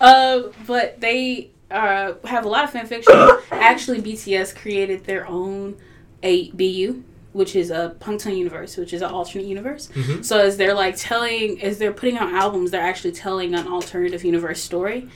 Uh, 0.00 0.42
but 0.66 1.00
they 1.00 1.50
uh, 1.70 2.14
have 2.24 2.44
a 2.44 2.48
lot 2.48 2.64
of 2.64 2.70
fan 2.70 2.86
fiction. 2.86 3.14
Actually, 3.50 4.00
BTS 4.02 4.56
created 4.56 5.04
their 5.04 5.26
own 5.26 5.76
a 6.22 6.50
BU, 6.52 7.02
which 7.36 7.54
is 7.54 7.70
a 7.70 7.94
Bangtan 8.00 8.36
universe, 8.36 8.76
which 8.76 8.92
is 8.92 9.02
an 9.02 9.10
alternate 9.10 9.46
universe. 9.46 9.88
Mhm. 9.94 10.24
So 10.24 10.38
as 10.38 10.56
they're 10.56 10.74
like 10.74 10.96
telling, 10.96 11.60
as 11.62 11.78
they're 11.78 11.92
putting 11.92 12.16
out 12.16 12.32
albums, 12.32 12.70
they're 12.70 12.80
actually 12.80 13.12
telling 13.12 13.54
an 13.54 13.66
alternative 13.68 14.24
universe 14.24 14.60
story. 14.62 15.08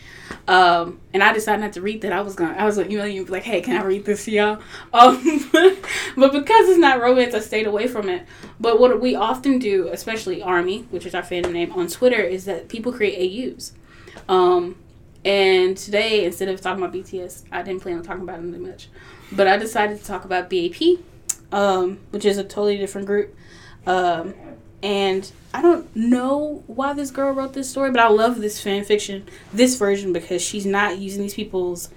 Um, 0.47 1.01
and 1.13 1.23
I 1.23 1.33
decided 1.33 1.63
not 1.63 1.73
to 1.73 1.81
read 1.81 2.03
that. 2.03 2.13
I 2.13 2.21
was 2.21 2.35
gonna, 2.35 2.55
I 2.57 2.65
was 2.65 2.77
like, 2.77 2.91
you 2.91 2.99
know, 2.99 3.05
you 3.05 3.25
like, 3.25 3.43
hey, 3.43 3.61
can 3.63 3.77
I 3.81 3.85
read 3.85 4.05
this, 4.05 4.25
to 4.27 4.31
y'all? 4.31 4.59
Um, 4.93 5.51
but 6.17 6.33
because 6.33 6.69
it's 6.69 6.79
not 6.79 7.01
romance, 7.01 7.35
I 7.35 7.41
stayed 7.41 7.67
away 7.67 7.87
from 7.89 8.09
it. 8.09 8.23
But 8.61 8.79
what 8.79 9.01
we 9.01 9.15
often 9.15 9.59
do, 9.59 9.89
especially 9.89 10.43
Army, 10.43 10.87
which 10.91 11.07
is 11.07 11.15
our 11.15 11.23
fandom 11.23 11.53
name 11.53 11.73
on 11.73 11.89
Twitter, 11.89 12.21
is 12.21 12.45
that 12.45 12.69
people 12.69 12.93
create 12.93 13.17
AUs. 13.19 13.73
Um, 14.29 14.77
and 15.25 15.77
today, 15.77 16.25
instead 16.25 16.49
of 16.49 16.61
talking 16.61 16.83
about 16.83 16.95
BTS, 16.95 17.45
I 17.51 17.63
didn't 17.63 17.81
plan 17.83 17.97
on 17.99 18.03
talking 18.03 18.23
about 18.23 18.37
them 18.37 18.53
that 18.53 18.61
much, 18.61 18.89
but 19.33 19.47
I 19.47 19.57
decided 19.57 19.99
to 19.99 20.05
talk 20.05 20.25
about 20.25 20.49
BAP, 20.49 20.99
um, 21.53 21.99
which 22.11 22.25
is 22.25 22.39
a 22.39 22.45
totally 22.45 22.77
different 22.77 23.07
group. 23.07 23.35
Um, 23.87 24.35
and 24.83 25.31
I 25.53 25.63
don't 25.63 25.95
know 25.95 26.63
why 26.67 26.93
this 26.93 27.11
girl 27.11 27.33
wrote 27.33 27.53
this 27.53 27.69
story, 27.69 27.91
but 27.91 28.01
I 28.01 28.09
love 28.09 28.41
this 28.41 28.63
fan 28.63 28.85
fiction, 28.85 29.27
this 29.53 29.77
version, 29.77 30.13
because 30.13 30.43
she's 30.43 30.65
not 30.65 30.99
using 30.99 31.23
these 31.23 31.35
people's 31.35 31.91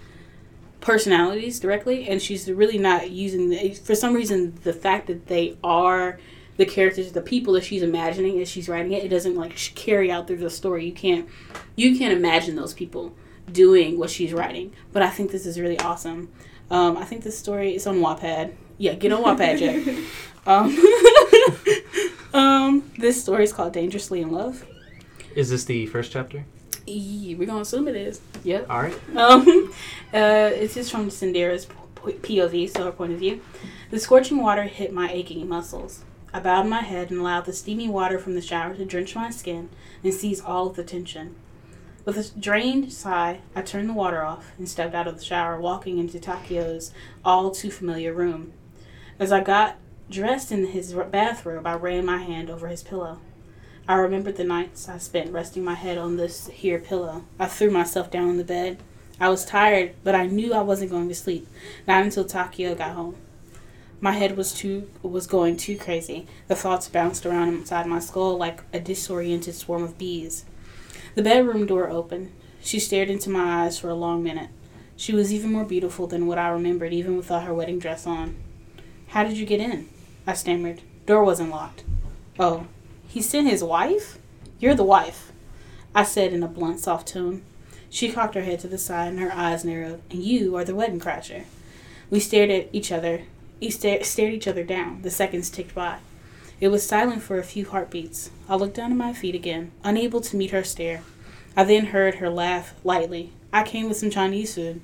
personalities 0.81 1.59
directly, 1.59 2.09
and 2.09 2.21
she's 2.21 2.51
really 2.51 2.77
not 2.77 3.09
using. 3.09 3.49
The, 3.49 3.73
for 3.73 3.95
some 3.95 4.13
reason, 4.13 4.55
the 4.63 4.73
fact 4.73 5.07
that 5.07 5.27
they 5.27 5.57
are 5.63 6.19
the 6.57 6.65
characters, 6.65 7.11
the 7.11 7.21
people 7.21 7.53
that 7.53 7.63
she's 7.63 7.81
imagining 7.81 8.39
as 8.41 8.49
she's 8.49 8.69
writing 8.69 8.91
it, 8.91 9.03
it 9.03 9.09
doesn't 9.09 9.35
like 9.35 9.55
carry 9.75 10.11
out 10.11 10.27
through 10.27 10.37
the 10.37 10.49
story. 10.49 10.85
You 10.85 10.91
can't, 10.91 11.27
you 11.75 11.97
can't 11.97 12.13
imagine 12.13 12.55
those 12.55 12.73
people 12.73 13.13
doing 13.51 13.97
what 13.97 14.09
she's 14.09 14.33
writing. 14.33 14.73
But 14.91 15.01
I 15.01 15.09
think 15.09 15.31
this 15.31 15.45
is 15.45 15.59
really 15.59 15.79
awesome. 15.79 16.29
Um, 16.69 16.97
I 16.97 17.05
think 17.05 17.23
this 17.23 17.37
story 17.37 17.75
is 17.75 17.87
on 17.87 17.97
Wattpad. 17.97 18.53
Yeah, 18.83 18.95
get 18.95 19.13
on 19.13 19.23
Wattpad, 19.23 19.59
Jack. 19.59 19.95
Um, 20.45 20.77
um, 22.33 22.91
this 22.97 23.23
story 23.23 23.45
is 23.45 23.53
called 23.53 23.71
Dangerously 23.71 24.19
in 24.19 24.29
Love. 24.29 24.65
Is 25.37 25.49
this 25.49 25.63
the 25.63 25.85
first 25.85 26.11
chapter? 26.11 26.43
Yeah, 26.85 27.37
we're 27.37 27.47
gonna 27.47 27.61
assume 27.61 27.87
it 27.87 27.95
is. 27.95 28.19
Yep. 28.43 28.69
All 28.69 28.81
right. 28.81 29.15
Um, 29.15 29.71
uh, 30.13 30.51
it's 30.53 30.73
just 30.73 30.91
from 30.91 31.09
Cinderella's 31.09 31.65
POV, 31.95 32.69
so 32.71 32.83
her 32.83 32.91
point 32.91 33.13
of 33.13 33.19
view. 33.19 33.39
The 33.89 33.99
scorching 33.99 34.41
water 34.41 34.63
hit 34.63 34.91
my 34.91 35.09
aching 35.09 35.47
muscles. 35.47 36.03
I 36.33 36.41
bowed 36.41 36.67
my 36.67 36.81
head 36.81 37.09
and 37.09 37.21
allowed 37.21 37.45
the 37.45 37.53
steamy 37.53 37.87
water 37.87 38.19
from 38.19 38.35
the 38.35 38.41
shower 38.41 38.75
to 38.75 38.83
drench 38.83 39.15
my 39.15 39.29
skin 39.29 39.69
and 40.03 40.13
seize 40.13 40.41
all 40.41 40.67
of 40.67 40.75
the 40.75 40.83
tension. 40.83 41.35
With 42.03 42.17
a 42.17 42.37
drained 42.37 42.91
sigh, 42.91 43.39
I 43.55 43.61
turned 43.61 43.87
the 43.87 43.93
water 43.93 44.25
off 44.25 44.51
and 44.57 44.67
stepped 44.67 44.93
out 44.93 45.07
of 45.07 45.19
the 45.19 45.23
shower, 45.23 45.57
walking 45.57 45.99
into 45.99 46.19
Takio's 46.19 46.91
all 47.23 47.49
too 47.49 47.71
familiar 47.71 48.11
room. 48.11 48.51
As 49.23 49.31
I 49.31 49.39
got 49.39 49.77
dressed 50.09 50.51
in 50.51 50.67
his 50.67 50.91
bathrobe, 50.91 51.65
I 51.65 51.75
ran 51.75 52.05
my 52.05 52.17
hand 52.17 52.49
over 52.49 52.67
his 52.67 52.83
pillow. 52.83 53.19
I 53.87 53.93
remembered 53.93 54.35
the 54.35 54.43
nights 54.43 54.89
I 54.89 54.97
spent 54.97 55.31
resting 55.31 55.63
my 55.63 55.75
head 55.75 55.97
on 55.97 56.17
this 56.17 56.47
here 56.47 56.77
pillow. 56.77 57.23
I 57.39 57.45
threw 57.45 57.71
myself 57.71 58.11
down 58.11 58.27
on 58.27 58.35
the 58.35 58.43
bed. 58.43 58.79
I 59.21 59.29
was 59.29 59.45
tired, 59.45 59.95
but 60.03 60.13
I 60.13 60.25
knew 60.25 60.53
I 60.53 60.59
wasn't 60.59 60.91
going 60.91 61.07
to 61.07 61.15
sleep, 61.15 61.47
not 61.87 62.03
until 62.03 62.25
Takio 62.25 62.77
got 62.77 62.95
home. 62.95 63.15
My 64.01 64.11
head 64.11 64.35
was 64.35 64.53
too 64.53 64.89
was 65.01 65.25
going 65.25 65.55
too 65.55 65.77
crazy. 65.77 66.27
The 66.49 66.55
thoughts 66.57 66.89
bounced 66.89 67.25
around 67.25 67.47
inside 67.47 67.87
my 67.87 67.99
skull 67.99 68.37
like 68.37 68.61
a 68.73 68.79
disoriented 68.81 69.55
swarm 69.55 69.83
of 69.83 69.97
bees. 69.97 70.43
The 71.15 71.23
bedroom 71.23 71.65
door 71.65 71.89
opened. 71.89 72.33
She 72.59 72.77
stared 72.77 73.09
into 73.09 73.29
my 73.29 73.63
eyes 73.63 73.79
for 73.79 73.87
a 73.87 73.95
long 73.95 74.21
minute. 74.21 74.49
She 74.97 75.13
was 75.13 75.31
even 75.31 75.53
more 75.53 75.63
beautiful 75.63 76.07
than 76.07 76.27
what 76.27 76.37
I 76.37 76.49
remembered, 76.49 76.91
even 76.91 77.15
without 77.15 77.43
her 77.43 77.53
wedding 77.53 77.79
dress 77.79 78.05
on. 78.05 78.35
How 79.13 79.23
did 79.23 79.37
you 79.37 79.45
get 79.45 79.59
in? 79.59 79.89
I 80.25 80.33
stammered. 80.33 80.81
Door 81.05 81.25
wasn't 81.25 81.51
locked. 81.51 81.83
Oh, 82.39 82.65
he 83.07 83.21
sent 83.21 83.47
his 83.47 83.63
wife? 83.63 84.17
You're 84.57 84.73
the 84.73 84.83
wife, 84.83 85.31
I 85.93 86.01
said 86.03 86.33
in 86.33 86.41
a 86.41 86.47
blunt, 86.47 86.79
soft 86.79 87.09
tone. 87.09 87.43
She 87.91 88.11
cocked 88.11 88.33
her 88.33 88.41
head 88.41 88.59
to 88.61 88.67
the 88.67 88.79
side 88.79 89.09
and 89.09 89.19
her 89.19 89.31
eyes 89.31 89.63
narrowed. 89.63 90.01
And 90.09 90.23
you 90.23 90.55
are 90.55 90.63
the 90.63 90.73
wedding 90.73 90.99
crasher. 90.99 91.43
We 92.09 92.19
stared 92.19 92.49
at 92.49 92.69
each 92.73 92.91
other. 92.91 93.25
We 93.61 93.69
sta- 93.69 94.01
stared 94.01 94.33
each 94.33 94.47
other 94.47 94.63
down. 94.63 95.03
The 95.03 95.11
seconds 95.11 95.51
ticked 95.51 95.75
by. 95.75 95.99
It 96.59 96.69
was 96.69 96.83
silent 96.83 97.21
for 97.21 97.37
a 97.37 97.43
few 97.43 97.67
heartbeats. 97.67 98.31
I 98.49 98.55
looked 98.55 98.77
down 98.77 98.91
at 98.91 98.97
my 98.97 99.13
feet 99.13 99.35
again, 99.35 99.73
unable 99.83 100.21
to 100.21 100.35
meet 100.35 100.49
her 100.49 100.63
stare. 100.63 101.03
I 101.55 101.65
then 101.65 101.87
heard 101.87 102.15
her 102.15 102.31
laugh 102.31 102.73
lightly. 102.83 103.31
I 103.51 103.61
came 103.61 103.87
with 103.87 103.97
some 103.97 104.09
Chinese 104.09 104.55
food, 104.55 104.81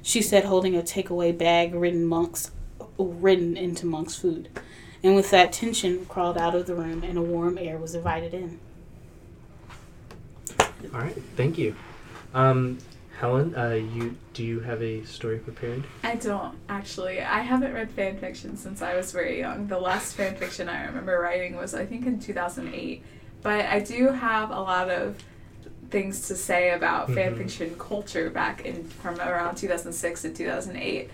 she 0.00 0.22
said, 0.22 0.46
holding 0.46 0.74
a 0.74 0.80
takeaway 0.80 1.36
bag 1.36 1.74
written 1.74 2.06
monks, 2.06 2.52
written 2.98 3.56
into 3.56 3.86
monk's 3.86 4.16
food. 4.16 4.48
And 5.02 5.16
with 5.16 5.30
that, 5.30 5.52
tension 5.52 6.04
crawled 6.06 6.36
out 6.36 6.54
of 6.54 6.66
the 6.66 6.74
room, 6.74 7.02
and 7.02 7.16
a 7.16 7.22
warm 7.22 7.56
air 7.56 7.78
was 7.78 7.94
invited 7.94 8.34
in. 8.34 8.60
All 10.92 11.00
right. 11.00 11.16
Thank 11.36 11.58
you. 11.58 11.74
Um, 12.34 12.78
Helen, 13.18 13.54
uh, 13.54 13.74
you 13.74 14.16
do 14.32 14.42
you 14.42 14.60
have 14.60 14.82
a 14.82 15.04
story 15.04 15.38
prepared? 15.38 15.84
I 16.02 16.14
don't 16.14 16.56
actually. 16.70 17.20
I 17.20 17.40
haven't 17.40 17.74
read 17.74 17.90
fan 17.90 18.16
fiction 18.16 18.56
since 18.56 18.80
I 18.80 18.96
was 18.96 19.12
very 19.12 19.38
young. 19.38 19.66
The 19.66 19.78
last 19.78 20.14
fan 20.14 20.36
fiction 20.36 20.70
I 20.70 20.86
remember 20.86 21.20
writing 21.20 21.56
was 21.56 21.74
I 21.74 21.84
think 21.84 22.06
in 22.06 22.18
2008. 22.18 23.02
But 23.42 23.66
I 23.66 23.80
do 23.80 24.08
have 24.08 24.50
a 24.50 24.60
lot 24.60 24.90
of 24.90 25.16
things 25.90 26.28
to 26.28 26.34
say 26.36 26.70
about 26.70 27.10
fan 27.12 27.34
Mhm. 27.34 27.38
fiction 27.38 27.74
culture 27.78 28.30
back 28.30 28.64
in 28.64 28.84
from 28.84 29.20
around 29.20 29.56
2006 29.56 30.22
to 30.22 30.30
2008. 30.30 31.10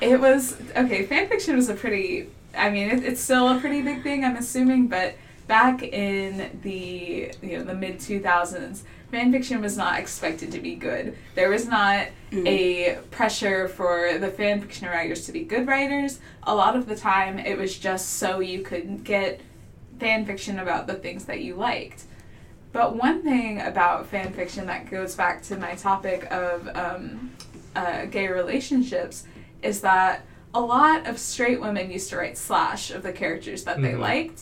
it 0.00 0.20
was 0.20 0.56
okay. 0.76 1.06
Fanfiction 1.06 1.54
was 1.56 1.68
a 1.68 1.74
pretty. 1.74 2.28
I 2.56 2.70
mean, 2.70 2.88
it, 2.90 3.04
it's 3.04 3.20
still 3.20 3.48
a 3.48 3.58
pretty 3.60 3.82
big 3.82 4.02
thing. 4.02 4.24
I'm 4.24 4.36
assuming, 4.36 4.86
but 4.88 5.14
back 5.46 5.82
in 5.82 6.58
the 6.62 7.32
you 7.42 7.58
know 7.58 7.64
the 7.64 7.74
mid 7.74 7.98
2000s, 7.98 8.82
fan 9.10 9.30
fiction 9.32 9.60
was 9.60 9.76
not 9.76 9.98
expected 9.98 10.50
to 10.52 10.60
be 10.60 10.74
good. 10.74 11.16
There 11.34 11.50
was 11.50 11.66
not 11.66 12.06
a 12.32 12.98
pressure 13.12 13.68
for 13.68 14.18
the 14.18 14.28
fan 14.28 14.60
fiction 14.60 14.88
writers 14.88 15.26
to 15.26 15.32
be 15.32 15.44
good 15.44 15.66
writers. 15.68 16.18
A 16.44 16.54
lot 16.54 16.74
of 16.76 16.86
the 16.86 16.96
time, 16.96 17.38
it 17.38 17.56
was 17.58 17.76
just 17.78 18.14
so 18.14 18.40
you 18.40 18.62
could 18.62 19.04
get 19.04 19.40
fan 20.00 20.24
fiction 20.26 20.58
about 20.58 20.86
the 20.86 20.94
things 20.94 21.24
that 21.26 21.40
you 21.42 21.54
liked. 21.54 22.04
But 22.74 22.96
one 22.96 23.22
thing 23.22 23.60
about 23.60 24.08
fan 24.08 24.32
fiction 24.32 24.66
that 24.66 24.90
goes 24.90 25.14
back 25.14 25.42
to 25.44 25.56
my 25.56 25.76
topic 25.76 26.26
of 26.32 26.68
um, 26.74 27.30
uh, 27.76 28.06
gay 28.06 28.26
relationships 28.26 29.22
is 29.62 29.80
that 29.82 30.22
a 30.52 30.60
lot 30.60 31.06
of 31.06 31.16
straight 31.20 31.60
women 31.60 31.88
used 31.88 32.10
to 32.10 32.16
write 32.16 32.36
slash 32.36 32.90
of 32.90 33.04
the 33.04 33.12
characters 33.12 33.62
that 33.62 33.80
they 33.80 33.92
Mhm. 33.92 34.00
liked. 34.00 34.40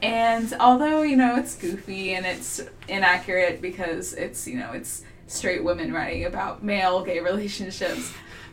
And 0.00 0.54
although, 0.58 1.02
you 1.02 1.16
know, 1.16 1.36
it's 1.36 1.54
goofy 1.54 2.14
and 2.14 2.24
it's 2.24 2.62
inaccurate 2.88 3.60
because 3.60 4.14
it's, 4.14 4.48
you 4.48 4.56
know, 4.58 4.72
it's 4.72 5.04
straight 5.26 5.62
women 5.62 5.92
writing 5.92 6.24
about 6.24 6.64
male 6.64 7.04
gay 7.04 7.20
relationships, 7.20 8.10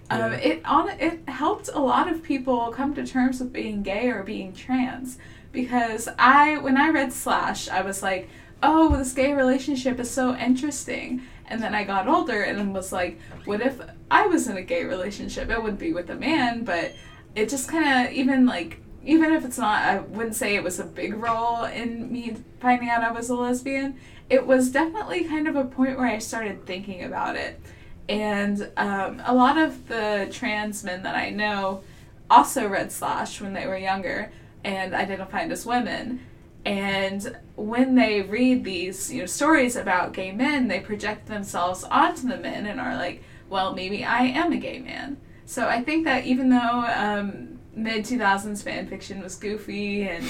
um, 0.10 0.34
Yeah. 0.34 0.38
it 0.50 0.62
on 0.66 0.90
it 1.00 1.22
helped 1.30 1.70
a 1.74 1.80
lot 1.80 2.12
of 2.12 2.24
people 2.24 2.74
come 2.76 2.94
to 2.96 3.08
terms 3.08 3.40
with 3.40 3.54
being 3.54 3.84
gay 3.84 4.10
or 4.10 4.22
being 4.24 4.52
trans. 4.52 5.18
Because 5.54 6.10
I 6.20 6.58
when 6.58 6.78
I 6.78 6.90
read 6.90 7.14
Slash, 7.14 7.70
I 7.70 7.84
was 7.84 8.02
like, 8.04 8.28
oh, 8.64 8.96
this 8.96 9.14
gay 9.14 9.34
relationship 9.34 10.00
is 10.00 10.10
so 10.10 10.36
interesting. 10.36 11.22
And 11.48 11.62
then 11.62 11.76
I 11.76 11.84
got 11.84 12.08
older 12.08 12.42
and 12.42 12.74
was 12.74 12.92
like, 12.92 13.20
what 13.46 13.62
if 13.62 13.80
I 14.10 14.26
was 14.26 14.48
in 14.48 14.58
a 14.58 14.62
gay 14.62 14.86
relationship? 14.86 15.50
It 15.50 15.62
wouldn't 15.62 15.80
be 15.80 15.94
with 15.94 16.10
a 16.10 16.16
man, 16.16 16.64
but 16.64 16.94
it 17.36 17.50
just 17.50 17.70
kind 17.70 18.08
of, 18.08 18.14
even 18.14 18.46
like, 18.46 18.80
even 19.04 19.34
if 19.34 19.44
it's 19.44 19.58
not, 19.58 19.84
I 19.84 20.00
wouldn't 20.00 20.36
say 20.36 20.56
it 20.56 20.64
was 20.64 20.80
a 20.80 20.86
big 20.86 21.14
role 21.16 21.66
in 21.66 22.12
me 22.12 22.38
finding 22.62 22.90
out 22.90 23.04
I 23.04 23.12
was 23.12 23.30
a 23.30 23.36
lesbian. 23.36 24.00
It 24.30 24.48
was 24.48 24.72
definitely 24.72 25.26
kind 25.26 25.48
of 25.48 25.58
a 25.58 25.66
point 25.66 25.98
where 25.98 26.08
I 26.08 26.20
started 26.20 26.66
thinking 26.66 27.04
about 27.04 27.36
it. 27.36 27.60
And 28.08 28.72
um, 28.78 29.22
a 29.26 29.36
lot 29.36 29.58
of 29.58 29.90
the 29.90 30.30
trans 30.32 30.84
men 30.84 31.04
that 31.04 31.16
I 31.16 31.30
know 31.30 31.84
also 32.30 32.68
read 32.68 32.92
Slash 32.92 33.42
when 33.42 33.54
they 33.54 33.68
were 33.68 33.78
younger 33.78 34.32
and 34.64 34.94
identified 34.94 35.52
as 35.52 35.66
women. 35.66 36.22
And 36.66 37.38
when 37.56 37.96
they 37.96 38.22
read 38.22 38.64
these, 38.64 39.12
you 39.12 39.22
know, 39.22 39.26
stories 39.26 39.76
about 39.76 40.14
gay 40.14 40.32
men, 40.32 40.68
they 40.68 40.80
project 40.80 41.28
themselves 41.28 41.84
onto 41.84 42.28
the 42.28 42.38
men 42.38 42.66
and 42.66 42.80
are 42.80 42.96
like, 42.96 43.22
well, 43.50 43.74
maybe 43.74 44.04
I 44.06 44.24
am 44.24 44.54
a 44.54 44.58
gay 44.58 44.80
man. 44.80 45.18
So 45.46 45.68
I 45.68 45.84
think 45.84 46.06
that 46.06 46.26
even 46.26 46.50
though 46.50 46.86
um, 46.96 47.60
mid 47.76 48.06
2000s 48.06 48.64
fan 48.64 48.88
fiction 48.88 49.22
was 49.22 49.36
goofy 49.36 50.04
and 50.04 50.26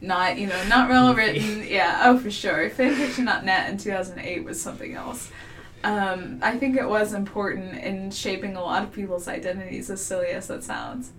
not, 0.00 0.38
you 0.38 0.46
know, 0.46 0.64
not 0.68 0.88
well 0.88 1.14
written, 1.16 1.66
yeah, 1.66 2.02
oh, 2.04 2.18
for 2.18 2.30
sure. 2.30 2.70
Fanfiction.net 2.70 3.70
in 3.70 3.78
2008 3.78 4.44
was 4.44 4.62
something 4.62 4.94
else. 4.94 5.30
Um, 5.82 6.38
I 6.42 6.56
think 6.58 6.76
it 6.76 6.88
was 6.88 7.14
important 7.14 7.76
in 7.78 8.10
shaping 8.10 8.54
a 8.54 8.60
lot 8.60 8.82
of 8.82 8.92
people's 8.92 9.26
identities, 9.26 9.90
as 9.90 10.04
silly 10.04 10.28
as 10.28 10.46
that 10.48 10.62
sounds. 10.62 11.10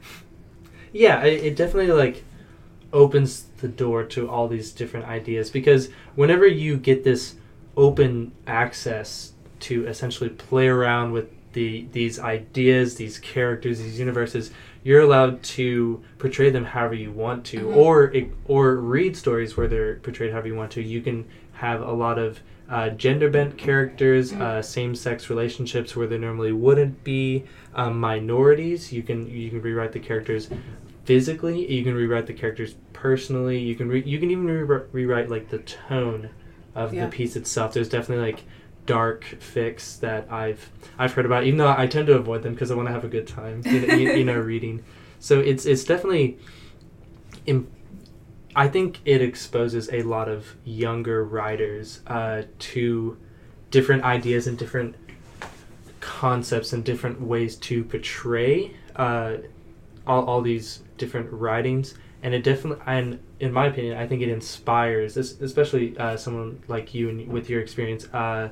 Yeah, 0.93 1.23
it, 1.23 1.43
it 1.43 1.55
definitely 1.55 1.91
like 1.91 2.23
opens 2.93 3.43
the 3.57 3.67
door 3.67 4.03
to 4.03 4.29
all 4.29 4.47
these 4.47 4.71
different 4.71 5.05
ideas 5.07 5.49
because 5.49 5.89
whenever 6.15 6.45
you 6.47 6.77
get 6.77 7.03
this 7.03 7.35
open 7.77 8.31
access 8.47 9.33
to 9.59 9.85
essentially 9.87 10.29
play 10.29 10.67
around 10.67 11.11
with 11.11 11.29
the 11.53 11.85
these 11.91 12.17
ideas, 12.19 12.95
these 12.95 13.17
characters, 13.19 13.79
these 13.79 13.99
universes, 13.99 14.51
you're 14.83 15.01
allowed 15.01 15.41
to 15.43 16.01
portray 16.17 16.49
them 16.49 16.65
however 16.65 16.93
you 16.95 17.11
want 17.11 17.43
to, 17.45 17.59
Mhm. 17.61 17.75
or 17.75 18.13
or 18.45 18.75
read 18.77 19.15
stories 19.17 19.55
where 19.57 19.67
they're 19.67 19.95
portrayed 19.95 20.31
however 20.31 20.47
you 20.47 20.55
want 20.55 20.71
to. 20.71 20.81
You 20.81 21.01
can 21.01 21.25
have 21.53 21.81
a 21.81 21.91
lot 21.91 22.17
of 22.17 22.39
uh, 22.69 22.87
gender 22.91 23.29
bent 23.29 23.57
characters, 23.57 24.31
Mhm. 24.31 24.39
uh, 24.41 24.61
same 24.61 24.95
sex 24.95 25.29
relationships 25.29 25.93
where 25.93 26.07
there 26.07 26.17
normally 26.17 26.53
wouldn't 26.53 27.03
be, 27.03 27.43
um, 27.75 27.99
minorities. 27.99 28.93
You 28.93 29.03
can 29.03 29.29
you 29.29 29.49
can 29.49 29.61
rewrite 29.61 29.91
the 29.91 29.99
characters 29.99 30.49
physically. 31.05 31.71
You 31.71 31.83
can 31.83 31.93
rewrite 31.95 32.27
the 32.27 32.33
characters 32.33 32.75
personally. 32.93 33.59
You 33.59 33.75
can 33.75 33.89
re- 33.89 34.03
you 34.05 34.19
can 34.19 34.31
even 34.31 34.45
re- 34.47 34.81
rewrite 34.91 35.29
like 35.29 35.49
the 35.49 35.59
tone 35.59 36.29
of 36.75 36.93
Yeah. 36.93 37.05
the 37.05 37.11
piece 37.11 37.35
itself. 37.35 37.73
There's 37.73 37.89
definitely 37.89 38.25
like 38.25 38.43
dark 38.85 39.25
fics 39.39 39.99
that 39.99 40.31
I've 40.31 40.69
I've 40.97 41.13
heard 41.13 41.25
about, 41.25 41.43
even 41.45 41.57
though 41.59 41.73
I 41.77 41.87
tend 41.87 42.07
to 42.07 42.13
avoid 42.13 42.43
them 42.43 42.53
because 42.53 42.71
I 42.71 42.75
want 42.75 42.87
to 42.87 42.93
have 42.93 43.03
a 43.03 43.07
good 43.09 43.27
time, 43.27 43.61
you, 43.65 43.81
know- 43.87 43.93
you, 43.95 44.11
you 44.13 44.25
know, 44.25 44.37
reading. 44.53 44.83
So 45.19 45.39
it's 45.39 45.65
it's 45.65 45.83
definitely. 45.83 46.37
I 48.55 48.67
think 48.67 48.99
it 49.05 49.21
exposes 49.21 49.89
a 49.93 50.01
lot 50.03 50.27
of 50.27 50.55
younger 50.65 51.23
writers 51.23 52.01
uh, 52.07 52.43
to 52.59 53.17
different 53.69 54.03
ideas 54.03 54.45
and 54.47 54.57
different 54.57 54.95
concepts 56.01 56.73
and 56.73 56.83
different 56.83 57.21
ways 57.21 57.55
to 57.55 57.83
portray 57.85 58.73
uh, 58.97 59.37
all, 60.05 60.25
all 60.25 60.41
these 60.41 60.81
different 61.01 61.29
writings 61.33 61.95
and 62.23 62.33
it 62.33 62.43
definitely 62.43 62.81
and 62.85 63.19
in 63.39 63.51
my 63.51 63.65
opinion 63.65 63.97
i 63.97 64.07
think 64.07 64.21
it 64.21 64.29
inspires 64.29 65.17
especially 65.17 65.97
uh, 65.97 66.15
someone 66.15 66.61
like 66.67 66.93
you 66.93 67.09
and 67.09 67.27
with 67.27 67.49
your 67.49 67.59
experience 67.59 68.05
uh, 68.13 68.47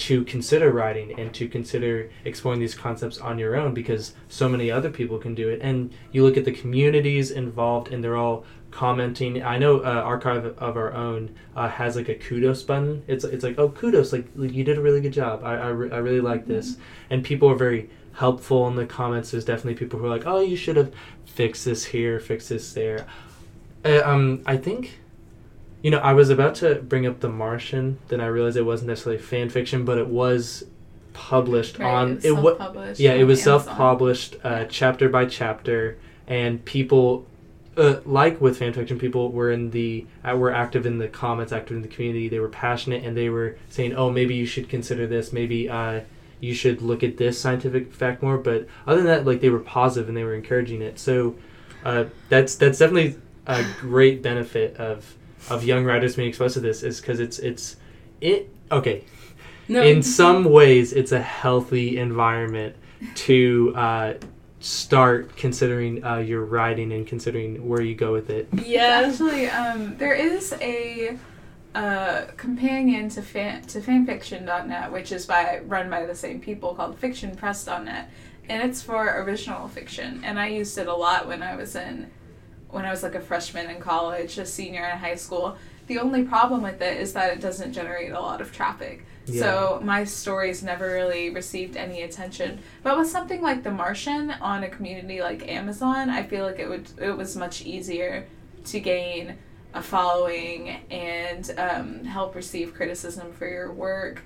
to 0.00 0.24
consider 0.24 0.72
writing 0.72 1.18
and 1.20 1.34
to 1.34 1.46
consider 1.46 2.10
exploring 2.24 2.58
these 2.58 2.74
concepts 2.74 3.18
on 3.18 3.38
your 3.38 3.54
own 3.54 3.74
because 3.74 4.14
so 4.28 4.48
many 4.48 4.70
other 4.70 4.88
people 4.88 5.18
can 5.18 5.34
do 5.34 5.50
it. 5.50 5.60
And 5.62 5.92
you 6.10 6.24
look 6.24 6.38
at 6.38 6.46
the 6.46 6.52
communities 6.52 7.30
involved 7.30 7.92
and 7.92 8.02
they're 8.02 8.16
all 8.16 8.46
commenting. 8.70 9.42
I 9.42 9.58
know 9.58 9.80
uh, 9.80 10.00
archive 10.02 10.46
of 10.46 10.76
our 10.78 10.94
own 10.94 11.34
uh, 11.54 11.68
has 11.68 11.96
like 11.96 12.08
a 12.08 12.14
kudos 12.14 12.62
button. 12.62 13.02
It's, 13.08 13.24
it's 13.24 13.44
like 13.44 13.58
oh 13.58 13.68
kudos 13.68 14.14
like 14.14 14.26
you 14.34 14.64
did 14.64 14.78
a 14.78 14.80
really 14.80 15.02
good 15.02 15.12
job. 15.12 15.42
I, 15.44 15.56
I, 15.56 15.68
re- 15.68 15.90
I 15.90 15.98
really 15.98 16.22
like 16.22 16.42
mm-hmm. 16.42 16.52
this. 16.54 16.78
And 17.10 17.22
people 17.22 17.50
are 17.50 17.56
very 17.56 17.90
helpful 18.14 18.66
in 18.68 18.76
the 18.76 18.86
comments. 18.86 19.30
There's 19.30 19.44
definitely 19.44 19.74
people 19.74 19.98
who 19.98 20.06
are 20.06 20.10
like 20.10 20.26
oh 20.26 20.40
you 20.40 20.56
should 20.56 20.76
have 20.76 20.92
fixed 21.24 21.64
this 21.64 21.84
here 21.86 22.20
fix 22.20 22.48
this 22.48 22.72
there. 22.72 23.06
Uh, 23.82 24.02
um, 24.04 24.42
i 24.44 24.58
think 24.58 25.00
you 25.82 25.90
know, 25.90 25.98
I 25.98 26.12
was 26.12 26.30
about 26.30 26.56
to 26.56 26.76
bring 26.76 27.06
up 27.06 27.20
The 27.20 27.28
Martian, 27.28 27.98
then 28.08 28.20
I 28.20 28.26
realized 28.26 28.56
it 28.56 28.62
wasn't 28.62 28.88
necessarily 28.88 29.20
fan 29.20 29.48
fiction, 29.48 29.84
but 29.84 29.98
it 29.98 30.08
was 30.08 30.64
published 31.12 31.78
right, 31.78 31.92
on 31.92 32.20
it 32.22 32.32
was 32.32 33.00
yeah, 33.00 33.12
it 33.12 33.24
was 33.24 33.42
self-published 33.42 34.36
uh, 34.44 34.64
chapter 34.66 35.08
by 35.08 35.26
chapter 35.26 35.98
and 36.28 36.64
people 36.64 37.26
uh, 37.76 37.96
like 38.04 38.40
with 38.40 38.58
fan 38.58 38.72
fiction 38.72 38.96
people 38.96 39.30
were 39.32 39.50
in 39.50 39.70
the 39.70 40.06
uh, 40.24 40.36
were 40.36 40.52
active 40.52 40.86
in 40.86 40.98
the 40.98 41.08
comments 41.08 41.52
active 41.52 41.76
in 41.76 41.82
the 41.82 41.88
community 41.88 42.28
they 42.28 42.38
were 42.38 42.48
passionate 42.48 43.04
and 43.04 43.16
they 43.16 43.28
were 43.28 43.56
saying 43.68 43.92
oh 43.94 44.08
maybe 44.08 44.36
you 44.36 44.46
should 44.46 44.68
consider 44.68 45.06
this 45.06 45.32
maybe 45.32 45.68
uh, 45.68 46.00
you 46.40 46.54
should 46.54 46.82
look 46.82 47.02
at 47.02 47.16
this 47.16 47.38
scientific 47.38 47.92
fact 47.92 48.22
more 48.22 48.38
but 48.38 48.66
other 48.86 48.98
than 48.98 49.06
that 49.06 49.26
like 49.26 49.40
they 49.40 49.50
were 49.50 49.60
positive 49.60 50.08
and 50.08 50.16
they 50.16 50.24
were 50.24 50.34
encouraging 50.34 50.82
it 50.82 50.98
so 50.98 51.34
uh, 51.84 52.04
that's 52.28 52.56
that's 52.56 52.78
definitely 52.78 53.16
a 53.46 53.64
great 53.80 54.22
benefit 54.22 54.76
of 54.76 55.16
of 55.48 55.64
young 55.64 55.84
writers 55.84 56.16
being 56.16 56.28
exposed 56.28 56.54
to 56.54 56.60
this 56.60 56.82
is 56.82 57.00
because 57.00 57.20
it's 57.20 57.38
it's 57.38 57.76
it 58.20 58.50
okay. 58.70 59.04
No. 59.68 59.82
In 59.82 60.02
some 60.02 60.44
ways, 60.44 60.92
it's 60.92 61.12
a 61.12 61.22
healthy 61.22 61.98
environment 61.98 62.74
to 63.14 63.72
uh, 63.76 64.14
start 64.58 65.36
considering 65.36 66.04
uh, 66.04 66.16
your 66.16 66.44
writing 66.44 66.92
and 66.92 67.06
considering 67.06 67.66
where 67.66 67.80
you 67.80 67.94
go 67.94 68.12
with 68.12 68.30
it. 68.30 68.48
Yeah, 68.66 69.06
actually, 69.06 69.48
um, 69.48 69.96
there 69.96 70.14
is 70.14 70.52
a 70.60 71.16
uh, 71.74 72.26
companion 72.36 73.08
to 73.10 73.22
fan 73.22 73.62
to 73.62 73.80
fanfiction.net, 73.80 74.90
which 74.90 75.12
is 75.12 75.26
by 75.26 75.60
run 75.66 75.88
by 75.88 76.04
the 76.04 76.14
same 76.14 76.40
people 76.40 76.74
called 76.74 77.00
fictionpress.net, 77.00 78.10
and 78.48 78.62
it's 78.62 78.82
for 78.82 79.22
original 79.22 79.68
fiction. 79.68 80.22
And 80.24 80.38
I 80.38 80.48
used 80.48 80.76
it 80.78 80.88
a 80.88 80.94
lot 80.94 81.28
when 81.28 81.42
I 81.42 81.54
was 81.56 81.76
in 81.76 82.10
when 82.70 82.84
I 82.84 82.90
was 82.90 83.02
like 83.02 83.14
a 83.14 83.20
freshman 83.20 83.68
in 83.68 83.80
college, 83.80 84.38
a 84.38 84.46
senior 84.46 84.84
in 84.88 84.98
high 84.98 85.16
school. 85.16 85.56
The 85.86 85.98
only 85.98 86.22
problem 86.22 86.62
with 86.62 86.80
it 86.80 86.98
is 86.98 87.12
that 87.14 87.32
it 87.32 87.40
doesn't 87.40 87.72
generate 87.72 88.12
a 88.12 88.20
lot 88.20 88.40
of 88.40 88.52
traffic. 88.52 89.04
Yeah. 89.26 89.40
So 89.40 89.80
my 89.82 90.04
stories 90.04 90.62
never 90.62 90.86
really 90.86 91.30
received 91.30 91.76
any 91.76 92.02
attention. 92.02 92.60
But 92.82 92.96
with 92.96 93.08
something 93.08 93.42
like 93.42 93.64
The 93.64 93.72
Martian 93.72 94.30
on 94.30 94.62
a 94.62 94.68
community 94.68 95.20
like 95.20 95.48
Amazon, 95.48 96.08
I 96.08 96.22
feel 96.22 96.44
like 96.44 96.58
it 96.58 96.68
would 96.68 96.90
it 97.00 97.16
was 97.16 97.36
much 97.36 97.62
easier 97.62 98.26
to 98.66 98.80
gain 98.80 99.36
a 99.74 99.82
following 99.82 100.70
and 100.90 101.52
um, 101.58 102.04
help 102.04 102.34
receive 102.34 102.74
criticism 102.74 103.32
for 103.32 103.48
your 103.48 103.72
work. 103.72 104.22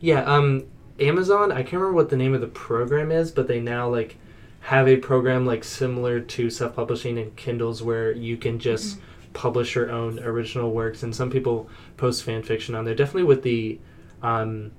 Yeah, 0.00 0.22
um, 0.24 0.66
Amazon. 1.00 1.50
I 1.52 1.62
can't 1.62 1.74
remember 1.74 1.94
what 1.94 2.10
the 2.10 2.16
name 2.16 2.34
of 2.34 2.40
the 2.40 2.46
program 2.46 3.10
is, 3.10 3.30
but 3.30 3.48
they 3.48 3.60
now 3.60 3.88
like 3.88 4.16
have 4.64 4.88
a 4.88 4.96
program 4.96 5.44
like 5.44 5.62
similar 5.62 6.20
to 6.20 6.48
self-publishing 6.48 7.18
and 7.18 7.36
Kindles 7.36 7.82
where 7.82 8.12
you 8.12 8.38
can 8.38 8.58
just 8.58 8.96
mm-hmm. 8.96 9.32
publish 9.34 9.74
your 9.74 9.90
own 9.90 10.18
original 10.20 10.70
works 10.70 11.02
and 11.02 11.14
some 11.14 11.30
people 11.30 11.68
post 11.98 12.22
fan 12.22 12.42
fiction 12.42 12.74
on 12.74 12.86
there 12.86 12.94
definitely 12.94 13.24
with 13.24 13.42
the 13.42 13.78
um, 14.22 14.72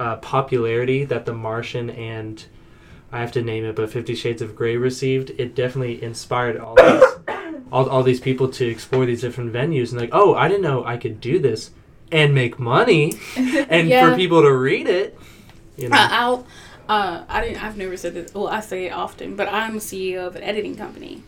uh, 0.00 0.16
popularity 0.16 1.04
that 1.04 1.24
the 1.24 1.32
martian 1.32 1.88
and 1.90 2.46
i 3.12 3.20
have 3.20 3.30
to 3.30 3.42
name 3.42 3.64
it 3.64 3.76
but 3.76 3.88
50 3.88 4.14
shades 4.16 4.42
of 4.42 4.56
gray 4.56 4.76
received 4.76 5.30
it 5.38 5.54
definitely 5.54 6.02
inspired 6.02 6.56
all 6.56 6.74
these 6.74 7.04
all, 7.72 7.88
all 7.88 8.02
these 8.02 8.20
people 8.20 8.48
to 8.48 8.66
explore 8.66 9.06
these 9.06 9.20
different 9.20 9.52
venues 9.52 9.90
and 9.90 10.00
like 10.00 10.10
oh 10.12 10.34
i 10.34 10.46
didn't 10.46 10.62
know 10.62 10.84
i 10.84 10.96
could 10.96 11.20
do 11.20 11.38
this 11.38 11.70
and 12.12 12.34
make 12.34 12.58
money 12.58 13.14
and 13.36 13.88
yeah. 13.88 14.10
for 14.10 14.16
people 14.16 14.42
to 14.42 14.52
read 14.52 14.86
it 14.86 15.18
you 15.76 15.88
know. 15.88 15.96
uh, 15.96 16.08
I'll 16.10 16.46
uh, 16.88 17.24
I 17.28 17.40
didn't. 17.40 17.62
I've 17.62 17.76
never 17.76 17.96
said 17.96 18.14
this. 18.14 18.34
Well, 18.34 18.48
I 18.48 18.60
say 18.60 18.86
it 18.86 18.92
often, 18.92 19.36
but 19.36 19.48
I'm 19.48 19.76
a 19.76 19.80
CEO 19.80 20.26
of 20.26 20.36
an 20.36 20.42
editing 20.42 20.76
company, 20.76 21.22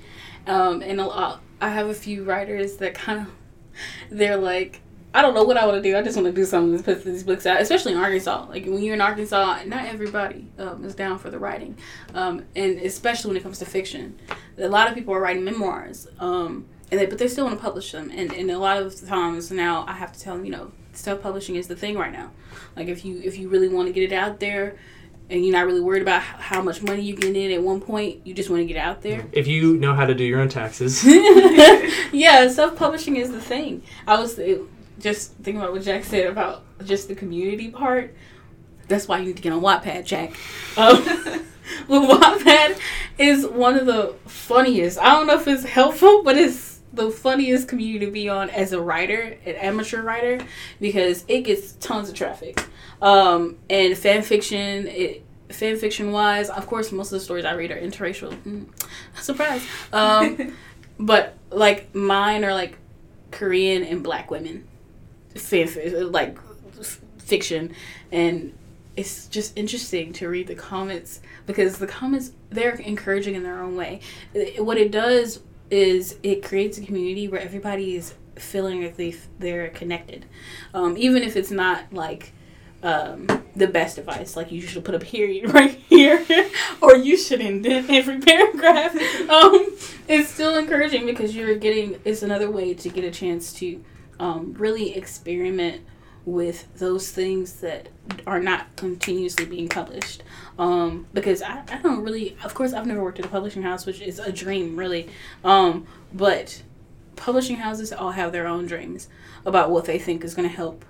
um, 0.46 0.82
and 0.82 1.00
a 1.00 1.06
lot. 1.06 1.40
I 1.60 1.70
have 1.70 1.88
a 1.88 1.94
few 1.94 2.24
writers 2.24 2.76
that 2.76 2.94
kind 2.94 3.20
of, 3.20 3.32
they're 4.10 4.36
like, 4.36 4.80
I 5.14 5.22
don't 5.22 5.34
know 5.34 5.44
what 5.44 5.56
I 5.56 5.64
want 5.64 5.82
to 5.82 5.90
do. 5.90 5.96
I 5.96 6.02
just 6.02 6.16
want 6.16 6.26
to 6.26 6.32
do 6.32 6.44
something 6.44 6.76
to 6.76 6.84
put 6.84 7.04
these 7.04 7.22
books 7.22 7.46
out, 7.46 7.60
especially 7.60 7.92
in 7.92 7.98
Arkansas. 7.98 8.46
Like 8.48 8.66
when 8.66 8.82
you're 8.82 8.94
in 8.94 9.00
Arkansas, 9.00 9.62
not 9.64 9.86
everybody 9.86 10.48
um, 10.58 10.84
is 10.84 10.94
down 10.94 11.18
for 11.18 11.30
the 11.30 11.38
writing, 11.38 11.78
um, 12.14 12.44
and 12.56 12.78
especially 12.80 13.28
when 13.28 13.36
it 13.36 13.42
comes 13.42 13.60
to 13.60 13.64
fiction. 13.64 14.18
A 14.58 14.68
lot 14.68 14.88
of 14.88 14.94
people 14.94 15.14
are 15.14 15.20
writing 15.20 15.44
memoirs, 15.44 16.06
um, 16.20 16.66
and 16.90 17.00
they 17.00 17.06
but 17.06 17.18
they 17.18 17.28
still 17.28 17.46
want 17.46 17.58
to 17.58 17.62
publish 17.62 17.92
them. 17.92 18.10
And 18.10 18.32
and 18.32 18.50
a 18.50 18.58
lot 18.58 18.82
of 18.82 19.06
times 19.06 19.50
now, 19.50 19.84
I 19.86 19.94
have 19.94 20.12
to 20.12 20.20
tell 20.20 20.36
them, 20.36 20.44
you 20.44 20.52
know, 20.52 20.72
self 20.92 21.22
publishing 21.22 21.56
is 21.56 21.68
the 21.68 21.76
thing 21.76 21.96
right 21.96 22.12
now. 22.12 22.30
Like 22.76 22.88
if 22.88 23.04
you 23.04 23.20
if 23.22 23.38
you 23.38 23.48
really 23.48 23.68
want 23.68 23.88
to 23.88 23.92
get 23.92 24.04
it 24.04 24.12
out 24.12 24.40
there, 24.40 24.76
and 25.30 25.44
you're 25.44 25.52
not 25.52 25.66
really 25.66 25.80
worried 25.80 26.02
about 26.02 26.22
how 26.22 26.62
much 26.62 26.82
money 26.82 27.02
you 27.02 27.16
get 27.16 27.34
in 27.34 27.50
at 27.50 27.62
one 27.62 27.80
point. 27.80 28.26
You 28.26 28.34
just 28.34 28.50
want 28.50 28.60
to 28.60 28.66
get 28.66 28.76
out 28.76 29.02
there. 29.02 29.26
If 29.32 29.46
you 29.46 29.76
know 29.76 29.94
how 29.94 30.06
to 30.06 30.14
do 30.14 30.24
your 30.24 30.40
own 30.40 30.48
taxes. 30.48 31.04
yeah, 32.12 32.48
self 32.48 32.76
publishing 32.76 33.16
is 33.16 33.32
the 33.32 33.40
thing. 33.40 33.82
I 34.06 34.18
was 34.20 34.38
just 34.98 35.32
thinking 35.34 35.60
about 35.60 35.72
what 35.72 35.82
Jack 35.82 36.04
said 36.04 36.26
about 36.26 36.64
just 36.84 37.08
the 37.08 37.14
community 37.14 37.70
part. 37.70 38.14
That's 38.88 39.08
why 39.08 39.18
you 39.18 39.26
need 39.26 39.36
to 39.36 39.42
get 39.42 39.52
on 39.52 39.62
Wattpad, 39.62 40.04
Jack. 40.04 40.34
Um, 40.76 41.02
well, 41.88 42.18
Wattpad 42.18 42.78
is 43.18 43.46
one 43.46 43.78
of 43.78 43.86
the 43.86 44.14
funniest. 44.26 44.98
I 44.98 45.12
don't 45.12 45.26
know 45.26 45.34
if 45.34 45.48
it's 45.48 45.64
helpful, 45.64 46.22
but 46.22 46.36
it's 46.36 46.80
the 46.92 47.10
funniest 47.10 47.68
community 47.68 48.06
to 48.06 48.12
be 48.12 48.28
on 48.28 48.50
as 48.50 48.72
a 48.72 48.80
writer, 48.80 49.36
an 49.44 49.54
amateur 49.56 50.02
writer, 50.02 50.44
because 50.80 51.24
it 51.28 51.42
gets 51.42 51.72
tons 51.72 52.08
of 52.08 52.14
traffic. 52.14 52.64
Um, 53.02 53.58
and 53.68 53.96
fan 53.96 54.22
fiction, 54.22 54.86
it, 54.86 55.24
fan 55.50 55.76
fiction 55.76 56.12
wise, 56.12 56.50
of 56.50 56.66
course, 56.66 56.92
most 56.92 57.08
of 57.08 57.18
the 57.18 57.20
stories 57.20 57.44
I 57.44 57.54
read 57.54 57.70
are 57.70 57.80
interracial. 57.80 58.36
Mm, 58.42 58.66
surprise. 59.20 59.66
Um, 59.92 60.56
but 60.98 61.34
like 61.50 61.94
mine 61.94 62.44
are 62.44 62.54
like 62.54 62.78
Korean 63.30 63.82
and 63.82 64.02
black 64.02 64.30
women, 64.30 64.66
fan 65.34 65.68
like 66.12 66.38
fiction, 67.18 67.74
and 68.12 68.54
it's 68.96 69.26
just 69.26 69.56
interesting 69.58 70.12
to 70.14 70.28
read 70.28 70.46
the 70.46 70.54
comments 70.54 71.20
because 71.46 71.78
the 71.78 71.86
comments 71.86 72.32
they're 72.50 72.74
encouraging 72.74 73.34
in 73.34 73.42
their 73.42 73.60
own 73.60 73.76
way. 73.76 74.00
What 74.58 74.78
it 74.78 74.90
does 74.90 75.40
is 75.70 76.16
it 76.22 76.42
creates 76.42 76.78
a 76.78 76.82
community 76.82 77.28
where 77.28 77.40
everybody 77.40 77.96
is 77.96 78.14
feeling 78.36 78.82
like 78.82 78.96
they 78.96 79.14
they're 79.38 79.68
connected, 79.68 80.26
um, 80.72 80.96
even 80.96 81.22
if 81.22 81.36
it's 81.36 81.50
not 81.50 81.92
like 81.92 82.32
um, 82.82 83.26
the 83.56 83.66
best 83.66 83.98
advice. 83.98 84.36
Like 84.36 84.52
you 84.52 84.60
should 84.60 84.84
put 84.84 84.94
a 84.94 84.98
period 84.98 85.52
right 85.54 85.78
here, 85.88 86.24
or 86.82 86.96
you 86.96 87.16
should 87.16 87.40
indent 87.40 87.90
every 87.90 88.20
paragraph. 88.20 88.94
Um, 89.24 89.66
it's 90.06 90.28
still 90.28 90.56
encouraging 90.56 91.06
because 91.06 91.34
you're 91.34 91.56
getting. 91.56 91.98
It's 92.04 92.22
another 92.22 92.50
way 92.50 92.74
to 92.74 92.88
get 92.88 93.04
a 93.04 93.10
chance 93.10 93.52
to 93.54 93.82
um, 94.20 94.54
really 94.58 94.94
experiment 94.94 95.82
with 96.26 96.72
those 96.78 97.10
things 97.10 97.54
that 97.60 97.88
are 98.26 98.40
not 98.40 98.74
continuously 98.76 99.44
being 99.44 99.68
published. 99.68 100.22
Um, 100.58 101.06
because 101.12 101.42
I, 101.42 101.62
I 101.68 101.78
don't 101.78 102.02
really, 102.02 102.36
of 102.44 102.54
course, 102.54 102.72
I've 102.72 102.86
never 102.86 103.02
worked 103.02 103.18
at 103.18 103.26
a 103.26 103.28
publishing 103.28 103.62
house, 103.62 103.86
which 103.86 104.00
is 104.00 104.18
a 104.18 104.32
dream, 104.32 104.76
really. 104.76 105.08
Um, 105.44 105.86
but 106.12 106.62
publishing 107.16 107.56
houses 107.56 107.92
all 107.92 108.12
have 108.12 108.32
their 108.32 108.46
own 108.46 108.66
dreams 108.66 109.08
about 109.44 109.70
what 109.70 109.84
they 109.84 109.98
think 109.98 110.24
is 110.24 110.34
going 110.34 110.48
to 110.48 110.54
help 110.54 110.84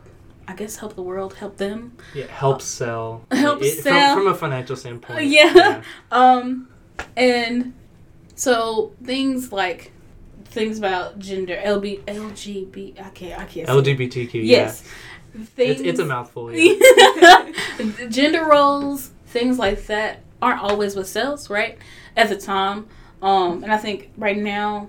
I 0.47 0.55
guess 0.55 0.77
help 0.77 0.95
the 0.95 1.03
world, 1.03 1.35
help 1.35 1.57
them. 1.57 1.97
Yeah, 2.13 2.27
help 2.27 2.61
sell. 2.61 3.25
Help 3.33 3.63
it, 3.63 3.83
sell 3.83 4.15
from, 4.15 4.25
from, 4.25 4.33
a 4.35 4.37
financial 4.37 4.77
standpoint. 4.77 5.25
Yeah. 5.25 5.53
yeah. 5.55 5.83
Um, 6.13 6.69
and 7.17 7.73
so 8.35 8.93
things 9.03 9.53
like 9.53 9.93
things 10.45 10.79
about 10.79 11.19
gender, 11.19 11.57
LB, 11.57 12.05
LGB, 12.05 13.01
I 13.01 13.09
can't, 13.11 13.41
I 13.41 13.45
can't. 13.47 13.69
LGBTQ. 13.69 14.45
Yes. 14.45 14.85
Things, 15.35 15.81
it's, 15.81 15.81
it's 15.81 16.01
a 16.01 16.05
mouthful. 16.05 16.53
Yeah. 16.55 17.51
gender 18.09 18.45
roles, 18.45 19.11
things 19.27 19.59
like 19.59 19.87
that 19.87 20.21
aren't 20.41 20.61
always 20.61 20.95
what 20.95 21.07
sells, 21.07 21.51
right? 21.51 21.79
At 22.17 22.29
the 22.29 22.37
time, 22.37 22.87
um, 23.21 23.65
and 23.65 23.73
I 23.73 23.79
think 23.79 24.11
right 24.17 24.37
now 24.37 24.89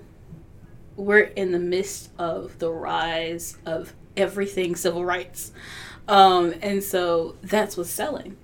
we're 0.96 1.20
in 1.20 1.52
the 1.52 1.58
midst 1.58 2.10
of 2.18 2.58
the 2.58 2.70
rise 2.70 3.58
of 3.66 3.92
everything 4.16 4.76
civil 4.76 5.04
rights. 5.04 5.52
Um, 6.08 6.54
and 6.62 6.82
so 6.82 7.36
that's 7.42 7.76
what's 7.76 7.90
selling. 7.90 8.36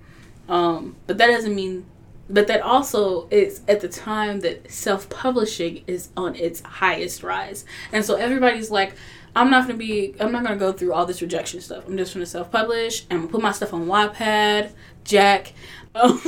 Um, 0.49 0.95
but 1.07 1.17
that 1.17 1.27
doesn't 1.27 1.55
mean. 1.55 1.85
But 2.29 2.47
that 2.47 2.61
also 2.61 3.27
is 3.29 3.61
at 3.67 3.81
the 3.81 3.89
time 3.89 4.39
that 4.41 4.71
self 4.71 5.09
publishing 5.09 5.83
is 5.87 6.09
on 6.15 6.35
its 6.35 6.61
highest 6.61 7.21
rise, 7.21 7.65
and 7.91 8.03
so 8.03 8.15
everybody's 8.15 8.71
like, 8.71 8.95
I'm 9.35 9.49
not 9.49 9.67
gonna 9.67 9.77
be. 9.77 10.15
I'm 10.19 10.31
not 10.31 10.43
gonna 10.43 10.57
go 10.57 10.71
through 10.71 10.93
all 10.93 11.05
this 11.05 11.21
rejection 11.21 11.61
stuff. 11.61 11.87
I'm 11.87 11.97
just 11.97 12.13
gonna 12.13 12.25
self 12.25 12.51
publish. 12.51 13.05
I'm 13.09 13.17
gonna 13.17 13.29
put 13.29 13.41
my 13.41 13.51
stuff 13.51 13.73
on 13.73 13.87
Wattpad, 13.87 14.71
Jack. 15.03 15.53
Um, 15.95 16.19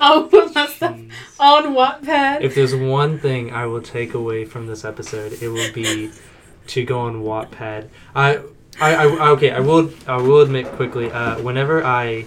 I'll 0.00 0.26
put 0.26 0.54
my 0.54 0.66
stuff 0.66 0.98
on 1.38 1.64
Wattpad. 1.74 2.40
If 2.40 2.54
there's 2.54 2.74
one 2.74 3.18
thing 3.18 3.52
I 3.52 3.66
will 3.66 3.82
take 3.82 4.14
away 4.14 4.44
from 4.44 4.66
this 4.66 4.84
episode, 4.84 5.40
it 5.42 5.48
will 5.48 5.72
be 5.72 6.10
to 6.68 6.84
go 6.84 7.00
on 7.00 7.22
Wattpad. 7.22 7.88
I, 8.14 8.38
I, 8.80 8.94
I 8.94 9.28
okay. 9.30 9.50
I 9.50 9.60
will. 9.60 9.90
I 10.06 10.16
will 10.16 10.40
admit 10.40 10.66
quickly. 10.68 11.10
Uh, 11.12 11.40
whenever 11.40 11.84
I, 11.84 12.22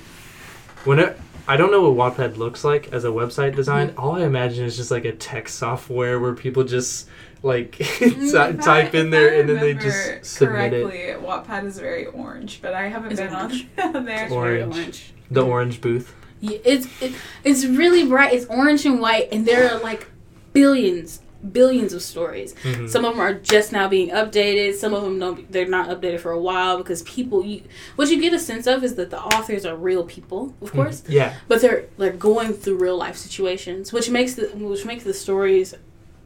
whenever 0.85 1.15
I 1.49 1.57
don't 1.57 1.71
know 1.71 1.89
what 1.89 2.15
Wattpad 2.15 2.37
looks 2.37 2.63
like 2.63 2.93
as 2.93 3.05
a 3.05 3.09
website 3.09 3.55
design. 3.55 3.93
All 3.97 4.15
I 4.15 4.21
imagine 4.21 4.65
is 4.65 4.77
just 4.77 4.91
like 4.91 5.03
a 5.05 5.11
tech 5.13 5.49
software 5.49 6.19
where 6.19 6.33
people 6.33 6.63
just 6.63 7.09
like 7.41 7.71
Mm, 7.77 8.31
ty- 8.31 8.49
I- 8.49 8.51
type 8.83 8.93
in 8.93 9.07
if 9.07 9.11
there 9.11 9.39
and 9.39 9.49
then 9.49 9.55
they 9.59 9.73
remember 9.73 9.81
just 10.21 10.25
submit 10.37 10.73
it. 10.73 10.83
correctly, 10.83 11.27
Wattpad 11.27 11.65
is 11.65 11.79
very 11.79 12.05
orange, 12.05 12.61
but 12.61 12.73
I 12.73 12.87
haven't 12.87 13.11
It's 13.13 13.19
been 13.21 13.33
orange. 13.33 13.67
on 13.83 14.05
there. 14.05 14.25
It's 14.25 14.33
very 14.33 14.61
Orange. 14.61 15.11
The 15.31 15.41
orange 15.45 15.81
booth. 15.81 16.13
Yeah, 16.39 16.57
it's 16.63 16.87
it, 17.01 17.13
it's 17.43 17.65
really 17.65 18.05
bright. 18.07 18.33
It's 18.33 18.45
orange 18.45 18.85
and 18.85 18.99
white, 19.01 19.29
and 19.31 19.45
there 19.45 19.71
are 19.73 19.79
like 19.79 20.07
billions, 20.53 21.21
billions 21.51 21.93
of 21.93 22.01
stories. 22.01 22.53
Mhm. 22.63 22.89
Some 22.89 23.05
of 23.05 23.13
them 23.13 23.21
are 23.21 23.33
just 23.33 23.71
now 23.71 23.87
being 23.87 24.09
updated. 24.09 24.73
Some 24.75 24.93
of 24.93 25.03
them 25.03 25.19
don't. 25.19 25.51
They're 25.51 25.67
not 25.67 25.89
updated 25.89 26.19
for 26.19 26.31
a 26.31 26.39
while 26.39 26.77
because 26.77 27.01
people. 27.03 27.45
You, 27.45 27.61
what 27.95 28.09
you 28.09 28.19
get 28.19 28.33
a 28.33 28.39
sense 28.39 28.67
of 28.67 28.83
is 28.83 28.95
that 28.95 29.09
the 29.09 29.19
authors 29.19 29.65
are 29.65 29.75
real 29.75 30.03
people, 30.03 30.53
of 30.61 30.71
course, 30.71 31.03
Yeah. 31.07 31.33
but 31.47 31.61
they're 31.61 31.85
like 31.97 32.19
going 32.19 32.53
through 32.53 32.77
real 32.77 32.97
life 32.97 33.15
situations, 33.17 33.93
which 33.93 34.09
makes 34.09 34.33
the 34.35 34.47
which 34.47 34.85
makes 34.85 35.03
the 35.03 35.13
stories 35.13 35.75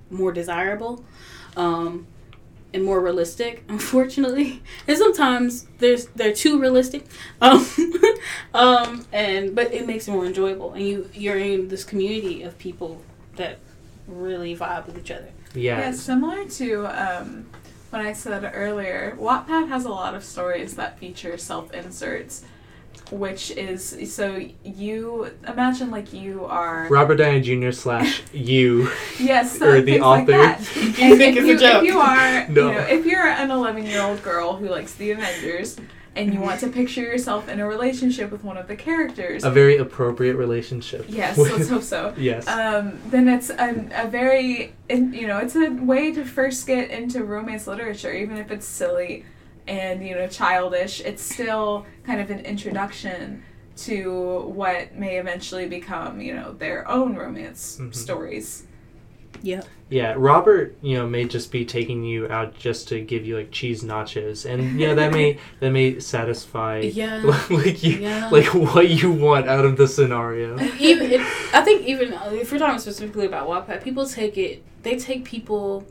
more 0.10 0.32
desirable. 0.32 1.04
Um, 1.56 2.08
and 2.76 2.84
more 2.84 3.00
realistic, 3.00 3.64
unfortunately. 3.70 4.64
And 4.88 4.98
sometimes 4.98 5.68
there's 5.78 6.08
they're 6.16 6.34
too 6.34 6.60
realistic. 6.60 7.06
Um, 7.42 7.68
um, 8.54 9.06
and 9.12 9.54
but 9.56 9.72
it 9.74 9.86
makes 9.86 10.08
it 10.08 10.12
more 10.12 10.26
enjoyable, 10.26 10.74
and 10.74 10.88
you 10.88 11.10
you're 11.14 11.38
in 11.38 11.68
this 11.68 11.84
community 11.84 12.42
of 12.42 12.58
people 12.58 13.02
that 13.36 13.60
really 14.08 14.56
vibe 14.56 14.86
with 14.86 14.98
each 14.98 15.12
other. 15.12 15.30
Yeah. 15.54 15.80
Yeah, 15.80 15.92
similar 15.92 16.46
to 16.46 16.86
um, 16.88 17.46
what 17.90 18.02
I 18.02 18.14
said 18.14 18.50
earlier, 18.56 19.16
Wattpad 19.20 19.68
has 19.70 19.86
a 19.86 19.90
lot 19.90 20.16
of 20.16 20.24
stories 20.24 20.76
that 20.76 20.98
feature 21.00 21.38
self 21.38 21.72
inserts, 21.74 22.44
which 23.12 23.52
is 23.52 24.14
so 24.14 24.44
you 24.64 25.30
imagine 25.48 25.92
like 25.92 26.12
you 26.14 26.46
are 26.46 26.88
Robert 26.90 27.18
Downey 27.18 27.42
Jr. 27.42 27.72
slash 27.72 28.24
you. 28.34 28.90
yes 29.20 29.62
or 29.62 29.82
the 29.82 29.94
things 29.94 30.02
like 30.02 30.22
author. 30.24 30.32
that. 30.32 30.76
You 30.76 31.10
And 31.10 31.18
think 31.18 31.38
if 31.38 31.44
it's 31.46 31.48
you, 31.48 31.56
a 31.56 31.72
joke? 31.72 31.84
If 31.84 31.94
you 31.94 32.00
are, 32.00 32.48
No. 32.50 32.68
you 32.72 32.74
know, 32.78 32.86
if 32.88 33.06
you're 33.06 33.28
an 33.28 33.52
11 33.52 33.86
year 33.86 34.02
old 34.02 34.22
girl 34.24 34.56
who 34.56 34.68
likes 34.70 34.94
the 34.96 35.12
Avengers 35.12 35.78
and 36.16 36.34
you 36.34 36.40
want 36.40 36.60
to 36.60 36.68
picture 36.80 37.02
yourself 37.02 37.50
in 37.50 37.60
a 37.60 37.68
relationship 37.68 38.32
with 38.32 38.44
one 38.44 38.58
of 38.58 38.68
the 38.68 38.76
characters, 38.76 39.44
A 39.44 39.50
very 39.50 39.78
appropriate 39.78 40.36
relationship. 40.36 41.06
yes, 41.08 41.38
let's 41.38 41.70
hope 41.70 41.84
so. 41.84 42.14
yes. 42.18 42.48
Um, 42.48 43.00
then 43.08 43.28
it's 43.28 43.50
a, 43.50 43.90
a 43.94 44.08
very, 44.08 44.74
you 44.90 45.28
know, 45.28 45.40
it's 45.40 45.56
a 45.56 45.70
way 45.70 46.12
to 46.14 46.24
first 46.26 46.68
get 46.68 46.90
into 46.92 47.24
romance 47.24 47.68
literature, 47.68 48.14
even 48.14 48.38
if 48.38 48.52
it's 48.52 48.66
silly 48.68 49.26
and, 49.68 50.06
you 50.06 50.14
know, 50.16 50.28
childish. 50.28 51.02
It's 51.02 51.22
still 51.24 51.86
kind 52.04 52.20
of 52.22 52.30
an 52.30 52.40
introduction 52.42 53.44
to 53.76 54.42
what 54.54 54.94
may 54.96 55.18
eventually 55.18 55.68
become, 55.68 56.22
you 56.22 56.36
know, 56.36 56.54
their 56.54 56.88
own 56.88 57.16
romance 57.16 57.78
Mhm. 57.82 57.96
stories. 57.96 58.66
Yep. 59.42 59.66
Yeah, 59.90 60.16
Robert, 60.18 60.76
you 60.82 60.98
know, 60.98 61.08
may 61.08 61.26
just 61.26 61.52
be 61.52 61.66
taking 61.66 62.04
you 62.04 62.28
out 62.30 62.56
just 62.58 62.88
to 62.90 63.00
give 63.02 63.26
you 63.26 63.38
like 63.38 63.52
cheese 63.52 63.84
nachos, 63.84 64.50
and 64.50 64.80
you 64.80 64.88
know 64.88 64.96
that 64.96 65.12
may 65.12 65.38
that 65.60 65.72
may 65.72 66.00
satisfy 66.00 66.80
Yeah. 66.80 67.22
like 67.50 67.84
you 67.84 67.98
Yeah. 67.98 68.30
like 68.30 68.54
what 68.54 68.90
you 68.90 69.12
want 69.12 69.48
out 69.48 69.66
of 69.66 69.78
the 69.78 69.88
scenario. 69.88 70.60
even 70.80 71.12
it, 71.12 71.22
I 71.54 71.62
think 71.62 71.86
even 71.86 72.14
uh, 72.14 72.30
if 72.34 72.52
we're 72.52 72.58
talking 72.60 72.80
specifically 72.80 73.26
about 73.26 73.48
Wattpad, 73.48 73.84
people 73.84 74.06
take 74.08 74.38
it. 74.38 74.64
They 74.84 74.98
take 74.98 75.26
people 75.26 75.86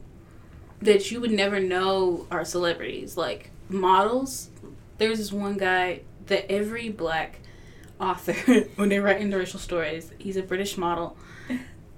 that 0.80 1.10
you 1.10 1.20
would 1.20 1.30
never 1.30 1.60
know 1.60 2.26
are 2.30 2.44
celebrities, 2.44 3.16
like 3.16 3.50
models. 3.68 4.50
There's 4.98 5.18
this 5.18 5.32
one 5.32 5.56
guy 5.56 6.00
that 6.26 6.50
every 6.50 6.88
black 6.88 7.38
author, 8.00 8.32
when 8.76 8.88
they 8.88 8.98
write 8.98 9.20
interracial 9.20 9.58
stories, 9.58 10.10
he's 10.18 10.36
a 10.36 10.42
British 10.42 10.76
model, 10.76 11.16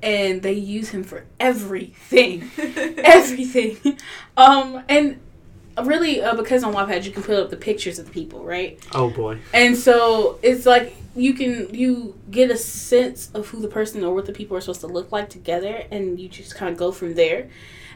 and 0.04 0.42
they 0.42 0.52
use 0.52 0.90
him 0.90 1.02
for 1.02 1.24
everything, 1.40 2.50
everything. 2.58 3.98
Um, 4.36 4.84
and 4.86 5.18
really, 5.82 6.20
uh, 6.20 6.36
because 6.36 6.62
on 6.62 6.74
Wattpad 6.74 7.04
you 7.04 7.10
can 7.10 7.22
put 7.22 7.38
up 7.38 7.50
the 7.50 7.56
pictures 7.56 7.98
of 7.98 8.06
the 8.06 8.12
people, 8.12 8.44
right? 8.44 8.78
Oh 8.92 9.08
boy. 9.08 9.38
And 9.54 9.76
so 9.76 10.38
it's 10.42 10.66
like 10.66 10.94
you 11.16 11.32
can 11.32 11.74
you 11.74 12.18
get 12.30 12.50
a 12.50 12.56
sense 12.56 13.30
of 13.32 13.48
who 13.48 13.60
the 13.60 13.68
person 13.68 14.04
or 14.04 14.14
what 14.14 14.26
the 14.26 14.32
people 14.32 14.56
are 14.56 14.60
supposed 14.60 14.82
to 14.82 14.86
look 14.88 15.10
like 15.10 15.30
together, 15.30 15.84
and 15.90 16.20
you 16.20 16.28
just 16.28 16.54
kind 16.54 16.70
of 16.70 16.78
go 16.78 16.92
from 16.92 17.14
there. 17.14 17.48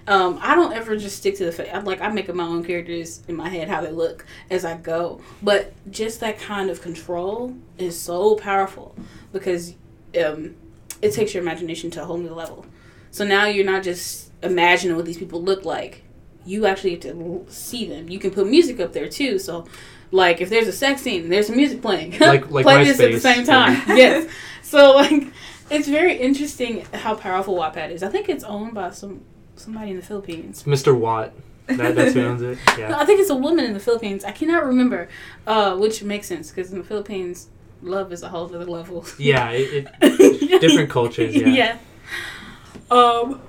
Um, 0.06 0.38
I 0.40 0.54
don't 0.54 0.72
ever 0.72 0.96
just 0.96 1.18
stick 1.18 1.36
to 1.36 1.44
the 1.44 1.52
face. 1.52 1.68
I'm 1.70 1.84
like 1.84 2.00
I 2.00 2.08
make 2.08 2.30
up 2.30 2.34
my 2.34 2.44
own 2.44 2.64
characters 2.64 3.22
in 3.28 3.36
my 3.36 3.50
head 3.50 3.68
how 3.68 3.82
they 3.82 3.90
look 3.90 4.24
as 4.50 4.64
I 4.64 4.78
go, 4.78 5.20
but 5.42 5.74
just 5.90 6.20
that 6.20 6.38
kind 6.38 6.70
of 6.70 6.80
control 6.80 7.54
is 7.76 8.00
so 8.00 8.34
powerful 8.36 8.94
because 9.30 9.74
um, 10.24 10.54
it 11.02 11.12
takes 11.12 11.34
your 11.34 11.42
imagination 11.42 11.90
to 11.92 12.02
a 12.02 12.04
whole 12.04 12.18
new 12.18 12.32
level. 12.34 12.66
So 13.10 13.24
now 13.24 13.46
you're 13.46 13.64
not 13.64 13.82
just 13.82 14.30
imagining 14.42 14.96
what 14.96 15.04
these 15.06 15.18
people 15.18 15.42
look 15.42 15.64
like. 15.64 16.02
You 16.44 16.66
actually 16.66 16.96
get 16.96 17.02
to 17.02 17.44
see 17.48 17.86
them. 17.88 18.08
You 18.08 18.18
can 18.18 18.30
put 18.30 18.46
music 18.48 18.80
up 18.80 18.92
there 18.92 19.08
too. 19.08 19.38
So, 19.38 19.66
like, 20.10 20.40
if 20.40 20.48
there's 20.48 20.66
a 20.68 20.72
sex 20.72 21.02
scene 21.02 21.28
there's 21.28 21.46
some 21.48 21.56
music 21.56 21.82
playing, 21.82 22.18
Like- 22.18 22.50
like 22.50 22.64
play 22.64 22.84
this 22.84 23.00
at 23.00 23.12
the 23.12 23.20
same 23.20 23.44
time. 23.44 23.82
yes. 23.88 24.30
So, 24.62 24.94
like, 24.96 25.26
it's 25.70 25.88
very 25.88 26.14
interesting 26.16 26.84
how 26.94 27.14
powerful 27.14 27.54
Wattpad 27.56 27.90
is. 27.90 28.02
I 28.02 28.08
think 28.08 28.28
it's 28.28 28.44
owned 28.44 28.74
by 28.74 28.90
some 28.90 29.22
somebody 29.56 29.90
in 29.90 29.96
the 29.96 30.02
Philippines. 30.02 30.62
Mr. 30.64 30.96
Watt. 30.98 31.32
That, 31.66 31.94
that's 31.96 32.14
who 32.14 32.22
owns 32.24 32.40
it. 32.40 32.56
No, 32.68 32.76
Yeah. 32.78 32.98
I 32.98 33.04
think 33.04 33.20
it's 33.20 33.28
a 33.28 33.34
woman 33.34 33.64
in 33.66 33.74
the 33.74 33.80
Philippines. 33.80 34.24
I 34.24 34.30
cannot 34.32 34.64
remember, 34.64 35.08
uh, 35.46 35.76
which 35.76 36.02
makes 36.02 36.26
sense 36.26 36.50
because 36.50 36.72
in 36.72 36.78
the 36.78 36.84
Philippines, 36.84 37.48
love 37.82 38.12
is 38.12 38.22
a 38.22 38.28
whole 38.28 38.44
other 38.44 38.64
level. 38.64 39.04
Yeah. 39.18 39.50
It, 39.50 39.88
it, 40.00 40.60
different 40.60 40.90
cultures, 40.90 41.34
yeah. 41.34 41.48
Yeah. 41.48 41.78
Um, 42.90 43.40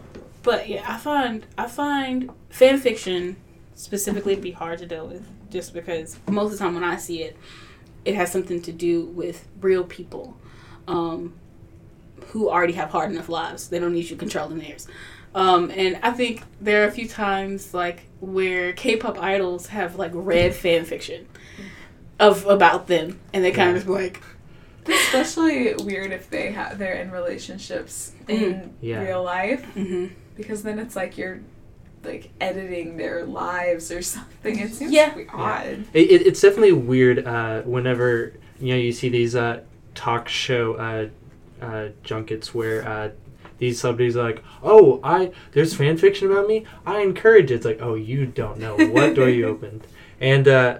but 0.43 0.67
yeah, 0.67 0.83
I 0.87 0.97
find 0.97 1.45
I 1.57 1.67
find 1.67 2.29
fan 2.49 2.79
fiction 2.79 3.37
specifically 3.75 4.35
to 4.35 4.41
be 4.41 4.51
hard 4.51 4.79
to 4.79 4.85
deal 4.85 5.07
with, 5.07 5.25
just 5.49 5.73
because 5.73 6.19
most 6.27 6.53
of 6.53 6.57
the 6.57 6.57
time 6.57 6.73
when 6.73 6.83
I 6.83 6.97
see 6.97 7.23
it, 7.23 7.37
it 8.05 8.15
has 8.15 8.31
something 8.31 8.61
to 8.63 8.71
do 8.71 9.05
with 9.05 9.47
real 9.61 9.83
people, 9.83 10.37
um, 10.87 11.33
who 12.27 12.49
already 12.49 12.73
have 12.73 12.89
hard 12.89 13.11
enough 13.11 13.29
lives. 13.29 13.69
They 13.69 13.79
don't 13.79 13.93
need 13.93 14.09
you 14.09 14.15
controlling 14.15 14.59
theirs. 14.59 14.87
Um, 15.35 15.71
and 15.71 15.99
I 16.01 16.11
think 16.11 16.41
there 16.59 16.83
are 16.83 16.87
a 16.87 16.91
few 16.91 17.07
times 17.07 17.73
like 17.73 18.05
where 18.19 18.73
K-pop 18.73 19.21
idols 19.21 19.67
have 19.67 19.95
like 19.95 20.11
read 20.13 20.55
fan 20.55 20.85
fiction 20.85 21.27
of 22.19 22.45
about 22.47 22.87
them, 22.87 23.19
and 23.33 23.43
they 23.43 23.51
kind 23.51 23.69
of 23.71 23.75
just 23.83 23.87
like, 23.87 24.21
Especially 24.87 25.73
weird 25.75 26.11
if 26.11 26.29
they 26.29 26.51
have 26.51 26.77
they're 26.79 26.95
in 26.95 27.11
relationships 27.11 28.11
in 28.27 28.73
Yeah. 28.81 29.01
real 29.03 29.23
life 29.23 29.63
hmm 29.73 30.07
because 30.35 30.63
then 30.63 30.79
it's 30.79 30.95
like 30.95 31.17
you're 31.17 31.41
like 32.03 32.29
editing 32.39 32.95
their 32.97 33.25
lives 33.25 33.91
or 33.91 34.01
something. 34.01 34.57
It 34.57 34.73
seems 34.73 34.91
Yeah. 34.91 35.13
yeah. 35.17 35.25
odd. 35.33 35.85
it, 35.93 36.09
it, 36.11 36.27
it's 36.27 36.39
definitely 36.41 36.71
weird 36.71 37.25
uh, 37.27 37.61
whenever 37.63 38.33
you 38.59 38.73
know 38.73 38.79
you 38.79 38.91
see 38.93 39.09
these 39.09 39.35
uh, 39.35 39.61
talk 39.95 40.29
show 40.29 40.73
uh, 40.75 41.07
uh, 41.63 41.89
junkets 42.03 42.53
where 42.55 42.87
uh, 42.87 43.09
these 43.57 43.81
celebrities 43.81 44.15
are 44.15 44.23
like, 44.23 44.41
"Oh, 44.63 45.01
I 45.03 45.31
there's 45.51 45.73
fan 45.75 45.97
fiction 45.97 46.31
about 46.31 46.47
me. 46.47 46.65
I 46.85 47.01
encourage 47.01 47.51
it." 47.51 47.55
It's 47.55 47.65
like, 47.65 47.79
"Oh, 47.81 47.95
you 47.95 48.25
don't 48.25 48.59
know 48.59 48.77
what 48.77 49.13
door 49.15 49.27
you 49.29 49.45
opened." 49.53 49.85
And 50.21 50.47
uh, 50.47 50.79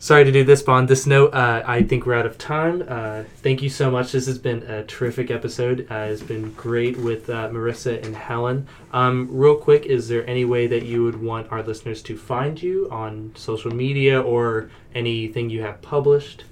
sorry 0.00 0.24
to 0.24 0.32
do 0.32 0.42
this, 0.42 0.62
Bond. 0.62 0.88
this 0.88 1.06
note, 1.06 1.32
uh, 1.32 1.62
I 1.64 1.82
think 1.84 2.06
we're 2.06 2.14
out 2.14 2.26
of 2.26 2.38
time. 2.38 2.82
Uh, 2.88 3.22
thank 3.36 3.62
you 3.62 3.68
so 3.68 3.90
much. 3.90 4.10
This 4.12 4.26
has 4.26 4.38
been 4.38 4.62
a 4.64 4.82
terrific 4.84 5.30
episode. 5.30 5.86
Uh, 5.90 6.08
it's 6.10 6.22
been 6.22 6.52
great 6.54 6.96
with 6.96 7.30
uh, 7.30 7.48
Marrissa 7.50 8.04
and 8.04 8.16
Helen. 8.16 8.66
Um, 8.92 9.28
real 9.30 9.54
quick, 9.56 9.86
is 9.86 10.08
there 10.08 10.26
any 10.28 10.44
way 10.44 10.66
that 10.66 10.84
you 10.84 11.04
would 11.04 11.22
want 11.22 11.52
our 11.52 11.62
listeners 11.62 12.02
to 12.02 12.16
find 12.16 12.60
you 12.60 12.88
on 12.90 13.32
social 13.36 13.70
media 13.70 14.20
or 14.20 14.70
anything 14.94 15.50
you 15.50 15.62
have 15.62 15.80
published? 15.82 16.44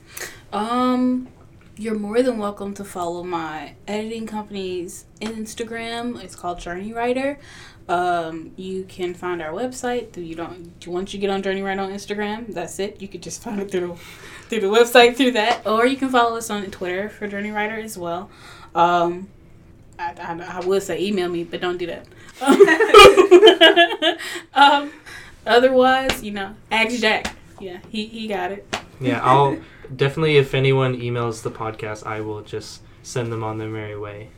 Um, 0.53 1.28
you're 1.76 1.99
more 1.99 2.22
than 2.22 2.38
welcome 2.38 2.74
to 2.74 2.84
follow 2.84 3.22
my 3.22 3.74
editing 3.86 4.26
company's 4.26 5.07
Instagram. 5.20 6.22
It's 6.22 6.36
called 6.36 6.61
Journey 6.61 6.92
Writer. 6.92 7.38
Um, 7.89 8.53
you 8.57 8.84
can 8.84 9.14
find 9.14 9.41
our 9.41 9.53
website. 9.53 10.16
You 10.16 10.34
don't 10.34 10.86
once 10.86 11.14
you 11.14 11.20
get 11.20 11.30
on 11.30 11.43
Journey 11.43 11.62
Writer 11.62 11.80
on 11.80 11.91
Instagram, 11.91 12.53
that's 12.53 12.78
it. 12.78 13.01
You 13.01 13.09
could 13.09 13.22
just 13.22 13.43
find 13.45 13.61
it 13.61 13.70
through 13.70 13.89
the, 13.89 13.95
through 14.49 14.61
the 14.61 14.66
website 14.66 15.16
through 15.16 15.32
that, 15.32 15.66
or 15.66 15.86
you 15.86 15.97
can 15.97 16.11
follow 16.11 16.36
us 16.36 16.51
on 16.51 16.64
Twitter 16.66 17.09
for 17.09 17.26
Journey 17.26 17.51
Writer 17.51 17.76
as 17.76 17.97
well. 17.97 18.30
Um, 18.74 19.28
I, 19.99 20.14
I, 20.18 20.59
I 20.59 20.66
would 20.66 20.82
say 20.82 21.01
email 21.03 21.28
me, 21.28 21.45
but 21.45 21.61
don't 21.61 21.78
do 21.78 21.86
that. 21.86 22.07
um, 24.55 24.93
otherwise, 25.47 26.22
you 26.22 26.32
know, 26.32 26.55
ask 26.70 27.01
Jack. 27.01 27.34
Yeah, 27.59 27.78
he, 27.89 28.07
he 28.07 28.28
got 28.28 28.53
it. 28.53 28.76
Yeah, 29.01 29.20
I'll 29.22 29.59
definitely. 29.97 30.36
If 30.36 30.55
anyone 30.55 30.97
emails 31.01 31.43
the 31.43 31.51
podcast, 31.51 32.07
I 32.07 32.20
will 32.20 32.43
just 32.43 32.82
send 33.03 33.32
them 33.32 33.43
on 33.43 33.59
their 33.59 33.68
merry 33.68 33.99
way. 33.99 34.28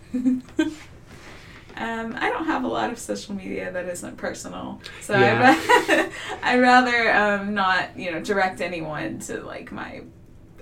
Um, 1.80 2.14
I 2.18 2.28
don't 2.28 2.44
have 2.44 2.64
a 2.64 2.68
lot 2.68 2.90
of 2.92 2.98
social 2.98 3.34
media 3.34 3.72
that 3.72 3.86
isn't 3.88 4.16
personal, 4.16 4.80
so 5.00 5.18
Yeah. 5.18 5.56
I'd, 5.58 6.10
I'd 6.42 6.60
rather 6.60 7.12
um, 7.14 7.54
not, 7.54 7.98
you 7.98 8.12
know, 8.12 8.20
direct 8.20 8.60
anyone 8.60 9.18
to 9.20 9.40
like 9.42 9.72
my 9.72 10.02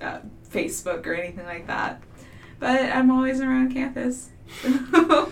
uh, 0.01 0.19
Facebook 0.49 1.05
or 1.05 1.13
anything 1.13 1.45
like 1.45 1.67
that. 1.67 2.01
But 2.59 2.81
I'm 2.95 3.11
always 3.11 3.41
around 3.41 3.73
campus. 3.73 4.29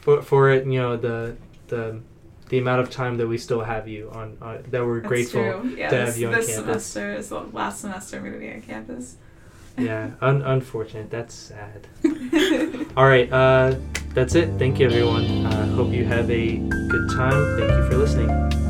For 0.00 0.20
for 0.20 0.50
it, 0.50 0.66
you 0.66 0.80
know 0.80 0.96
the 0.96 1.36
the 1.68 2.00
the 2.48 2.58
amount 2.58 2.80
of 2.80 2.90
time 2.90 3.16
that 3.18 3.28
we 3.28 3.38
still 3.38 3.60
have 3.60 3.86
you 3.86 4.10
on 4.10 4.36
uh, 4.42 4.58
that 4.70 4.84
we're 4.84 4.96
That's 5.00 5.08
grateful. 5.08 5.64
Yeah, 5.76 5.88
to 5.90 5.96
this, 5.96 6.08
have 6.08 6.18
you 6.18 6.26
on 6.26 6.32
this 6.32 6.46
campus. 6.48 6.84
semester 6.86 7.14
is 7.14 7.28
the 7.28 7.40
last 7.40 7.80
semester 7.82 8.16
I'm 8.16 8.22
going 8.22 8.34
to 8.34 8.40
be 8.40 8.52
on 8.52 8.62
campus. 8.62 9.16
Yeah, 9.78 10.10
un- 10.20 10.42
unfortunate. 10.42 11.08
That's 11.10 11.34
sad. 11.34 11.86
All 12.96 13.06
right, 13.06 13.32
uh, 13.32 13.76
that's 14.14 14.34
it. 14.34 14.48
Thank 14.58 14.78
you, 14.78 14.86
everyone. 14.86 15.46
Uh, 15.46 15.74
hope 15.74 15.92
you 15.92 16.04
have 16.04 16.30
a 16.30 16.56
good 16.56 17.10
time. 17.10 17.58
Thank 17.58 17.70
you 17.70 17.90
for 17.90 17.96
listening. 17.96 18.61